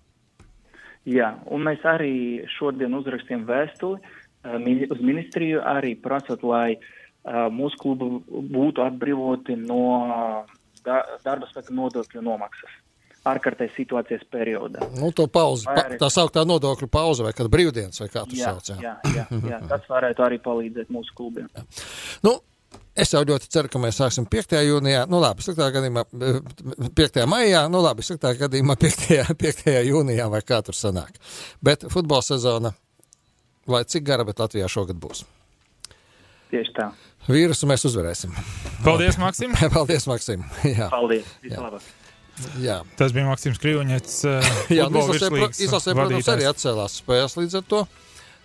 Jā, 1.08 1.32
un 1.52 1.64
mēs 1.64 1.84
arī 1.88 2.14
šodien 2.58 2.94
uzrakstījām 2.98 3.46
vēstuli 3.48 4.00
mini- 4.64 4.90
uz 4.92 5.00
ministriju, 5.02 5.62
arī 5.64 5.94
prasot, 6.04 6.44
lai 6.44 6.76
uh, 6.76 7.48
mūsu 7.52 7.80
klubi 7.80 8.10
būtu 8.54 8.84
atbrīvoti 8.84 9.56
no 9.62 10.46
da 10.88 11.02
darba 11.26 11.48
spēka 11.52 11.74
nodokļu 11.76 12.22
nomaksas 12.24 12.76
ārkārtējas 13.28 13.74
situācijas 13.76 14.22
periodā. 14.32 14.86
Nu, 14.96 15.10
to 15.12 15.26
pauzi, 15.28 15.66
Vai 15.68 15.82
arī- 15.82 15.98
tā 16.00 16.08
sauktā 16.14 16.46
nodokļu 16.48 16.88
pauze 16.88 17.24
vai 17.26 17.34
kāda 17.36 17.52
brīvdienas 17.52 18.00
vai 18.00 18.08
kā 18.14 18.24
tu 18.30 18.38
Jā, 18.40 18.54
sauc. 18.54 18.70
Jā. 18.72 18.94
jā, 19.04 19.16
jā, 19.18 19.26
jā, 19.52 19.58
tas 19.68 19.84
varētu 19.92 20.24
arī 20.24 20.38
palīdzēt 20.46 20.88
mūsu 20.96 21.12
klubiem. 21.18 21.50
Nu, 22.24 22.38
es 22.98 23.14
jau 23.14 23.22
ļoti 23.28 23.50
ceru, 23.54 23.72
ka 23.72 23.82
mēs 23.82 24.00
sāksim 24.02 24.28
5. 24.30 24.58
jūnijā, 24.68 25.06
nu 25.12 25.22
labi, 25.22 25.46
sliktā 25.46 25.70
gadījumā 25.76 26.04
eh, 26.08 26.40
5. 26.98 27.22
maijā, 27.30 27.64
nu 27.72 27.82
labi, 27.84 28.06
sliktā 28.06 28.34
gadījumā 28.40 28.78
5. 28.84 29.34
5. 29.38 29.66
jūnijā 29.90 30.30
vai 30.34 30.42
kā 30.46 30.62
tur 30.66 30.78
sanāk. 30.78 31.20
Bet 31.64 31.88
futbola 31.94 32.26
sezona, 32.26 32.74
lai 33.70 33.84
cik 33.88 34.08
gara, 34.08 34.26
bet 34.28 34.42
Latvijā 34.44 34.70
šogad 34.72 35.00
būs. 35.02 35.26
Tieši 36.52 36.74
tā. 36.78 36.92
Vīrusu 37.28 37.68
mēs 37.68 37.84
uzvarēsim. 37.90 38.36
Paldies, 38.86 39.18
Maksim! 39.20 39.56
Paldies, 39.76 40.08
Maksim. 40.08 40.46
Jā, 40.78 40.92
Paldies! 40.94 41.28
Vislabāk! 41.44 41.88
jā. 42.62 42.82
Tas 42.98 43.14
bija 43.16 43.26
Maksims 43.28 43.60
Kriņets. 43.62 44.18
jā 44.70 44.86
nu, 44.92 45.02
izlasē, 45.02 45.30
pro, 45.34 45.48
izlasē, 45.50 45.96
protams, 45.98 46.30
arī 46.32 46.46
atcēlās 46.50 47.00
spēles 47.02 47.38
līdz 47.40 47.60
ar 47.60 47.66
to. 47.72 47.82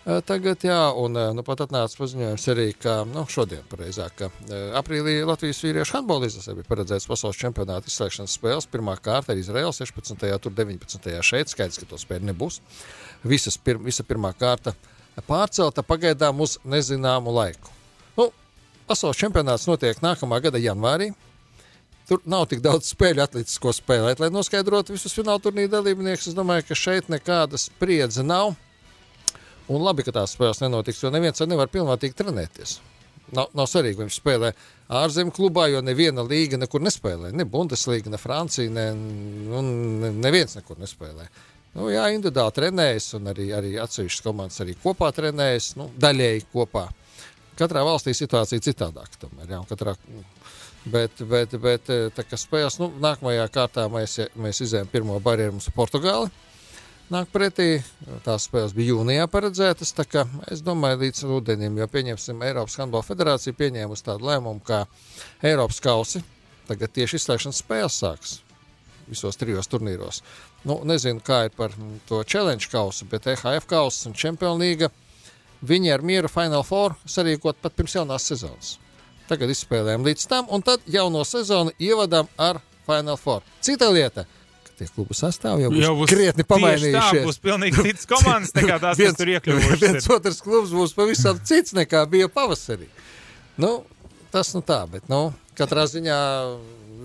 Eh, 0.03 0.19
Tagad, 0.27 0.65
jā, 0.67 0.81
un 0.99 1.15
eh, 1.15 1.29
nu, 1.31 1.45
pat 1.47 1.61
atnāca 1.63 1.95
paziņojums 1.95 2.45
arī, 2.51 2.65
ka 2.75 2.95
nu, 3.07 3.23
šodien, 3.31 3.63
pareizāk, 3.71 4.17
ka 4.19 4.29
eh, 4.51 4.73
aprīlī 4.75 5.21
Latvijas 5.23 5.61
vīriešu 5.63 5.95
handbola 5.95 6.27
izlasē 6.27 6.57
bija 6.59 6.67
paredzēts 6.67 7.07
pasaules 7.07 7.39
čempionāta 7.39 7.87
izslēgšanas 7.87 8.35
spēles. 8.35 8.67
Pirmā 8.73 8.97
kārta 8.99 9.31
ir 9.31 9.45
Izraela 9.45 9.71
16. 9.71 10.25
tur 10.43 10.57
19. 10.59 11.07
šeit. 11.23 11.53
Skaidrs, 11.53 11.79
ka 11.79 11.87
to 11.87 12.01
spēļu 12.03 12.33
nebūs. 12.33 12.59
Visas 13.23 13.55
pir, 13.63 13.79
visa 13.79 14.03
pirmā 14.03 14.33
kārta 14.35 14.75
pārcelta 15.29 15.87
pagaidām 15.87 16.43
uz 16.43 16.57
nezināmu 16.67 17.37
laiku. 17.37 17.71
Nu, 18.19 18.33
pasaules 18.91 19.23
čempionāts 19.23 19.69
notiek 19.71 20.03
nākamā 20.03 20.43
gada 20.43 20.59
janvārī. 20.59 21.13
Tur 22.11 22.27
nav 22.27 22.49
tik 22.51 22.65
daudz 22.67 22.91
spēļu 22.91 23.23
atlicis, 23.23 23.63
ko 23.63 23.71
spēlēt, 23.71 24.19
lai 24.19 24.33
noskaidrotu 24.35 24.97
visus 24.99 25.15
fināla 25.15 25.39
turnīra 25.47 25.77
dalībniekus. 25.77 26.33
Es 26.33 26.35
domāju, 26.35 26.67
ka 26.73 26.83
šeit 26.83 27.13
nekāda 27.13 27.61
spriedze 27.71 28.27
nav. 28.27 28.57
Un 29.73 29.85
labi, 29.85 30.05
ka 30.05 30.13
tās 30.13 30.35
spēles 30.37 30.61
nenotiks, 30.61 31.01
jo 31.01 31.11
neviens 31.13 31.41
nevar 31.49 31.71
pilnvērtīgi 31.73 32.19
trenēties. 32.19 32.81
nav, 33.37 33.49
nav 33.57 33.69
svarīgi, 33.71 33.99
vai 33.99 34.07
viņš 34.09 34.19
spēlē 34.21 34.51
ārzemju 35.03 35.35
klubā, 35.37 35.69
jo 35.73 35.81
neviena 35.85 36.25
līga 36.27 36.59
nekur 36.61 36.83
nespēlē. 36.85 37.33
Ne 37.37 37.47
Bundesliga, 37.49 38.13
ne 38.13 38.21
Francija, 38.21 38.71
ne, 38.71 38.91
nu, 38.93 39.63
ne, 40.03 40.13
neviens 40.13 40.57
nekur 40.59 40.81
nespēlē. 40.83 41.29
Nu, 41.73 41.89
jā, 41.89 42.05
individuāli 42.13 42.53
trenējas, 42.59 43.15
un 43.17 43.31
arī, 43.33 43.49
arī 43.57 43.77
atsevišķas 43.81 44.25
komandas 44.27 44.61
arī 44.61 44.77
kopā 44.83 45.09
trenējas, 45.17 45.71
nu, 45.81 45.89
daļēji 46.01 46.45
kopā. 46.53 46.91
Katrā 47.57 47.85
valstī 47.87 48.13
situācija 48.17 48.61
ir 48.61 48.67
citādāka. 48.67 49.21
Tomēr, 49.25 49.55
jā, 49.55 49.63
katrā, 49.71 49.97
bet, 50.93 51.25
bet, 51.33 51.57
bet 51.63 51.93
tā 52.17 52.27
kā 52.29 52.37
spēles, 52.41 52.77
nu, 52.83 52.91
nākamajā 53.01 53.49
kārtā 53.55 53.89
mēs, 53.93 54.19
mēs 54.37 54.65
izējām 54.67 54.93
pirmo 54.93 55.17
barjeru 55.25 55.57
mums 55.57 55.73
ir 55.73 55.77
Portugāli. 55.77 56.33
Nāk 57.11 57.33
pretī, 57.33 57.83
tās 58.25 58.47
spēles 58.47 58.73
bija 58.77 58.95
jūnijā 58.95 59.27
paredzētas. 59.29 59.91
Es 60.53 60.63
domāju, 60.65 61.01
līdz 61.03 61.25
rudenim, 61.29 61.77
jo 61.81 61.89
pieņemsim, 61.91 62.45
Eiropas 62.47 62.79
Handbola 62.81 63.05
Federācija 63.05 63.57
pieņēmusi 63.59 64.07
tādu 64.07 64.31
lēmumu, 64.31 64.63
ka 64.65 64.85
Eiropas 65.43 65.83
kausi 65.83 66.23
tagad 66.69 66.95
tieši 66.95 67.19
izslēgšanas 67.19 67.61
spēles 67.65 67.99
sāks 68.01 68.39
visos 69.13 69.37
trijos 69.37 69.69
turnīros. 69.71 70.23
Nu, 70.65 70.79
nezinu, 70.89 71.21
kā 71.25 71.47
ir 71.49 71.57
par 71.57 71.75
to 72.09 72.23
challenge 72.25 72.71
kausu, 72.73 73.07
bet 73.11 73.27
EHF 73.29 73.67
kausa 73.69 74.09
un 74.09 74.17
Champions 74.17 74.61
League. 74.63 74.89
Viņi 75.63 75.93
ar 75.95 76.03
mieru 76.03 76.31
Final 76.33 76.65
Four 76.67 76.97
sarīkot 77.07 77.61
pat 77.63 77.75
pirms 77.77 77.95
jaunās 77.99 78.27
sezonas. 78.27 78.77
Tagad 79.29 79.53
izspēlējam 79.53 80.07
līdz 80.07 80.27
tam, 80.31 80.49
un 80.51 80.65
tad 80.67 80.83
jauno 80.91 81.23
sezonu 81.27 81.75
ievadām 81.79 82.31
ar 82.39 82.59
Final 82.87 83.19
Four. 83.21 83.45
Cita 83.63 83.91
lieta, 83.95 84.25
tie 84.83 84.91
klubu 84.93 85.15
sastāvji 85.17 85.65
jau 85.67 85.73
būs, 85.73 85.85
Jau 85.87 85.95
būs 86.01 86.11
krietni 86.13 86.43
tieši 86.43 86.49
Tā 86.49 86.55
pamainījušies. 86.55 87.25
būs 87.29 87.41
pilnīgi 87.47 87.83
citas 87.89 88.09
komandas 88.11 88.55
nekā 88.59 88.79
tās, 88.83 89.01
kas 89.01 89.19
tur 89.21 89.33
iekļuvušas. 89.37 89.83
Viens 89.87 90.09
ir. 90.11 90.15
otrs 90.19 90.43
klubs 90.45 90.75
būs 90.77 90.95
pavisam 90.99 91.41
cits 91.47 91.77
nekā 91.79 92.05
bija 92.11 92.31
pavasarī. 92.33 92.91
Nu, 93.63 93.77
tas 94.35 94.53
nu 94.57 94.63
tā, 94.67 94.83
bet 94.91 95.07
nu, 95.13 95.29
katrā 95.59 95.87
ziņā 95.91 96.19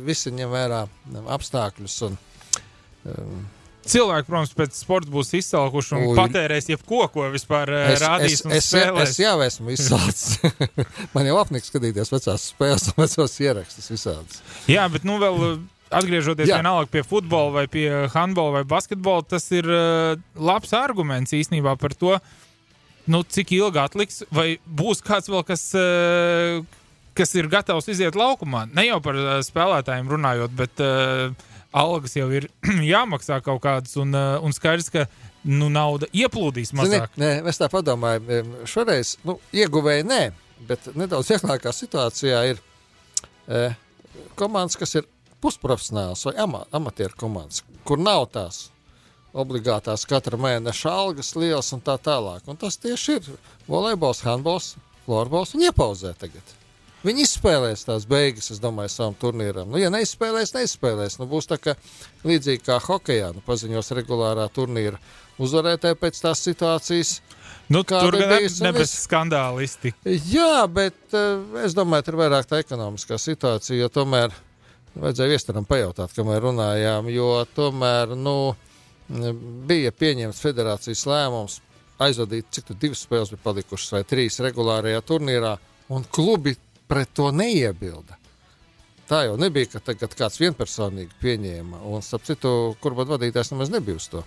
visi 0.07 0.31
ņem 0.33 0.49
vērā 0.53 0.81
apstākļus. 1.37 2.01
Un, 2.07 2.17
um, 3.11 3.45
Cilvēki, 3.87 4.27
protams, 4.27 4.51
pēc 4.51 4.75
sporta 4.75 5.07
būs 5.11 5.29
izsalkuši 5.37 5.93
un 5.95 6.01
Ui. 6.09 6.15
patērēs 6.17 6.65
jebko, 6.73 7.05
ko 7.13 7.29
vispār 7.31 7.71
eh, 7.71 7.93
es, 7.93 8.01
rādīs 8.03 8.41
es, 8.43 8.67
es, 8.75 8.89
es 9.05 9.19
jau 9.21 9.37
esmu 9.45 9.71
izsalcis. 9.71 10.41
Man 11.15 11.29
jau 11.29 11.37
apniks 11.39 11.71
skatīties 11.71 12.11
vecās 12.11 12.49
spēles 12.51 12.89
un 12.91 12.97
vecos 12.99 13.37
ierakstus 13.45 13.87
visādus. 13.93 14.41
Jā, 14.67 14.89
bet 14.91 15.07
nu 15.07 15.15
vēl 15.23 15.39
atgriežoties 15.93 16.49
Jā. 16.49 16.59
vienalga 16.59 16.89
pie 16.91 17.03
futbola 17.05 17.53
vai 17.61 17.65
pie 17.71 17.87
handbola 18.13 18.59
vai 18.59 18.65
basketbola, 18.67 19.25
tas 19.27 19.45
ir 19.55 19.67
uh, 19.69 20.17
labs 20.35 20.73
arguments 20.75 21.35
īstenībā 21.35 21.77
par 21.79 21.95
to, 21.97 22.17
nu, 23.11 23.23
cik 23.23 23.53
ilgi 23.57 23.81
atliks, 23.81 24.23
vai 24.33 24.57
būs 24.67 25.03
kāds 25.05 25.31
vēl, 25.31 25.45
kas, 25.47 25.69
uh, 25.79 26.59
kas 27.17 27.35
ir 27.39 27.49
gatavs 27.51 27.87
iziet 27.93 28.17
laukumā. 28.19 28.67
Ne 28.75 28.89
jau 28.89 28.99
par 29.03 29.19
uh, 29.19 29.37
spēlētājiem 29.45 30.11
runājot, 30.11 30.57
bet 30.57 30.83
algas 31.77 32.17
jau 32.17 32.27
ir 32.35 32.49
jāmaksā 32.93 33.39
kaut 33.45 33.63
kādas, 33.63 33.95
un, 34.01 34.15
un 34.15 34.55
skaidrs, 34.55 34.91
ka 34.93 35.07
nu, 35.47 35.71
nauda 35.71 36.09
ieplūdīs 36.11 36.73
Zini, 36.73 36.81
mazāk. 36.81 37.15
nē, 37.19 37.31
es 37.47 37.59
tā 37.61 37.69
domāju, 37.71 38.43
šoreiz 38.67 39.15
nu, 39.27 39.37
ieguvēji 39.55 40.07
nē, 40.07 40.23
bet 40.67 40.89
nedaudz 40.97 41.29
vieglākā 41.31 41.71
situācijā 41.71 42.41
ir 42.51 42.63
komandas, 44.35 44.75
kas 44.79 44.97
ir 44.99 45.07
pusprofesionāls 45.43 46.25
vai 46.27 46.35
ama, 46.43 46.65
amatieru 46.75 47.17
komandas, 47.19 47.63
kur 47.87 48.01
nav 48.01 48.27
tās 48.33 48.67
obligātās 49.37 50.05
katra 50.09 50.39
mēneša 50.41 50.93
algas 51.03 51.33
liels 51.37 51.73
un 51.75 51.83
tā 51.85 51.97
tālāk. 52.01 52.47
Un 52.49 52.57
tas 52.59 52.79
tieši 52.81 53.17
ir 53.19 53.33
volejbols, 53.67 54.23
handbols, 54.25 54.75
florbols 55.05 55.53
un 55.55 55.67
iepauzē 55.67 56.15
tagad. 56.17 56.55
Viņi 57.05 57.23
izspēlēs 57.23 57.85
tās 57.85 58.07
beigas, 58.09 58.49
es 58.51 58.59
domāju, 58.59 58.89
savam 58.89 59.13
turnīram. 59.21 59.69
Nu, 59.69 59.77
ja 59.79 59.91
neizspēlēs, 59.93 60.55
neizspēlēs. 60.55 61.19
Nu, 61.21 61.27
būs 61.29 61.45
tā 61.47 61.59
kā 61.61 61.75
līdzīgi 62.27 62.65
kā 62.65 62.79
hokeja. 62.83 63.29
Nu, 63.35 63.43
paziņos 63.45 63.93
regulārā 63.99 64.47
turnīra 64.51 64.97
uzvarētāji 65.37 65.99
pēc 66.01 66.19
tās 66.25 66.41
situācijas. 66.47 67.13
Nu, 67.69 67.83
tur 67.87 68.17
gan 68.17 68.33
ne, 68.33 68.41
ne 68.49 68.73
bez 68.75 68.95
skandālisti. 69.03 69.93
Jā, 70.31 70.65
bet 70.71 70.97
uh, 71.13 71.61
es 71.63 71.77
domāju, 71.77 72.07
tur 72.07 72.17
ir 72.17 72.21
vairāk 72.25 72.49
tā 72.49 72.63
ekonomiskā 72.63 73.19
situācija, 73.21 73.77
jo 73.83 73.91
tomēr 73.93 74.33
vajadzēja 75.01 75.33
viestaram 75.33 75.67
pajautāt, 75.67 76.13
kamēr 76.15 76.43
runājām, 76.47 77.09
jo 77.13 77.31
tomēr, 77.55 78.15
nu, 78.17 78.35
bija 79.69 79.93
pieņemts 79.95 80.43
federācijas 80.43 81.05
lēmums 81.09 81.59
aizvadīt, 82.03 82.51
cik 82.53 82.69
tur 82.69 82.79
divas 82.81 83.01
spēles 83.05 83.33
bija 83.33 83.43
palikušas, 83.45 83.93
vai 83.95 84.03
trīs 84.07 84.39
regulārajā 84.43 85.01
turnīrā, 85.07 85.57
un 85.93 86.05
klubi 86.13 86.55
pret 86.87 87.13
to 87.17 87.31
neiebilda. 87.35 88.17
Tā 89.07 89.23
jau 89.23 89.37
nebija, 89.39 89.69
ka 89.71 89.83
tagad 89.91 90.15
kāds 90.19 90.39
vienpersonīgi 90.41 91.15
pieņēma, 91.21 91.79
un, 91.87 92.03
starp 92.03 92.25
citu, 92.27 92.51
kur 92.83 92.95
pat 92.97 93.13
vadītājs 93.13 93.53
nemaz 93.53 93.71
nebija 93.71 94.01
uz 94.01 94.09
to 94.11 94.23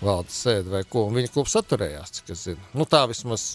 valdes 0.00 0.38
sēdi 0.46 0.72
vai 0.72 0.84
ko, 0.88 1.04
un 1.08 1.18
viņa 1.18 1.32
klubs 1.34 1.56
atturējās, 1.60 2.14
cik 2.16 2.32
es 2.32 2.46
zinu. 2.48 2.70
Nu, 2.72 2.86
tā 2.88 3.02
vismaz. 3.10 3.52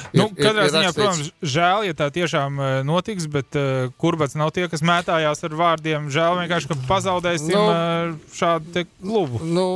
Uh, 0.00 0.10
Nu, 0.16 0.26
katrā 0.34 0.66
ziņā, 0.72 0.82
rakstīts. 0.88 0.96
protams, 0.96 1.30
žēl, 1.54 1.84
ja 1.90 1.94
tā 1.98 2.08
tiešām 2.14 2.58
eh, 2.60 2.70
notiks, 2.88 3.26
bet 3.30 3.56
uh, 3.58 3.90
kurbats 4.00 4.34
nav 4.38 4.50
tie, 4.56 4.66
kas 4.72 4.82
mētājās 4.82 5.44
ar 5.46 5.54
vārdiem. 5.60 6.08
Žēl 6.10 6.38
vienkārši, 6.42 6.70
ka 6.72 6.76
pazaudēsim 6.88 7.54
Nu. 7.54 7.62
uh, 7.70 8.34
šādu 8.34 8.84
klubu. 9.00 9.40
Nu, 9.44 9.66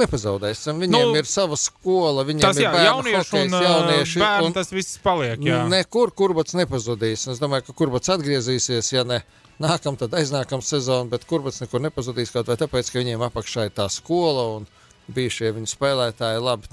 nepazaudēsim. 0.00 0.80
Viņiem 0.84 0.94
Nu, 0.94 1.12
nu, 1.12 1.20
ir 1.22 1.28
sava 1.28 1.56
skola, 1.60 2.24
viņiem 2.26 2.44
Tas 2.46 2.58
ir 2.60 2.66
jā, 2.66 2.72
bērnu 2.74 2.90
jaunieši 2.90 3.30
hokejs, 3.30 3.52
un 3.54 3.66
jaunieši. 3.68 4.20
bērni, 4.24 4.46
un 4.50 4.56
tas 4.56 4.70
viss 4.74 4.98
paliek. 5.04 5.38
Jā. 5.44 5.62
nekur 5.70 6.12
kurbats 6.14 6.54
nepazudīs. 6.58 7.26
Es 7.32 7.40
domāju, 7.42 7.66
ka 7.68 7.72
kurbats 7.82 8.12
atgriezīsies, 8.14 8.92
ja 8.94 9.04
ne 9.04 9.20
nākam, 9.62 9.94
tad 9.98 10.14
aiznākam 10.18 10.62
sezonu, 10.64 11.10
bet 11.12 11.24
kurbats 11.30 11.60
nekur 11.62 11.82
nepazudīs 11.84 12.32
kaut 12.34 12.48
vai 12.50 12.56
tāpēc, 12.58 12.90
ka 12.90 12.98
viņiem 12.98 13.22
apakšā 13.28 13.68
ir 13.68 13.74
tā 13.76 13.86
skola 13.92 14.48
un 14.58 14.66
bijušie 15.08 15.52
viņu 15.56 15.68
spēlētāji, 15.70 16.40
labi 16.42 16.68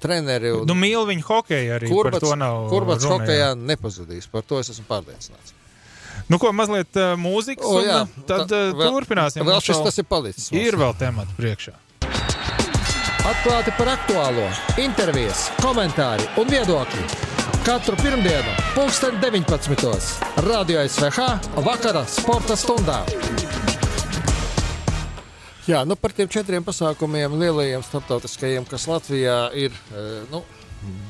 treneri. 0.00 0.52
Un 0.52 0.66
Nu, 0.68 0.74
mīl 0.74 1.06
viņu 1.08 1.24
hokeju 1.26 1.72
arī. 1.78 1.88
kurbats 1.88 2.24
kurbats 2.70 3.04
runa, 3.04 3.16
hokejā 3.24 3.48
jā. 3.52 3.54
nepazudīs. 3.56 4.28
Par 4.30 4.42
to 4.42 4.58
es 4.60 4.68
esmu 4.70 4.84
pārliecināts. 4.88 5.54
Nu, 6.28 6.38
ko 6.38 6.52
mazliet 6.52 6.94
uh, 6.96 7.16
mūzikas, 7.18 7.64
O, 7.66 7.78
un 7.80 7.84
jā, 7.88 8.02
uh, 8.02 8.24
tad 8.26 8.46
tā- 8.50 8.70
uh, 8.70 8.76
vēl- 8.78 8.92
turpināsim. 9.00 9.42
Vēl 9.42 9.60
šis 9.64 9.80
tas 9.82 9.98
ir 9.98 10.04
palicis. 10.04 10.50
mums. 10.52 10.66
ir 10.68 10.76
vēl 10.78 10.94
temati 10.98 11.34
priekšā. 11.38 11.72
Atklāti 13.30 13.72
par 13.76 13.86
aktuālo, 13.96 14.46
intervijas, 14.80 15.50
komentāri 15.60 16.24
un 16.40 16.46
viedokļi. 16.48 17.04
Katru 17.64 17.96
pirmdienu, 18.00 18.54
pulksten 18.74 19.18
19. 19.20 20.20
Radio 20.46 20.80
SVH 20.88 21.18
vakara 21.66 22.06
sporta 22.08 22.56
stundā. 22.56 23.02
Jā, 25.70 25.84
nu 25.86 25.94
par 25.94 26.10
tiem 26.10 26.26
četriem 26.26 26.64
pasākumiem, 26.66 27.36
lielajiem 27.38 27.82
starptautiskajiem, 27.86 28.64
kas 28.66 28.88
Latvijā 28.90 29.36
ir, 29.54 29.70
eh, 29.94 30.24
nu, 30.32 30.40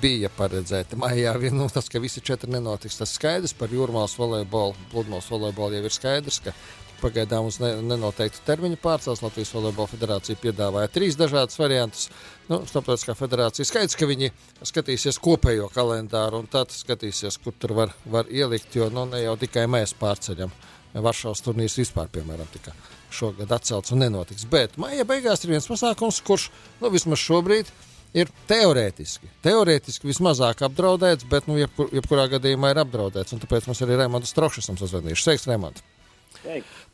bija 0.02 0.28
paredzēti. 0.36 0.98
Maijā 1.00 1.32
nu, 1.54 1.68
tas, 1.72 1.88
ka 1.88 1.98
visi 1.98 2.20
četri 2.20 2.50
nenotiks, 2.52 2.98
tas 2.98 3.14
skaidrs 3.16 3.54
par 3.56 3.72
jūrmālas 3.72 4.18
volejbolu, 4.18 4.74
pludmales 4.90 5.30
volejbolu 5.30 5.78
jau 5.78 5.84
ir 5.88 5.94
skaidrs, 5.94 6.40
ka 6.44 6.52
pagaidām 7.00 7.46
uz 7.48 7.56
ne, 7.62 7.70
nenoteiktu 7.80 8.42
termiņu 8.44 8.76
pārcels. 8.82 9.22
Latvijas 9.24 9.54
volejbola 9.54 9.88
federācija 9.88 10.36
piedāvāja 10.36 10.92
trīs 10.92 11.16
dažādus 11.16 11.56
variantus. 11.56 12.10
Nu, 12.50 12.60
Starptautiskā 12.68 13.14
federācija 13.16 13.64
skaidrs, 13.64 13.96
ka 13.96 14.10
viņi 14.10 14.28
skatīsies 14.60 15.22
kopējo 15.24 15.70
kalendāru 15.72 16.42
un 16.42 16.50
tad 16.52 16.68
skatīsies, 16.74 17.40
kur 17.40 17.56
tur 17.56 17.72
var, 17.72 17.96
var 18.04 18.28
ielikt, 18.28 18.76
jo 18.76 18.90
nu, 18.92 19.06
ne 19.08 19.24
jau 19.24 19.38
tikai 19.40 19.64
mēs 19.72 19.96
pārceļam. 19.96 20.52
Varšavas 20.94 21.42
turnīrs 21.44 21.78
vispār, 21.78 22.08
piemēram, 22.10 22.48
tika 22.50 22.74
šogad 23.14 23.52
atcelts 23.54 23.94
un 23.94 24.02
nenotiks. 24.02 24.46
Bet 24.50 24.76
maija 24.80 25.06
beigās 25.06 25.44
ir 25.44 25.54
viens 25.54 25.68
pasākums, 25.70 26.18
kurš 26.26 26.48
nu, 26.80 26.90
vismaz 26.90 27.22
šobrīd 27.22 27.70
ir 28.18 28.30
teorētiski. 28.50 29.30
Teorētiski 29.44 30.10
vismazāk 30.10 30.64
apdraudēts, 30.66 31.28
bet 31.30 31.46
nu, 31.50 31.58
jebkur, 31.60 31.92
jebkurā 31.94 32.26
gadījumā 32.32 32.72
ir 32.72 32.82
apdraudēts. 32.82 33.36
Tāpēc 33.44 33.68
mums 33.70 33.82
arī 33.86 34.00
Raimonds 34.00 34.32
Strokšs 34.34 34.64
esam 34.64 34.80
sazvanījuši. 34.80 35.26
Sveiks, 35.26 35.46
Raimond! 35.50 35.82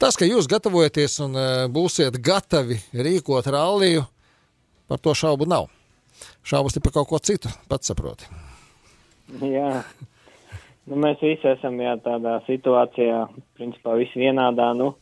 Tas, 0.01 0.17
ka 0.19 0.27
jūs 0.27 0.49
gatavojaties 0.51 1.21
un 1.25 1.39
uh, 1.39 1.47
būsiet 1.73 2.19
gatavi 2.25 2.81
rīkot 2.93 3.47
ralliju, 3.53 4.03
par 4.91 5.01
to 5.03 5.15
šaubu 5.17 5.47
nav. 5.49 5.71
Šaubas 6.47 6.77
ir 6.77 6.85
par 6.85 6.97
kaut 6.97 7.09
ko 7.11 7.21
citu, 7.23 7.51
pats 7.71 7.93
saproti. 7.93 8.29
Jā, 9.43 9.83
nu, 10.91 10.99
mēs 11.03 11.23
visi 11.23 11.49
esam 11.51 11.79
jā, 11.83 11.97
tādā 12.05 12.39
situācijā, 12.47 13.25
principā 13.59 13.97
visi 14.01 14.23
vienādā. 14.23 14.71
Nu, 14.79 14.93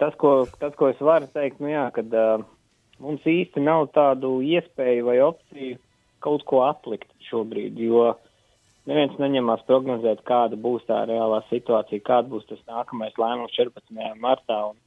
tas, 0.00 0.16
ko, 0.20 0.42
tas, 0.60 0.74
ko 0.78 0.90
es 0.92 1.00
varu 1.02 1.30
teikt, 1.32 1.62
nu, 1.62 1.70
jā, 1.72 1.86
kad 1.94 2.12
uh, 2.16 2.44
mums 3.02 3.24
īsti 3.28 3.62
nav 3.62 3.88
tādu 3.96 4.40
iespēju 4.46 5.08
vai 5.08 5.18
opciju 5.24 5.78
kaut 6.22 6.44
ko 6.46 6.62
atlikt 6.68 7.10
šobrīd, 7.26 7.78
jo 7.82 8.12
neviens 8.86 9.18
neņemās 9.18 9.64
prognozēt, 9.66 10.22
kāda 10.26 10.58
būs 10.58 10.84
tā 10.86 11.00
reālā 11.10 11.40
situācija, 11.48 12.04
kāda 12.06 12.30
būs 12.30 12.46
tas 12.50 12.62
nākamais 12.70 13.18
lēmums 13.18 13.54
14. 13.58 13.98
martā. 14.22 14.60
Un, 14.70 14.78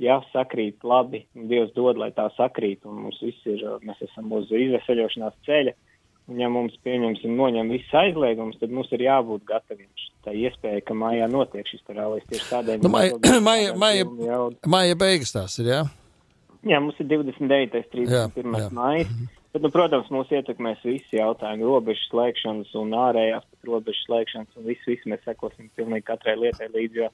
ja 0.00 0.16
sakrīt 0.32 0.82
labi, 0.86 1.26
un 1.36 1.46
Dievs 1.50 1.74
dod, 1.76 1.98
lai 2.00 2.08
tā 2.16 2.30
sakrīt, 2.38 2.86
un 2.88 3.04
mums 3.04 3.20
viss 3.22 3.46
ir, 3.46 3.62
uh, 3.66 3.78
mēs 3.86 4.02
esam 4.08 4.32
uz 4.34 4.50
izvesaļošanās 4.50 5.38
ceļa, 5.46 5.76
Un, 5.76 5.89
ja 6.38 6.48
mums, 6.52 6.76
pieņemsim, 6.86 7.32
noņem 7.38 7.72
visas 7.74 7.96
aizliegumus, 8.04 8.58
tad 8.60 8.72
mums 8.74 8.90
ir 8.94 9.06
jābūt 9.06 9.46
gataviem 9.48 9.88
tā 10.24 10.34
iespēja, 10.36 10.82
ka 10.86 10.94
mājā 10.94 11.26
notiek 11.32 11.66
šis 11.66 11.82
rallies 11.96 12.26
tieši 12.28 12.48
tādēļ. 12.50 12.84
Nu, 12.84 12.92
maija, 12.92 13.74
filmu 13.74 14.28
jaudu. 14.30 14.58
maija 14.70 14.98
beigas 15.00 15.34
tās 15.34 15.58
ir, 15.62 15.72
jā? 15.72 15.82
Jā, 16.68 16.80
mums 16.84 16.98
ir 17.00 17.08
29. 17.08 17.82
un 17.96 18.10
Jā, 18.12 18.26
31. 18.34 18.58
jā. 18.60 18.70
maija. 18.76 19.06
Bet, 19.50 19.64
nu, 19.64 19.70
protams, 19.74 20.10
mūs 20.14 20.30
ietekmēs 20.30 20.82
visi 20.86 21.18
jautājumi, 21.18 21.66
robežu 21.66 22.04
slēgšanas 22.10 22.70
un 22.78 22.92
ārējās 22.94 23.46
robežu 23.66 24.04
slēgšanas, 24.04 24.58
un 24.60 24.68
visu, 24.68 24.92
visu 24.92 25.10
mēs 25.10 25.24
sekosim 25.26 25.70
pilnīgi 25.74 26.06
katrai 26.06 26.36
lietai 26.38 26.68
līdzi, 26.70 27.00
jo 27.02 27.08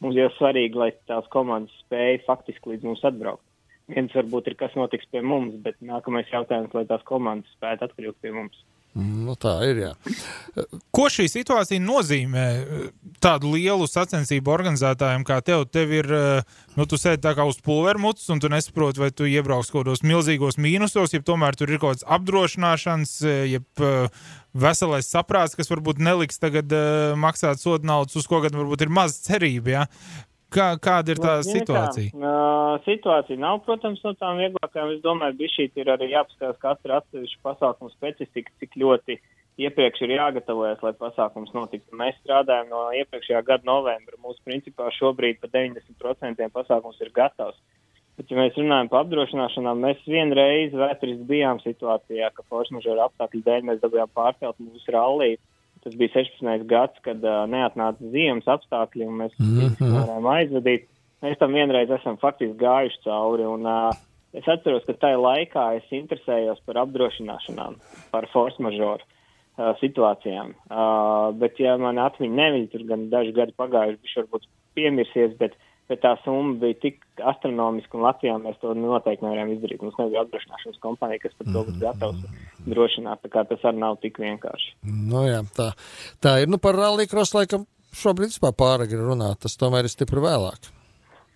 mums 0.00 0.16
jau 0.16 0.30
svarīgi, 0.38 0.78
lai 0.78 0.92
tās 1.10 1.28
komandas 1.34 1.74
spēja 1.82 2.22
faktiski 2.24 2.72
līdz 2.72 2.88
mums 2.88 3.04
atbraukt. 3.04 3.44
Viens 3.92 4.14
varbūt 4.16 4.50
ir, 4.50 4.58
kas 4.60 4.76
notiks 4.78 5.08
pie 5.12 5.22
mums, 5.24 5.56
bet 5.64 5.78
nākamais 5.84 6.30
jautājums, 6.32 6.72
lai 6.76 6.86
tās 6.88 7.04
komandas 7.08 7.50
spētu 7.56 7.88
atbraukt 7.88 8.22
pie 8.24 8.34
mums. 8.34 8.62
Nu, 8.92 9.32
tā 9.40 9.54
ir, 9.64 9.78
jā. 9.80 9.90
Ko 10.92 11.06
šī 11.08 11.24
situācija 11.32 11.80
nozīmē 11.80 12.44
tādu 13.24 13.54
lielu 13.54 13.86
sacensību 13.88 14.52
organizētājiem 14.52 15.24
kā 15.24 15.38
tev? 15.40 15.64
Tev 15.72 15.94
ir, 15.96 16.08
eh, 16.12 16.58
nu, 16.76 16.84
tu 16.84 16.98
sēdi 17.00 17.22
tā 17.24 17.32
kā 17.38 17.46
uz 17.48 17.56
pulvermuts, 17.64 18.28
un 18.28 18.42
tu 18.42 18.50
nesaproti, 18.52 19.00
vai 19.00 19.08
tu 19.10 19.24
iebrauks 19.24 19.72
kaut 19.72 19.86
kādos 19.86 20.04
milzīgos 20.04 20.60
mīnusos, 20.60 21.14
ja 21.16 21.24
tomēr 21.24 21.56
tur 21.56 21.72
ir 21.72 21.80
kaut 21.80 21.96
kāds 21.96 22.04
apdrošināšanas, 22.04 23.14
eh, 23.24 23.46
jeb 23.56 23.64
eh, 23.80 24.12
veselais 24.52 25.08
saprāts, 25.08 25.56
kas 25.56 25.72
varbūt 25.72 25.96
neliks 25.96 26.36
tagad 26.36 26.68
maksāt 27.16 27.64
sodu 27.64 27.88
naudas, 27.88 28.16
uz 28.16 28.28
ko 28.28 28.42
gan 28.44 28.52
varbūt 28.52 28.84
ir 28.84 28.92
maz 28.92 29.16
cerība, 29.24 29.72
jā. 29.72 29.86
Kā, 30.52 30.68
kāda 30.82 31.14
ir 31.14 31.20
tā 31.22 31.36
Nu, 31.38 31.44
zini 31.46 31.60
situācija? 31.62 32.12
Kā, 32.12 32.32
uh, 32.32 32.82
situācija 32.86 33.40
nav, 33.40 33.62
protams, 33.66 34.02
no 34.04 34.12
tām 34.20 34.40
vieglākajām. 34.42 34.94
Es 34.96 35.04
domāju, 35.04 35.38
ka 35.38 35.52
šī 35.54 35.68
ir 35.80 35.92
arī 35.94 36.10
jāpaskatās 36.12 36.58
katra 36.62 36.98
atsevišķa 37.00 37.40
pasākuma 37.48 37.92
specifika, 37.94 38.52
cik 38.60 38.76
ļoti 38.82 39.18
iepriekš 39.62 40.04
ir 40.06 40.14
jāgatavojas, 40.16 40.80
lai 40.84 40.94
pasākums 40.96 41.52
notiktu. 41.56 41.96
Mēs 41.96 42.16
strādājam 42.22 42.70
no 42.72 42.86
iepriekšējā 43.00 43.42
gada 43.48 43.68
novembra. 43.68 44.18
Mūsu 44.24 44.40
principā 44.48 44.88
šobrīd 44.96 45.40
pa 45.42 45.50
90% 45.52 46.48
pasākums 46.56 47.00
ir 47.04 47.12
gatavs. 47.16 47.60
Bet, 48.18 48.28
ja 48.28 48.36
mēs 48.36 48.56
runājam 48.60 48.90
par 48.92 49.06
apdrošināšanām, 49.06 49.78
mēs 49.86 50.02
vienreiz 50.04 50.74
vēsturiski 50.76 51.24
bijām 51.30 51.62
situācijā, 51.64 52.28
ka 52.36 52.44
force 52.48 52.74
majeure 52.76 53.06
apstākļu 53.06 53.40
dēļ 53.46 53.64
mēs 53.70 53.80
dabūjām 53.80 54.12
pārcelt 54.12 54.60
mūsu 54.60 54.92
ralliju. 54.92 55.40
Tas 55.82 55.94
bija 55.98 56.12
16. 56.14 56.66
gads, 56.70 57.00
kad 57.02 57.24
uh, 57.26 57.42
neatnāca 57.50 58.10
ziemas 58.14 58.46
apstākļi 58.46 59.08
un 59.08 59.16
mēs 59.24 59.32
Mhm. 59.40 59.72
nevarējām 59.80 60.28
aizvadīt. 60.36 60.88
Mēs 61.22 61.38
tam 61.38 61.52
vienreiz 61.54 61.90
esam 61.90 62.16
faktiski 62.18 62.56
gājuši 62.58 63.02
cauri. 63.04 63.44
Un, 63.46 63.66
uh, 63.66 63.90
es 64.34 64.46
atceros, 64.48 64.84
ka 64.86 64.94
tajā 64.94 65.18
laikā 65.18 65.64
es 65.80 65.90
interesējos 65.90 66.62
par 66.66 66.80
apdrošināšanām, 66.86 67.76
par 68.10 68.26
force 68.32 68.62
majeure 68.62 69.02
uh, 69.02 69.74
situācijām. 69.82 70.54
Uh, 70.70 71.32
bet, 71.38 71.58
ja 71.60 71.76
man 71.76 71.98
atmiņa 71.98 72.38
neviļ, 72.38 72.70
tur 72.72 72.86
gan 72.88 73.08
daži 73.12 73.34
gadi 73.36 73.52
pagājuši, 73.58 74.00
viņš 74.02 74.16
varbūt 74.22 74.48
piemirsies, 74.78 75.36
bet, 75.38 75.58
bet 75.92 76.02
tā 76.04 76.14
summa 76.24 76.56
bija 76.62 76.78
tik 76.82 77.04
astronomiska, 77.32 77.98
un 77.98 78.06
Latvijā 78.06 78.38
mēs 78.40 78.58
to 78.62 78.72
noteikti 78.78 79.26
nevarējām 79.26 79.54
izdarīt. 79.56 79.84
Mums 79.84 80.00
nebija 80.00 80.24
apdrošināšanas 80.24 80.82
kompānija, 80.82 81.22
kas 81.22 81.36
par 81.38 81.50
to 81.50 81.64
būtu 81.68 81.78
gatavs 81.82 82.50
drošināt, 82.66 83.22
tā 83.22 83.32
kā 83.32 83.44
tas 83.50 83.68
arī 83.68 83.82
nav 83.84 83.98
tik 84.02 84.20
vienkārši. 84.22 84.74
Nu, 85.12 85.26
jā, 85.28 85.42
tā, 85.56 85.72
tā 86.24 86.38
ir. 86.42 86.52
Nu, 86.52 86.60
par 86.62 86.78
rallija 86.80 87.12
krosu 87.12 87.40
laikam 87.40 87.66
šobrīd 88.02 88.32
vispār 88.32 88.56
pāragri 88.56 89.00
runāt. 89.00 89.42
Tas 89.44 89.58
tomēr 89.60 89.88
ir 89.88 89.92
stipri 89.92 90.24
vēlāk. 90.24 90.70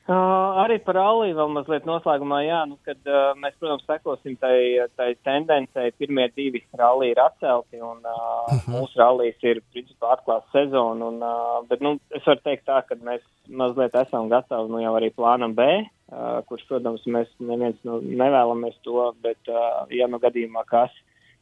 Uh, 0.07 0.61
arī 0.63 0.77
par 0.87 0.95
vēl 0.95 1.49
mazliet 1.51 1.87
noslēgumā, 1.89 2.37
jā, 2.47 2.61
nu, 2.71 2.77
kad 2.87 3.09
uh, 3.11 3.33
mēs, 3.43 3.57
protams, 3.59 3.83
sekosim 3.89 4.37
tai, 4.39 4.87
tai 4.95 5.09
tendencei. 5.27 5.91
Pirmie 5.99 6.29
divi 6.31 6.61
rallija 6.79 7.17
ir 7.17 7.21
atcelti, 7.25 7.81
un 7.83 8.05
uh, 8.07 8.13
uh 8.15 8.53
-huh. 8.53 8.69
mūsu 8.71 9.01
rallijas 9.01 9.43
ir, 9.43 9.61
principā, 9.75 10.13
atklāts 10.15 10.53
sezona. 10.55 11.09
Un, 11.09 11.17
uh, 11.19 11.67
bet, 11.67 11.83
nu, 11.83 11.97
es 12.15 12.23
varu 12.23 12.39
teikt 12.45 12.69
tā, 12.69 12.85
ka 12.87 12.95
mēs 12.95 13.25
mazliet 13.49 13.95
esam 13.99 14.29
gatavi, 14.31 14.71
nu, 14.71 14.79
jau 14.79 14.95
arī 14.95 15.11
plānam 15.11 15.55
B, 15.59 15.67
uh, 15.83 16.39
kurš, 16.47 16.63
protams, 16.69 17.03
mēs 17.07 17.27
neviens 17.41 17.77
nu, 17.83 17.99
nevēlamies 18.01 18.79
to, 18.83 19.13
bet, 19.23 19.43
uh, 19.49 19.91
ja 19.91 20.07
nu 20.07 20.23
gadījumā 20.23 20.63
kas, 20.67 20.95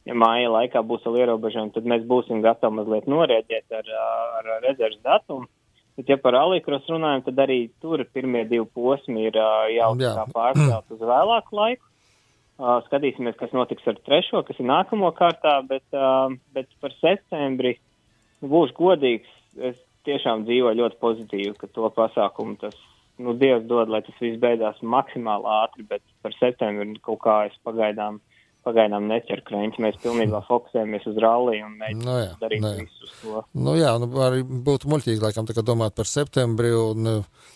ja 0.05 0.13
māja 0.13 0.49
laikā 0.49 0.81
būs 0.81 1.05
vēl 1.05 1.19
ierobežojumi, 1.21 1.73
tad 1.73 1.85
mēs 1.85 2.01
būsim 2.01 2.41
gatavi 2.41 2.81
mazliet 2.81 3.05
norēģēt 3.05 3.77
ar, 3.77 3.93
ar 4.39 4.51
rezerves 4.65 5.03
datumu. 5.03 5.45
Bet, 5.95 6.09
ja 6.11 6.17
par 6.19 6.35
alikros 6.35 6.87
runājam, 6.91 7.23
tad 7.29 7.37
arī 7.45 7.59
tur 7.79 8.03
pirmie 8.11 8.43
divi 8.49 8.65
posmi 8.75 9.29
ir 9.29 9.37
uh, 9.39 9.67
jau 9.71 9.93
pārcelt 10.35 10.91
uz 10.91 11.03
vēlāku 11.11 11.55
laiku. 11.55 11.87
Uh, 12.55 12.79
skatīsimies, 12.85 13.35
kas 13.39 13.51
notiks 13.55 13.87
ar 13.91 13.97
trešo, 14.07 14.41
kas 14.47 14.59
ir 14.59 14.67
nākamo 14.67 15.09
kārtā, 15.15 15.57
bet, 15.67 15.83
uh, 15.95 16.31
bet 16.55 16.69
par 16.83 16.93
septembri, 17.01 17.73
būšu 18.43 18.75
godīgs, 18.77 19.31
es 19.59 19.79
tiešām 20.07 20.45
dzīvoju 20.47 20.79
ļoti 20.79 20.99
pozitīvi, 21.01 21.55
ka 21.59 21.67
to 21.75 21.89
pasākumu 21.95 22.55
tas, 22.61 22.77
nu, 23.19 23.35
Dievs 23.39 23.67
dod, 23.67 23.91
lai 23.91 24.01
tas 24.05 24.15
viss 24.21 24.39
beidzās 24.39 24.79
maksimāli 24.83 25.51
ātri, 25.57 25.87
bet 25.89 26.03
par 26.23 26.35
septembri 26.37 26.95
kaut 27.03 27.21
kā 27.23 27.37
es 27.49 27.55
pagaidām, 27.67 28.21
pagaidām 28.65 29.07
neķeru 29.11 29.45
krēņķi. 29.47 29.83
Mēs 29.85 29.99
pilnībā 30.03 30.41
fokusējamies 30.49 31.07
uz 31.11 31.19
ralliju 31.23 31.67
un 31.69 31.77
mēģinām 31.81 32.05
Nu, 32.05 32.17
jā, 32.21 32.33
darīt 32.41 32.63
nu 32.63 32.71
jā. 32.73 32.83
visu 32.83 33.11
to. 33.21 33.43
Nu, 33.53 33.75
jā, 33.79 33.93
nu, 34.01 34.09
arī 34.25 34.43
būtu 34.43 34.91
muļķīgi, 34.91 35.23
laikam, 35.23 35.47
tā 35.47 35.55
kā 35.57 35.65
domāt 35.65 35.95
par 35.97 36.09
septembri 36.09 36.73
un 36.75 37.11
uh, 37.11 37.49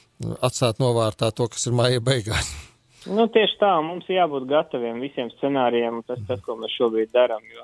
atstāt 0.45 0.81
novārtā 0.83 1.31
to, 1.35 1.49
kas 1.51 1.67
ir 1.69 1.77
maija 1.79 2.03
beigās. 2.03 2.53
Nu, 3.07 3.29
tieši 3.31 3.59
tā, 3.61 3.73
mums 3.83 4.09
jābūt 4.11 4.47
gataviem 4.49 4.99
visiem 4.99 5.29
scenārijiem, 5.37 6.01
un 6.01 6.07
tas, 6.07 6.19
tas, 6.27 6.41
ko 6.43 6.57
mēs 6.59 6.73
šobrīd 6.75 7.13
darām. 7.15 7.45
Jo, 7.55 7.63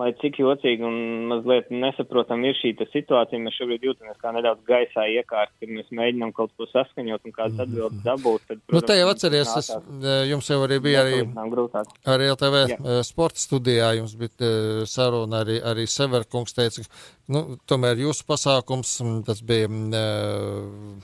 lai 0.00 0.08
cik 0.22 0.38
jocīgi 0.40 0.84
un 0.88 0.94
mazliet 1.28 1.68
nesaprotam 1.72 2.44
ir 2.48 2.56
šī 2.56 2.70
situācija, 2.92 3.40
mēs 3.42 3.56
šobrīd 3.58 3.84
jūtamies 3.84 4.20
kā 4.22 4.32
nedaudz 4.32 4.64
gaisā 4.68 5.04
iekārt, 5.18 5.52
kad 5.60 5.72
mēs 5.72 5.90
mēģinām 5.92 6.32
kaut 6.36 6.54
ko 6.56 6.66
saskaņot 6.70 7.28
un 7.28 7.34
kādas 7.36 7.60
atbildes 7.66 8.00
dabūt. 8.06 8.46
Tad, 8.48 8.62
Nu, 8.72 8.80
te 8.88 8.96
jau 8.96 9.10
atceries, 9.12 9.52
es, 9.60 9.68
eh, 9.72 10.22
jums 10.30 10.48
jau 10.48 10.62
arī 10.64 10.78
bija 10.80 11.04
arī, 11.04 11.18
grūtāk. 11.52 11.92
arī 12.08 12.30
LTV 12.32 12.62
Jā. 12.72 12.78
eh, 12.78 13.02
sporta 13.04 13.42
studijā, 13.42 13.92
jums 14.00 14.16
bija 14.16 14.32
eh, 14.40 14.86
saruna, 14.88 15.44
arī, 15.44 15.58
arī 15.60 15.84
Severkungs 15.84 16.56
teica, 16.56 16.86
nu, 17.28 17.58
tomēr 17.68 18.00
jūsu 18.00 18.24
pasākums, 18.28 18.96
tas 19.28 19.44
bija 19.44 19.68
mm, 19.68 21.02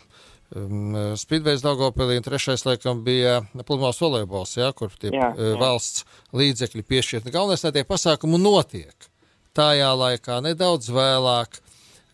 Spidvejs 0.49 1.61
Daugopilī, 1.61 2.17
un 2.17 2.25
trešais, 2.25 2.63
laikam, 2.65 3.03
bija 3.05 3.43
pludmales 3.67 3.99
volejbols, 4.01 4.55
jā, 4.57 4.71
kur 4.73 4.89
tie 4.97 5.11
Jā, 5.13 5.35
eh, 5.37 5.51
jā. 5.53 5.59
valsts 5.61 6.07
līdzekļi 6.33 6.85
piešķirti. 6.89 7.33
Galvenais, 7.35 7.65
lai 7.65 7.73
tie 7.77 7.85
pasākumi 7.85 8.41
notiek. 8.41 9.11
Tajā 9.53 9.91
laikā 9.93 10.41
nedaudz 10.41 10.89
vēlāk, 10.89 11.61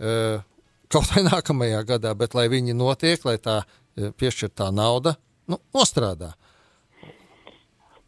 eh, 0.01 0.43
kaut 0.91 1.07
vai 1.15 1.23
nākamajā 1.31 1.85
gadā, 1.87 2.15
bet 2.19 2.35
lai 2.35 2.49
viņi 2.49 2.75
notiek, 2.75 3.23
lai 3.25 3.37
tā 3.39 3.63
eh, 3.63 4.11
piešķirtā 4.11 4.73
nauda 4.75 5.15
nu, 5.47 5.61
nostrādā. 5.73 6.35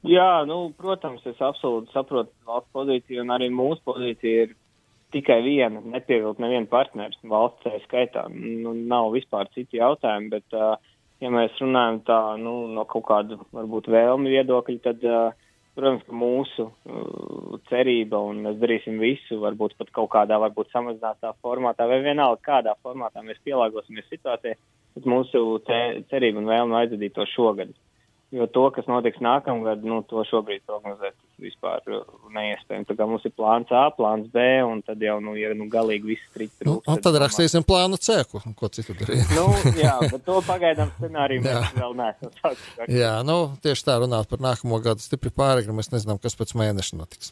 Jā, 0.06 0.44
nu, 0.46 0.72
protams, 0.74 1.22
es 1.26 1.38
absolūti 1.38 1.92
saprotu 1.94 2.32
valsts 2.46 2.74
pozīciju, 2.74 3.22
un 3.22 3.30
arī 3.30 3.46
mūsu 3.50 3.82
pozīcija 3.86 4.42
ir 4.46 4.56
tikai 5.14 5.40
viena, 5.44 5.80
nepievilt 5.94 6.40
nevienu 6.42 6.68
partneri 6.70 7.16
valsts 7.30 7.64
ceļa 7.64 7.80
skaitā. 7.84 8.26
Nu, 8.32 8.74
nav 8.74 9.12
vispār 9.14 9.50
citi 9.54 9.80
jautājumi, 9.80 10.30
bet, 10.34 10.56
ja 11.22 11.32
mēs 11.32 11.56
runājam 11.62 12.00
tā, 12.06 12.20
nu, 12.42 12.58
no 12.72 12.86
kaut 12.90 13.06
kāda, 13.08 13.38
varbūt, 13.56 13.90
vēlmi 13.92 14.34
viedokļa, 14.34 14.78
tad, 14.84 15.06
protams, 15.76 16.04
ka 16.08 16.16
mūsu 16.16 16.68
cerība, 17.70 18.20
un 18.30 18.42
mēs 18.46 18.60
darīsim 18.62 19.00
visu, 19.02 19.40
varbūt 19.42 19.76
pat 19.80 19.92
kaut 19.96 20.12
kādā, 20.14 20.40
varbūt 20.42 20.72
samazinātā 20.74 21.34
formātā, 21.44 21.88
vai 21.90 22.02
vienalga 22.04 22.42
kādā 22.50 22.76
formātā 22.82 23.24
mēs 23.26 23.42
pielāgosimies 23.46 24.08
situācijai, 24.10 24.56
bet 24.96 25.10
mūsu 25.10 25.44
ce 25.68 25.82
cerība 26.10 26.42
un 26.42 26.50
vēlme 26.50 26.80
aizvadīt 26.82 27.16
to 27.16 27.28
šogad. 27.34 27.74
Jo 28.34 28.48
to, 28.50 28.64
kas 28.74 28.88
notiks 28.90 29.20
nākamgad, 29.22 29.84
nu, 29.86 30.00
to 30.10 30.24
šobrīd 30.26 30.64
prognozēt 30.66 31.14
vispār 31.38 31.84
uh, 31.94 32.00
neiespējami. 32.34 32.88
Tā 32.88 32.96
kā 32.98 33.06
mums 33.06 33.22
ir 33.28 33.30
plāns 33.38 33.70
A, 33.70 33.84
plāns 33.94 34.26
B, 34.32 34.42
un 34.66 34.80
tad 34.82 35.04
jau, 35.04 35.20
nu, 35.22 35.36
ja 35.38 35.52
nu 35.54 35.68
galīgi 35.70 36.10
viss 36.10 36.32
trīt 36.34 36.50
Nu, 36.66 36.80
trūks. 36.80 36.88
un 36.90 37.04
tad 37.04 37.18
rakstīsim 37.22 37.62
plānu 37.66 38.00
C, 38.02 38.18
ko, 38.26 38.42
ko 38.58 38.70
citu 38.74 38.96
darīt. 38.98 39.30
Nu, 39.36 39.46
jā, 39.78 39.94
bet 40.10 40.24
to 40.26 40.40
pagaidām 40.48 40.90
scenāriju 40.96 41.44
mēs 41.44 41.76
vēl 41.76 41.94
neesam 42.00 42.32
sākuši. 42.40 42.88
Jā, 42.98 43.12
nu, 43.28 43.36
tieši 43.62 43.86
tā 43.86 44.00
runāt 44.02 44.32
par 44.32 44.42
nākamo 44.42 44.80
gadu 44.82 45.06
stipri 45.06 45.30
pārāk, 45.30 45.70
mēs 45.70 45.92
nezinām, 45.94 46.18
kas 46.18 46.34
pēc 46.40 46.56
mēneša 46.58 46.98
notiks. 46.98 47.30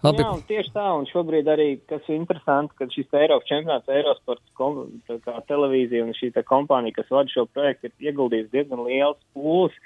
Labi, 0.00 0.24
Jā, 0.24 0.32
tieši 0.48 0.72
tā, 0.74 0.88
un 0.96 1.06
šobrīd 1.06 1.48
arī, 1.52 1.68
kas 1.86 2.06
ir 2.08 2.16
interesanti, 2.16 2.72
ka 2.80 2.88
šis 2.88 3.14
Eiropas 3.20 3.46
čempionāts, 3.46 3.90
Eirosports 3.92 5.46
televīzija 5.46 6.06
un 6.06 6.14
šī 6.16 6.32
kompānija, 6.48 6.96
kas 6.96 7.12
vada 7.12 7.28
šo 7.30 7.44
projektu, 7.52 7.90
ir 7.90 8.08
ieguldījusi 8.08 8.54
diezgan 8.54 8.80
liels 8.88 9.20
pūles 9.36 9.76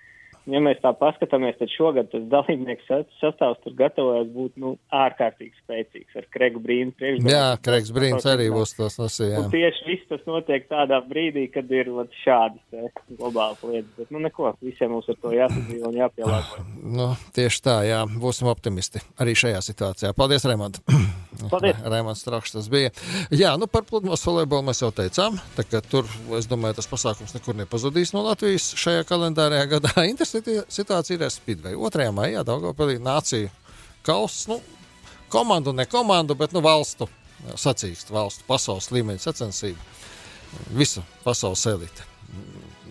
ja 0.50 0.60
mēs 0.64 0.80
tā 0.82 0.92
paskatāmies, 0.98 1.56
tad 1.58 1.70
šogad 1.72 2.10
tas 2.12 2.24
dalībnieks 2.32 2.86
sa- 2.88 3.02
sastāvs 3.20 3.60
tur 3.64 3.74
gatavojas 3.78 4.28
būt 4.34 4.58
nu, 4.60 4.74
ārkārtīgi 4.92 5.54
spēcīgs 5.62 6.18
ar 6.20 6.28
Kregu 6.34 6.60
Brīnu. 6.64 6.92
Jā, 7.28 7.56
Kreigs 7.64 7.92
Brīns 7.94 8.26
arī 8.28 8.50
būs 8.52 8.76
tas 8.76 8.98
lasījums. 9.00 9.46
Un 9.46 9.50
tieši 9.54 9.86
viss 9.88 10.08
tas 10.10 10.24
notiek 10.28 10.68
tādā 10.68 11.00
brīdī, 11.08 11.46
kad 11.52 11.70
ir 11.72 11.90
šādas 12.22 12.92
globālas 13.16 13.62
lietas. 13.64 13.92
Bet, 13.98 14.10
nu, 14.10 14.22
neko, 14.24 14.54
visiem 14.64 14.92
mums 14.94 15.08
ar 15.08 15.20
to 15.22 15.34
jāsadzīvo 15.34 15.92
un 15.92 16.00
jāpielāgojas. 16.02 16.72
Nu, 16.82 17.10
tieši 17.36 17.64
tā, 17.64 17.78
jā, 17.88 18.04
būsim 18.20 18.50
optimisti 18.52 19.02
arī 19.20 19.36
šajā 19.38 19.62
situācijā. 19.64 20.14
Paldies, 20.16 20.44
Raimond. 20.48 20.82
Paldies. 21.50 21.80
Raimonds 21.82 22.22
Strakšs 22.22 22.54
tas 22.56 22.68
bija. 22.70 22.92
Jā, 23.34 23.54
nu 23.60 23.66
par 23.70 23.84
pludmales 23.88 24.22
volejbolu 24.26 24.68
mēs 24.68 24.82
jau 24.82 24.90
teicām. 24.94 25.38
Tur, 25.90 26.08
es 26.38 26.48
domāju, 26.50 26.78
tas 26.78 26.88
pasākums 26.90 27.34
nekur 27.36 27.58
nepazudīs 27.58 28.14
no 28.14 28.22
Latvijas 28.26 28.70
šajā 28.80 29.04
kalendārajā 29.08 29.66
gadā. 29.76 29.92
Interesanti 30.12 30.60
situācija 30.72 31.18
ir 31.18 31.26
ar 31.26 31.34
Speedway. 31.34 31.76
2. 31.76 32.08
maijā 32.14 32.46
Daugavpilī 32.46 33.00
nācija 33.02 33.52
kauss, 34.06 34.46
nu, 34.50 34.60
komandu, 35.32 35.74
ne 35.76 35.88
komandu, 35.90 36.36
bet, 36.38 36.54
nu, 36.54 36.62
valstu 36.64 37.08
sacīkst, 37.60 38.12
valstu 38.14 38.46
pasaules 38.48 38.90
līmeņa 38.94 39.26
sacensību. 39.26 39.92
Visa 40.78 41.02
pasaules 41.24 41.64
elite 41.66 42.10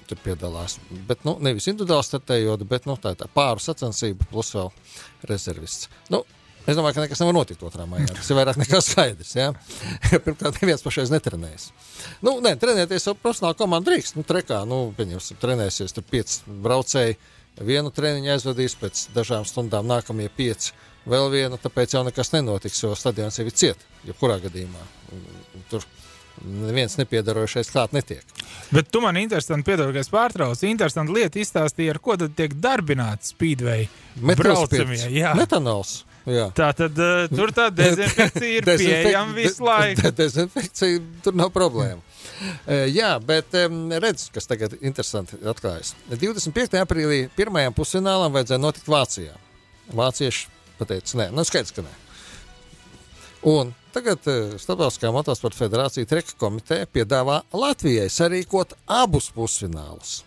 tur 0.08 0.20
piedalās. 0.24 0.78
Bet, 1.08 1.24
nu, 1.28 1.38
nevis 1.44 1.68
individuāli 1.72 2.06
startējot, 2.08 2.66
bet 2.70 2.88
nu, 2.89 2.98
tā 3.00 3.14
tā 3.18 3.30
pāru 3.32 3.64
sacensība 3.64 4.28
plus 4.32 4.52
vēl 4.56 4.72
rezervists. 5.30 5.89
Nu, 6.14 6.24
es 6.68 6.78
domāju, 6.78 6.95
ka 6.97 7.05
nekas 7.05 7.22
nevar 7.24 7.38
notikt 7.38 7.64
otrā 7.66 7.86
maijā. 7.89 8.09
Tas 8.14 8.30
ir 8.32 8.39
vairāk 8.39 8.59
nekā 8.61 8.82
skaidrs. 8.84 9.36
Ja? 9.38 9.51
Pirmkārt, 10.14 10.61
neviens 10.61 10.86
pašais 10.86 11.11
netrenējas. 11.14 11.70
Nu, 12.26 12.38
nē, 12.43 12.55
trenēties 12.61 13.09
jau 13.09 13.16
profesionāli 13.18 13.59
komanda 13.59 13.91
drīkst. 13.91 14.18
Nu, 14.20 14.26
trekā, 14.28 14.64
nu, 14.70 14.86
pieņemsim, 14.97 15.39
trenēsies 15.41 15.95
tur 15.95 16.07
pieci 16.07 16.41
braucēji. 16.66 17.20
Vienu 17.61 17.91
treniņu 17.93 18.32
aizvadīs, 18.34 18.74
pēc 18.82 19.07
dažām 19.14 19.43
stundām 19.45 19.86
nākamie 19.86 20.26
pieci 20.34 20.74
vēl 21.09 21.28
vienu, 21.34 21.59
tāpēc 21.61 21.97
jau 21.97 22.03
nekas 22.07 22.32
nenotiks, 22.34 22.80
jo 22.82 22.93
stadions 22.97 23.38
jau 23.38 23.45
ir 23.45 23.57
ciet, 23.59 23.84
jebkurā 24.07 24.39
gadījumā. 24.43 24.88
Tur 25.70 25.86
neviens 26.41 26.95
nepiedarošais 26.97 27.70
klāt 27.72 27.93
netiek. 27.93 28.24
Bet 28.74 28.89
tu 28.91 29.01
man 29.03 29.20
interesanti, 29.22 29.68
piedod, 29.68 29.91
ka 29.93 30.01
es 30.01 30.09
pārtraucu. 30.11 30.66
Interesanti 30.70 31.14
lieta 31.14 31.41
izstāstīja, 31.41 31.95
ar 31.95 32.01
ko 32.03 32.18
tad 32.20 32.34
tiek 32.38 32.55
darbināts. 32.57 33.36
Jā. 35.14 35.36
Metanols. 35.38 36.01
Jā. 36.30 36.46
Tā 36.56 36.70
tad 36.78 37.00
uh, 37.04 37.26
tur 37.28 37.52
tā 37.52 37.66
dezinfekcija 37.82 38.62
ir 38.62 38.68
pieejama 38.70 39.34
visu 39.36 39.66
laiku. 39.68 40.02
de- 40.06 40.12
Dezinfekcija 40.22 41.02
tur 41.26 41.36
nav 41.36 41.50
problēma. 41.56 42.00
Eh, 42.68 42.86
Jā, 42.96 43.18
bet 43.24 43.52
um, 43.66 43.90
redz, 43.92 44.30
kas 44.34 44.48
tagad 44.48 44.78
interesanti 44.82 45.36
atklājas. 45.48 45.94
25. 46.10 46.78
aprīlī 46.80 47.26
pirmajam 47.36 47.76
pusfinālam 47.76 48.32
vajadzēja 48.36 48.62
notikt 48.64 48.88
Vācijā. 48.92 49.36
Vācieši 49.94 50.48
pateica, 50.80 51.18
nē, 51.20 51.28
nu 51.36 51.44
skaidrs, 51.48 51.76
ka 51.76 51.84
nē. 51.84 51.92
Un 53.52 53.74
tagad 53.92 54.24
eh, 54.32 54.54
Starptautiskā 54.64 55.12
motosporta 55.12 55.60
federācija 55.66 56.08
Treka 56.08 56.38
komiteja 56.40 56.88
piedāvā 56.88 57.42
Latvijai 57.52 58.08
sarīkot 58.12 58.78
abus 58.88 59.28
pusfinālus. 59.36 60.22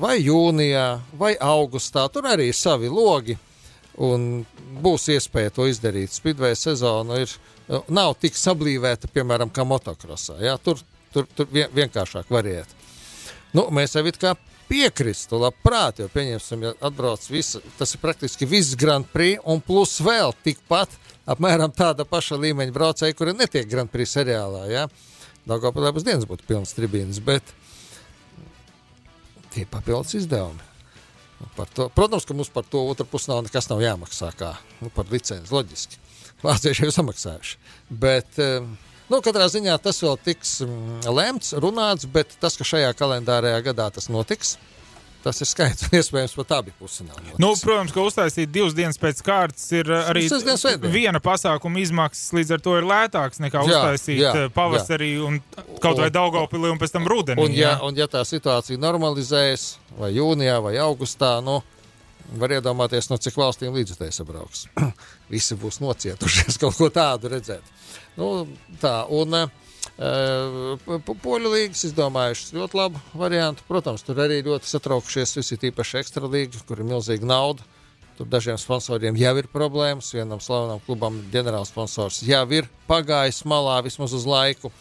Vai 0.00 0.18
jūnijā, 0.24 0.86
vai 1.16 1.34
augustā. 1.40 2.08
Tur 2.12 2.26
arī 2.28 2.50
ir 2.50 2.56
savi 2.56 2.88
logi. 2.92 3.36
Un 4.02 4.44
būs 4.84 5.06
iespēja 5.14 5.54
to 5.56 5.68
izdarīt. 5.70 6.12
Speedway 6.12 6.56
sezona 6.58 7.20
ir, 7.22 7.30
eh, 7.68 7.80
nav 7.88 8.16
tik 8.20 8.36
sablīvēta, 8.36 9.08
piemēram, 9.12 9.50
kā 9.50 9.64
motokrosā. 9.64 10.40
Ja? 10.40 10.56
Tur, 10.58 10.82
tur, 11.12 11.26
tur 11.36 11.48
vien, 11.52 11.70
vienkāršāk 11.72 12.28
var 12.28 12.44
iet. 12.44 12.68
Nu, 13.54 13.68
mēs 13.72 13.96
jau 13.96 14.04
it 14.06 14.18
kā 14.20 14.34
piekristu, 14.68 15.38
labprāt, 15.40 16.02
jo 16.02 16.08
pieņemsim, 16.12 16.62
ja 16.66 16.72
atbrauc 16.84 17.24
visa, 17.30 17.62
tas 17.78 17.94
ir 17.94 18.02
praktiski 18.02 18.48
viss 18.50 18.76
Grand 18.78 19.06
Prix, 19.12 19.40
un 19.46 19.62
plus 19.64 20.00
vēl 20.02 20.34
tikpat 20.44 20.90
apmēram 21.26 21.72
tāda 21.74 22.04
paša 22.04 22.38
līmeņa 22.42 22.74
braucēji, 22.74 23.16
kuri 23.16 23.36
netiek 23.38 23.68
Grand 23.70 23.90
Prix 23.90 24.16
seriālā. 24.18 24.66
Ja? 24.70 24.86
Daugopilē 25.46 25.92
būs 25.94 26.06
dienas 26.06 26.26
būtu 26.28 26.46
pilnas 26.48 26.74
tribīnas, 26.74 27.22
bet 27.22 27.54
tie 29.54 29.64
papildus 29.70 30.18
izdevumi. 30.18 30.75
Protams, 31.56 32.24
ka 32.24 32.34
mums 32.36 32.50
par 32.52 32.64
to 32.68 32.82
otru 32.88 33.06
pusi 33.08 33.30
nav 33.30 33.42
nekas 33.44 33.68
nav 33.68 33.82
jāmaksā, 33.84 34.32
kā 34.36 34.54
nu, 34.80 34.90
par 34.94 35.08
licenci. 35.12 35.52
Loģiski. 35.52 36.00
Vācieši 36.44 36.86
jau 36.86 36.94
samaksājuši. 36.94 37.58
Bet, 38.02 38.38
nu, 39.08 39.20
katrā 39.24 39.48
ziņā 39.52 39.76
tas 39.84 40.00
vēl 40.04 40.18
tiks 40.24 40.58
lemts, 41.08 41.54
runāts, 41.60 42.08
bet 42.12 42.36
tas, 42.40 42.56
ka 42.58 42.66
šajā 42.68 42.92
kalendārajā 42.96 43.62
gadā 43.70 43.88
tas 43.92 44.10
notiks, 44.12 44.56
tas 45.26 45.42
ir 45.42 45.48
skaidrs. 45.50 45.90
Iespējams, 45.98 46.34
pat 46.38 46.54
abi 46.60 46.74
pusfināli. 46.78 47.34
Nu, 47.42 47.50
protams, 47.58 47.92
ka 47.94 48.04
uztaisīt 48.06 48.52
divas 48.54 48.76
dienas 48.76 48.98
pēc 49.02 49.22
kārtas 49.26 49.66
ir 49.74 49.90
uh, 49.90 50.10
arī 50.12 50.26
viena 50.92 51.20
pasākuma 51.22 51.82
izmaksas, 51.82 52.30
līdz 52.36 52.56
ar 52.56 52.64
to 52.64 52.76
ir 52.78 52.86
lētāks 52.86 53.42
nekā 53.42 53.64
Jā, 53.64 53.68
uztaisīt 53.68 54.20
jā, 54.22 54.32
uh, 54.46 54.50
pavasarī 54.54 55.12
un 55.26 55.40
kaut 55.82 55.98
vai 55.98 56.10
Un- 56.10 56.16
Daugavpilī 56.16 56.70
un 56.72 56.80
pēc 56.82 56.94
tam 56.94 57.08
rudenī. 57.10 57.42
Un, 57.42 57.56
ja, 57.56 57.74
jā. 57.74 57.78
un, 57.86 57.98
ja 57.98 58.06
tā 58.10 58.22
situācija 58.26 58.80
normalizējas, 58.82 59.66
vai 59.98 60.12
jūnijā, 60.14 60.60
vai 60.64 60.76
augustā, 60.82 61.36
nu, 61.44 61.58
var 62.40 62.56
iedomāties, 62.56 63.10
no 63.10 63.18
cik 63.22 63.36
valstīm 63.38 63.74
līdzekļus 63.76 64.22
sabrauks. 64.22 64.66
Visi 65.32 65.58
būs 65.58 65.82
nocietušies 65.82 66.58
kaut 66.62 66.78
ko 66.78 66.90
tādu 66.94 67.34
redzēt. 67.34 67.74
Nu, 68.16 68.46
tā, 68.80 69.00
un, 69.12 69.42
uh, 69.42 69.65
Poļu 69.96 71.52
līnijas 71.54 71.86
izdomājušas 71.88 72.52
ļoti 72.52 72.76
labu 72.76 73.00
variantu. 73.16 73.64
Protams, 73.68 74.04
tur 74.04 74.20
arī 74.26 74.42
ļoti 74.44 74.68
satraukušies 74.68 75.38
visi 75.38 75.56
tīpaši 75.62 76.02
ekstra 76.02 76.28
līnija, 76.28 76.64
kur 76.68 76.82
ir 76.82 76.90
milzīga 76.90 77.28
nauda. 77.28 77.64
Tur 78.16 78.28
dažiem 78.32 78.56
sponsoriem 78.60 79.16
jau 79.20 79.34
ir 79.40 79.48
problēmas. 79.52 80.12
Vienam 80.16 80.40
slavenam 80.40 80.80
klubam 80.84 81.18
ģenerālsponsors 81.32 82.22
jau 82.28 82.44
ir 82.52 82.68
pagājis 82.88 83.42
malā 83.48 83.78
vismaz 83.84 84.12
uz 84.16 84.24
laiku. 84.28 84.72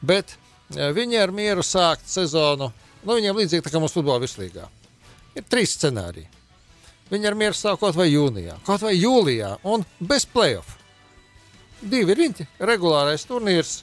Bet 0.00 0.36
eh, 0.76 0.92
viņi 0.92 1.20
ar 1.20 1.32
mieru 1.32 1.64
sākt 1.64 2.08
sezonu. 2.08 2.72
Nu, 3.02 3.16
viņiem 3.16 3.36
līdzīgi 3.36 3.68
kā 3.68 3.80
mums 3.80 3.96
futbola 3.96 4.20
virslīgā. 4.22 4.68
Ir 5.36 5.48
trīs 5.48 5.76
scenāriji. 5.76 6.28
Viņi 7.12 7.28
ar 7.28 7.36
mieru 7.36 7.56
sāk 7.56 7.80
kaut 7.80 7.96
vai 7.98 8.08
jūnijā, 8.08 8.56
kaut 8.64 8.84
vai 8.84 8.94
jūlijā, 8.96 9.58
un 9.68 9.82
bez 10.00 10.24
playoff. 10.24 10.78
Divi 11.82 12.14
riņķi, 12.16 12.46
regulārais 12.64 13.26
turnīrs. 13.28 13.82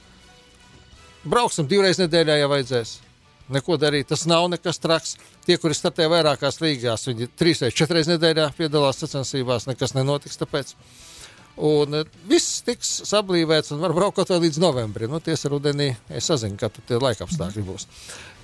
Brauksim 1.24 1.68
divreiz 1.68 1.98
nedēļā, 2.00 2.38
ja 2.40 2.48
vajadzēs. 2.48 2.96
Neko 3.50 3.76
darīt, 3.82 4.08
tas 4.08 4.24
nav 4.30 4.46
nekas 4.48 4.78
traks. 4.80 5.16
Tie, 5.44 5.56
kuri 5.58 5.74
startē 5.74 6.06
vairākās 6.08 6.60
līgās, 6.62 7.08
viņi 7.08 7.28
trīs 7.36 7.60
vai 7.64 7.72
četras 7.74 8.08
nedēļā 8.08 8.46
piedalās 8.56 9.02
sacensībās, 9.02 9.66
nekas 9.68 9.96
nenotiks. 9.96 10.38
Tāpēc. 10.40 10.74
Un 11.60 11.98
eh, 11.98 12.18
viss 12.30 12.62
tiks 12.64 12.92
sablīvēts 13.10 13.74
un 13.74 13.82
var 13.82 13.92
braukt 13.96 14.30
vai 14.30 14.38
līdz 14.46 14.60
novembrim. 14.62 15.10
Nu, 15.12 15.20
tiesa 15.20 15.50
rudenī 15.52 15.90
es 16.08 16.30
sazinu, 16.30 16.56
ka 16.60 16.70
tur 16.72 16.86
tie 16.88 17.00
laika 17.02 17.26
apstākļi 17.26 17.66
būs. 17.66 17.88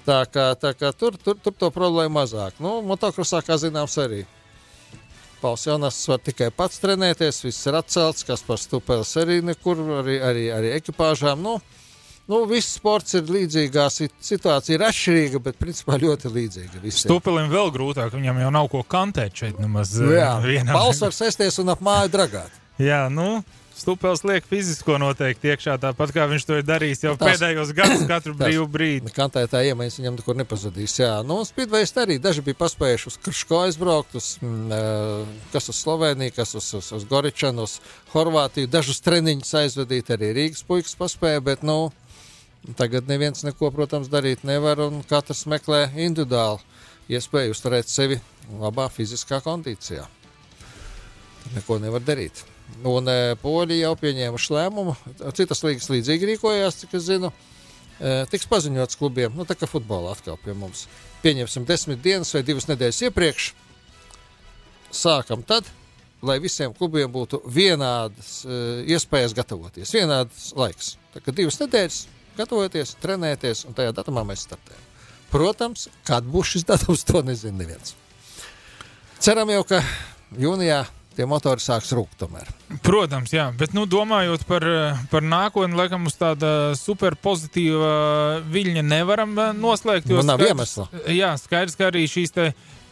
Tā 0.07 0.21
kā, 0.31 0.51
tā 0.61 0.75
kā 0.77 0.93
tur, 0.93 1.17
tur, 1.23 1.39
tur 1.43 1.55
to 1.57 1.71
problēmu 1.75 2.19
mazāk. 2.19 2.59
Nu, 2.63 2.81
motokrosā, 2.87 3.41
kā 3.47 3.57
zināms, 3.63 3.97
arī. 4.03 4.27
Pauls 5.41 5.65
Jonas 5.67 5.97
var 6.09 6.21
tikai 6.25 6.51
pats 6.55 6.81
trenēties, 6.83 7.41
viss 7.47 7.67
ir 7.69 7.79
atcelts, 7.79 8.25
kas 8.27 8.45
par 8.47 8.61
stupēlis 8.61 9.17
arī 9.23 9.41
nekur, 9.45 9.81
arī, 10.01 10.21
arī, 10.25 10.47
arī 10.53 10.71
ekipāžām. 10.77 11.43
Nu, 11.45 11.59
nu, 12.29 12.45
viss 12.51 12.75
sports 12.79 13.15
ir 13.19 13.23
līdzīgā, 13.31 13.85
sit- 13.95 14.15
situācija 14.23 14.79
ir 14.79 14.87
atšķirīga, 14.89 15.43
bet 15.43 15.59
principā 15.63 15.99
ļoti 16.03 16.33
līdzīga. 16.35 16.81
visiem. 16.83 17.05
Stupelim 17.09 17.51
vēl 17.53 17.71
grūtāk, 17.75 18.11
viņam 18.17 18.41
jau 18.45 18.51
nav 18.51 18.71
ko 18.73 18.83
kantēt 18.83 19.35
šeit. 19.43 19.61
Nemaz, 19.63 19.95
uh, 20.01 20.11
Jā, 20.17 20.33
vienam. 20.47 20.75
Pauls 20.75 21.01
var 21.05 21.15
sēsties 21.15 21.61
un 21.63 21.69
ap 21.77 21.81
māju 21.87 22.11
dragāt. 22.17 22.51
Jā, 22.83 23.07
nu, 23.11 23.43
Stupels 23.77 24.23
liek 24.25 24.41
fizisko 24.49 24.95
noteikti 24.97 25.51
iekšā, 25.53 25.75
tāpat 25.77 26.09
kā 26.17 26.25
viņš 26.31 26.45
to 26.49 26.55
ir 26.57 26.63
darījis 26.65 27.03
jau 27.05 27.11
Tas- 27.21 27.29
pēdējos 27.29 27.75
gadus, 27.77 28.07
katru 28.09 28.33
Tas- 28.39 28.47
brīvu 28.49 28.65
brīdi. 28.73 29.13
Kantētā 29.13 29.61
iemaņas 29.69 29.99
viņam 30.01 30.17
nekur 30.17 30.39
nepazudīs. 30.41 30.95
Jā, 30.97 31.11
nu, 31.29 31.43
Spidvejs 31.45 31.93
arī 32.01 32.17
daži 32.25 32.41
bija 32.47 32.57
paspējuši 32.63 33.11
uz 33.13 33.19
Krško 33.27 33.59
aizbraukt, 33.67 34.17
uz, 34.17 34.31
mm, 34.41 34.73
eh, 34.73 35.37
kas 35.53 35.69
uz 35.69 35.77
Sloveniju, 35.85 36.33
kas 36.39 36.55
uz, 36.57 36.71
uz, 36.81 36.89
uz 36.97 37.05
Goričanu, 37.05 37.69
uz 37.69 37.77
Horvātiju. 38.15 38.67
Dažus 38.73 39.03
treniņus 39.05 39.53
aizvedīt 39.61 40.09
arī 40.17 40.33
Rīgas 40.41 40.65
puikas 40.65 40.97
paspēja, 40.97 41.45
bet, 41.45 41.61
nu, 41.63 41.91
tagad 42.75 43.07
neviens 43.07 43.45
neko, 43.47 43.71
protams, 43.71 44.11
darīt 44.11 44.43
nevar, 44.47 44.81
un 44.89 45.03
katrs 45.07 45.45
meklē 45.51 45.87
individuāli 45.95 46.65
iespēju 47.17 47.55
uzturēt 47.55 47.91
sevi 47.91 48.19
labā 48.59 48.89
fiziskā 48.91 49.39
kondīcijā. 49.45 50.07
Tur 51.43 51.55
neko 51.55 51.79
nevar 51.83 52.03
darīt. 52.03 52.43
Un 52.87 53.07
e, 53.09 53.37
Poļi 53.39 53.79
jau 53.81 53.93
pieņēmuši 54.01 54.55
lēmumu. 54.57 54.97
Citas 55.39 55.63
līgas 55.63 55.87
līdzīgi 55.93 56.33
rīkojās, 56.33 56.81
cik 56.83 56.97
es 56.99 57.07
zinu. 57.07 57.31
E, 57.97 58.25
tiks 58.33 58.49
paziņots 58.51 58.99
klubiem, 58.99 59.37
nu 59.39 59.47
tā 59.49 59.55
kā 59.59 59.69
futbolā 59.71 60.17
atkal 60.17 60.39
pie 60.43 60.57
mums. 60.59 60.85
Pieņemsim 61.23 61.67
desmit 61.69 62.03
dienas 62.05 62.35
vai 62.35 62.43
divas 62.47 62.67
nedēļas 62.69 63.05
iepriekš. 63.07 63.53
Sākam 64.97 65.47
tad, 65.47 65.69
lai 66.27 66.41
visiem 66.43 66.75
klubiem 66.75 67.11
būtu 67.13 67.41
vienādas 67.47 68.41
e, 68.43 68.61
iespējas 68.97 69.35
gatavoties, 69.37 69.95
vienāds 69.95 70.51
laiks. 70.59 70.97
Tā 71.15 71.23
kā 71.23 71.35
divas 71.35 71.61
nedēļas 71.63 72.03
gatavoties, 72.39 72.95
trenēties, 73.03 73.65
un 73.69 73.77
tajā 73.77 73.95
datumā 73.97 74.25
mēs 74.29 74.45
startējam. 74.49 74.83
Protams, 75.33 75.89
kad 76.07 76.25
būs 76.31 76.55
šis 76.55 76.67
datums, 76.69 77.03
to 77.09 77.23
nezina 77.27 77.59
neviens. 77.65 77.97
Ceram 79.23 79.51
jau, 79.51 79.63
ka 79.67 79.81
jūnijā 80.39 80.85
tie 81.17 81.25
motori 81.29 81.63
sāks 81.65 81.89
rūkt 81.97 82.19
tomēr. 82.21 82.49
Protams, 82.85 83.33
jā, 83.33 83.47
bet 83.57 83.73
nu, 83.77 83.87
domājot 83.89 84.43
par, 84.49 84.67
par 85.11 85.25
nākotni, 85.25 85.79
laikam 85.79 86.05
uz 86.11 86.17
tāda 86.21 86.51
super 86.77 87.17
pozitīva 87.17 88.43
viļņa 88.53 88.83
nevaram 88.85 89.33
eh, 89.41 89.55
noslēgt. 89.57 90.11
Nu, 90.13 90.21
nav 90.21 90.37
skaidrs- 90.37 90.53
iemesla. 90.53 90.87
Jā, 91.17 91.33
skaidrs, 91.41 91.79
ka 91.81 91.89
arī 91.89 92.05
šīs 92.11 92.37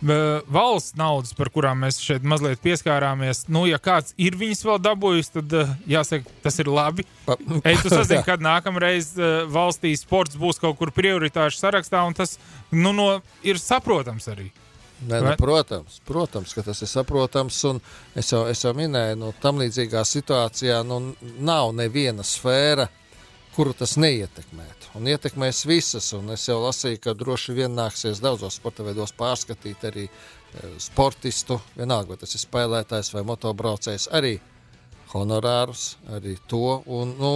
valsts 0.04 0.96
naudas, 0.98 1.32
par 1.36 1.50
kurām 1.54 1.84
mēs 1.84 2.00
šeit 2.02 2.24
mazliet 2.26 2.60
pieskārāmies, 2.64 3.44
nu, 3.52 3.64
ja 3.68 3.78
kāds 3.82 4.14
ir 4.20 4.36
viņas 4.40 4.64
vēl 4.66 4.80
dabūjis, 4.84 5.30
tad 5.36 5.54
jāsaka, 5.90 6.34
tas 6.44 6.58
ir 6.60 6.70
labi. 6.72 7.06
Pa, 7.24 7.38
Ej, 7.62 7.80
tu 7.84 7.92
sazini, 7.94 8.20
Jā. 8.20 8.26
kad 8.32 8.44
nākamreiz 8.44 9.14
uh, 9.18 9.44
valstī 9.50 9.94
sports 9.98 10.38
būs 10.40 10.60
kaut 10.62 10.78
kur 10.80 10.92
prioritāšu 10.94 11.60
sarakstā, 11.60 12.04
un 12.06 12.16
tas 12.16 12.36
nu, 12.72 12.92
no, 12.92 13.08
ir 13.46 13.60
saprotams 13.62 14.28
arī. 14.32 14.50
Nē, 15.04 15.20
nu, 15.20 15.32
protams, 15.36 15.98
protams, 16.06 16.54
ka 16.56 16.62
tas 16.64 16.80
ir 16.84 16.88
saprotams. 16.88 17.58
Es 18.16 18.30
jau, 18.32 18.44
es 18.48 18.62
jau 18.64 18.72
minēju, 18.76 19.18
nu, 19.20 19.32
tam 19.42 19.58
līdzīgā 19.60 20.04
situācijā 20.08 20.80
nu, 20.86 21.00
nav 21.44 21.74
neviena 21.76 22.24
sfēra, 22.24 22.86
kuru 23.54 23.72
tas 23.76 23.94
neietekmētu. 24.00 24.92
Un 24.98 25.08
ietekmēs 25.10 25.64
visas. 25.68 26.10
Un 26.16 26.32
es 26.34 26.46
jau 26.48 26.58
lasīju, 26.62 27.00
ka 27.06 27.14
droši 27.18 27.54
vien 27.56 27.74
nāksies 27.74 28.22
daudzos 28.22 28.58
sporta 28.58 28.86
veidos 28.86 29.14
pārskatīt 29.18 29.86
arī 29.90 30.08
e, 30.08 30.12
sportistu, 30.82 31.60
vienalga, 31.78 32.14
vai 32.14 32.20
tas 32.20 32.34
ir 32.34 32.42
spēlētājs 32.42 33.12
vai 33.14 33.24
motobraucējs, 33.30 34.08
arī 34.14 34.36
honorārus, 35.14 35.94
arī 36.16 36.36
to. 36.50 36.80
Un, 36.86 37.14
nu, 37.20 37.32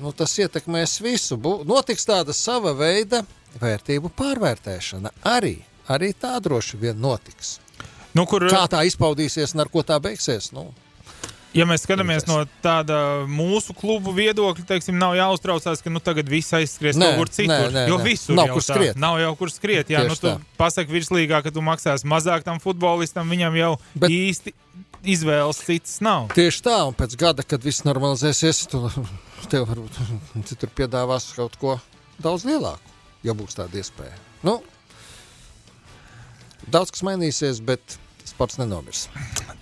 nu, 0.00 0.12
tas 0.16 0.36
ietekmēs 0.40 0.98
visu. 1.04 1.36
Bū, 1.40 1.58
notiks 1.68 2.08
tāda 2.08 2.36
sava 2.36 2.72
veida 2.76 3.24
vērtību 3.60 4.12
pārvērtēšana 4.16 5.14
arī. 5.28 5.58
Arī 5.88 6.12
tā 6.12 6.34
droši 6.44 6.76
vien 6.80 6.98
notiks. 7.00 7.56
Nu, 8.16 8.26
kur, 8.28 8.44
Kā 8.50 8.66
tā 8.68 8.82
izpaudīsies 8.88 9.54
un 9.54 9.64
ar 9.64 9.70
ko 9.72 9.84
tā 9.86 9.96
beigsies? 10.02 10.50
Nu, 10.52 10.70
Ja 11.56 11.64
mēs 11.64 11.82
skatāmies 11.86 12.26
no 12.28 12.42
tāda 12.62 12.98
mūsu 13.30 13.72
klubu 13.74 14.12
viedokļa, 14.12 14.66
teiksim, 14.68 14.98
nav 15.00 15.14
jāuztraucās, 15.16 15.80
ka 15.82 15.90
nu, 15.90 16.00
tagad 16.04 16.28
viss 16.28 16.52
aizskries 16.54 16.98
Nē, 17.00 17.06
kaut 17.14 17.22
kur 17.22 17.30
citur. 17.32 17.70
nē, 17.70 17.70
nē, 17.72 17.84
jo 17.88 17.96
visur 18.04 18.36
Nav 18.36 18.50
jau 18.50 18.58
kur 18.58 18.64
tā. 18.66 18.74
skriet. 18.76 19.00
Nav 19.00 19.16
jau 19.22 19.30
kur 19.40 19.52
skriet. 19.54 19.88
Jā, 19.90 20.02
Tieši 20.04 20.12
nu, 20.12 20.18
tu 20.20 20.28
tā. 20.28 20.34
pasaki 20.60 20.92
virslīgā, 20.92 21.40
ka 21.46 21.50
tu 21.54 21.64
maksāsi 21.64 22.04
mazāk 22.10 22.44
tam 22.44 22.60
futbolistam, 22.60 23.32
viņam 23.32 23.56
jau 23.56 23.70
Bet... 23.96 24.12
īsti 24.12 24.52
izvēles 25.08 25.62
citas 25.64 25.96
nav. 26.04 26.28
tieši 26.36 26.62
tā, 26.68 26.76
un 26.90 26.92
pēc 26.98 27.16
gada, 27.16 27.42
kad 27.46 27.64
viss 27.64 27.84
normalizēsies, 27.88 28.66
tu 28.68 28.84
tev 29.48 29.64
varbūt 29.70 29.96
citur 30.50 30.68
piedāvās 30.76 31.30
kaut 31.38 31.56
ko 31.56 31.78
daudz 32.20 32.44
lielāku, 32.44 32.92
ja 33.24 33.32
būs 33.38 33.56
tāda 33.56 33.80
iespēja. 33.80 34.12
Nu, 34.44 34.58
daudz 36.68 36.92
kas 36.92 37.02
mainīsies, 37.06 37.62
bet 37.64 37.96
sports 38.30 38.58
nenomirs. 38.60 39.06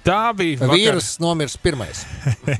Tā 0.07 0.31
bija 0.37 0.63
vakar, 0.63 0.75
Vīrus 0.77 1.17
nomirs 1.23 1.57
pirmais. 1.61 2.05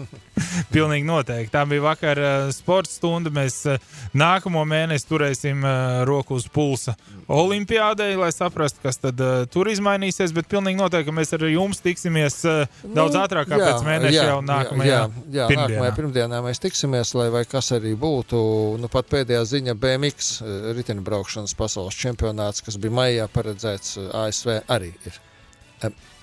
pilnīgi 0.75 1.07
noteikti. 1.09 1.53
Tā 1.55 1.63
bija 1.69 1.85
vakar 1.85 2.21
uh, 2.21 2.49
sporta 2.55 2.93
stunda. 2.93 3.33
Mēs 3.33 3.63
uh, 3.71 3.81
nākamo 4.17 4.65
mēnesi 4.69 5.09
turēsim 5.09 5.65
uh, 5.65 6.03
roku 6.09 6.37
uz 6.37 6.49
pulsa 6.53 6.97
olimpiādei, 7.27 8.13
lai 8.19 8.29
saprastu, 8.35 8.83
kas 8.85 9.01
tad 9.03 9.21
uh, 9.23 9.45
tur 9.51 9.71
izmainīsies. 9.73 10.35
Bet 10.37 10.51
pilnīgi 10.51 10.79
noteikti, 10.81 11.15
mēs 11.15 11.35
ar 11.37 11.47
jums 11.51 11.83
tiksimies 11.85 12.41
uh, 12.49 12.83
daudz 12.97 13.19
ātrāk 13.21 13.49
kā 13.51 13.61
pēc 13.63 13.87
mēneša 13.87 14.27
jau 14.31 14.41
nākamajā 14.45 14.93
jā, 14.93 15.03
jā, 15.07 15.49
pirmdienā. 15.51 15.69
nākamajā 15.77 15.97
pirmdienā 16.01 16.43
mēs 16.45 16.63
tiksimies, 16.63 17.15
lai 17.19 17.29
vai 17.35 17.45
kas 17.49 17.73
arī 17.77 17.95
būtu. 17.99 18.41
Nu, 18.81 18.91
pat 18.93 19.09
pēdējā 19.13 19.43
ziņa 19.53 19.77
BMX 19.81 20.33
eh, 20.41 20.69
riteņbraukšanas 20.77 21.57
pasaules 21.59 21.99
čempionāts, 21.99 22.65
kas 22.67 22.79
bija 22.81 22.97
maijā 23.01 23.31
paredzēts 23.33 23.97
eh, 24.01 24.11
ASV, 24.25 24.59
arī 24.73 24.93
ir 25.07 25.21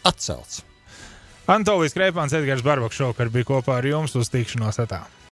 atcelts. 0.03 0.61
Antolijas 1.47 1.95
Kreipāns, 1.97 2.33
Edgars 2.37 2.63
Barbaks 2.63 2.95
šovakar 2.95 3.29
bija 3.33 3.49
kopā 3.49 3.81
ar 3.81 3.87
jums 3.87 4.15
uz 4.15 4.31
tikšanos 4.31 4.79
atā. 4.85 5.01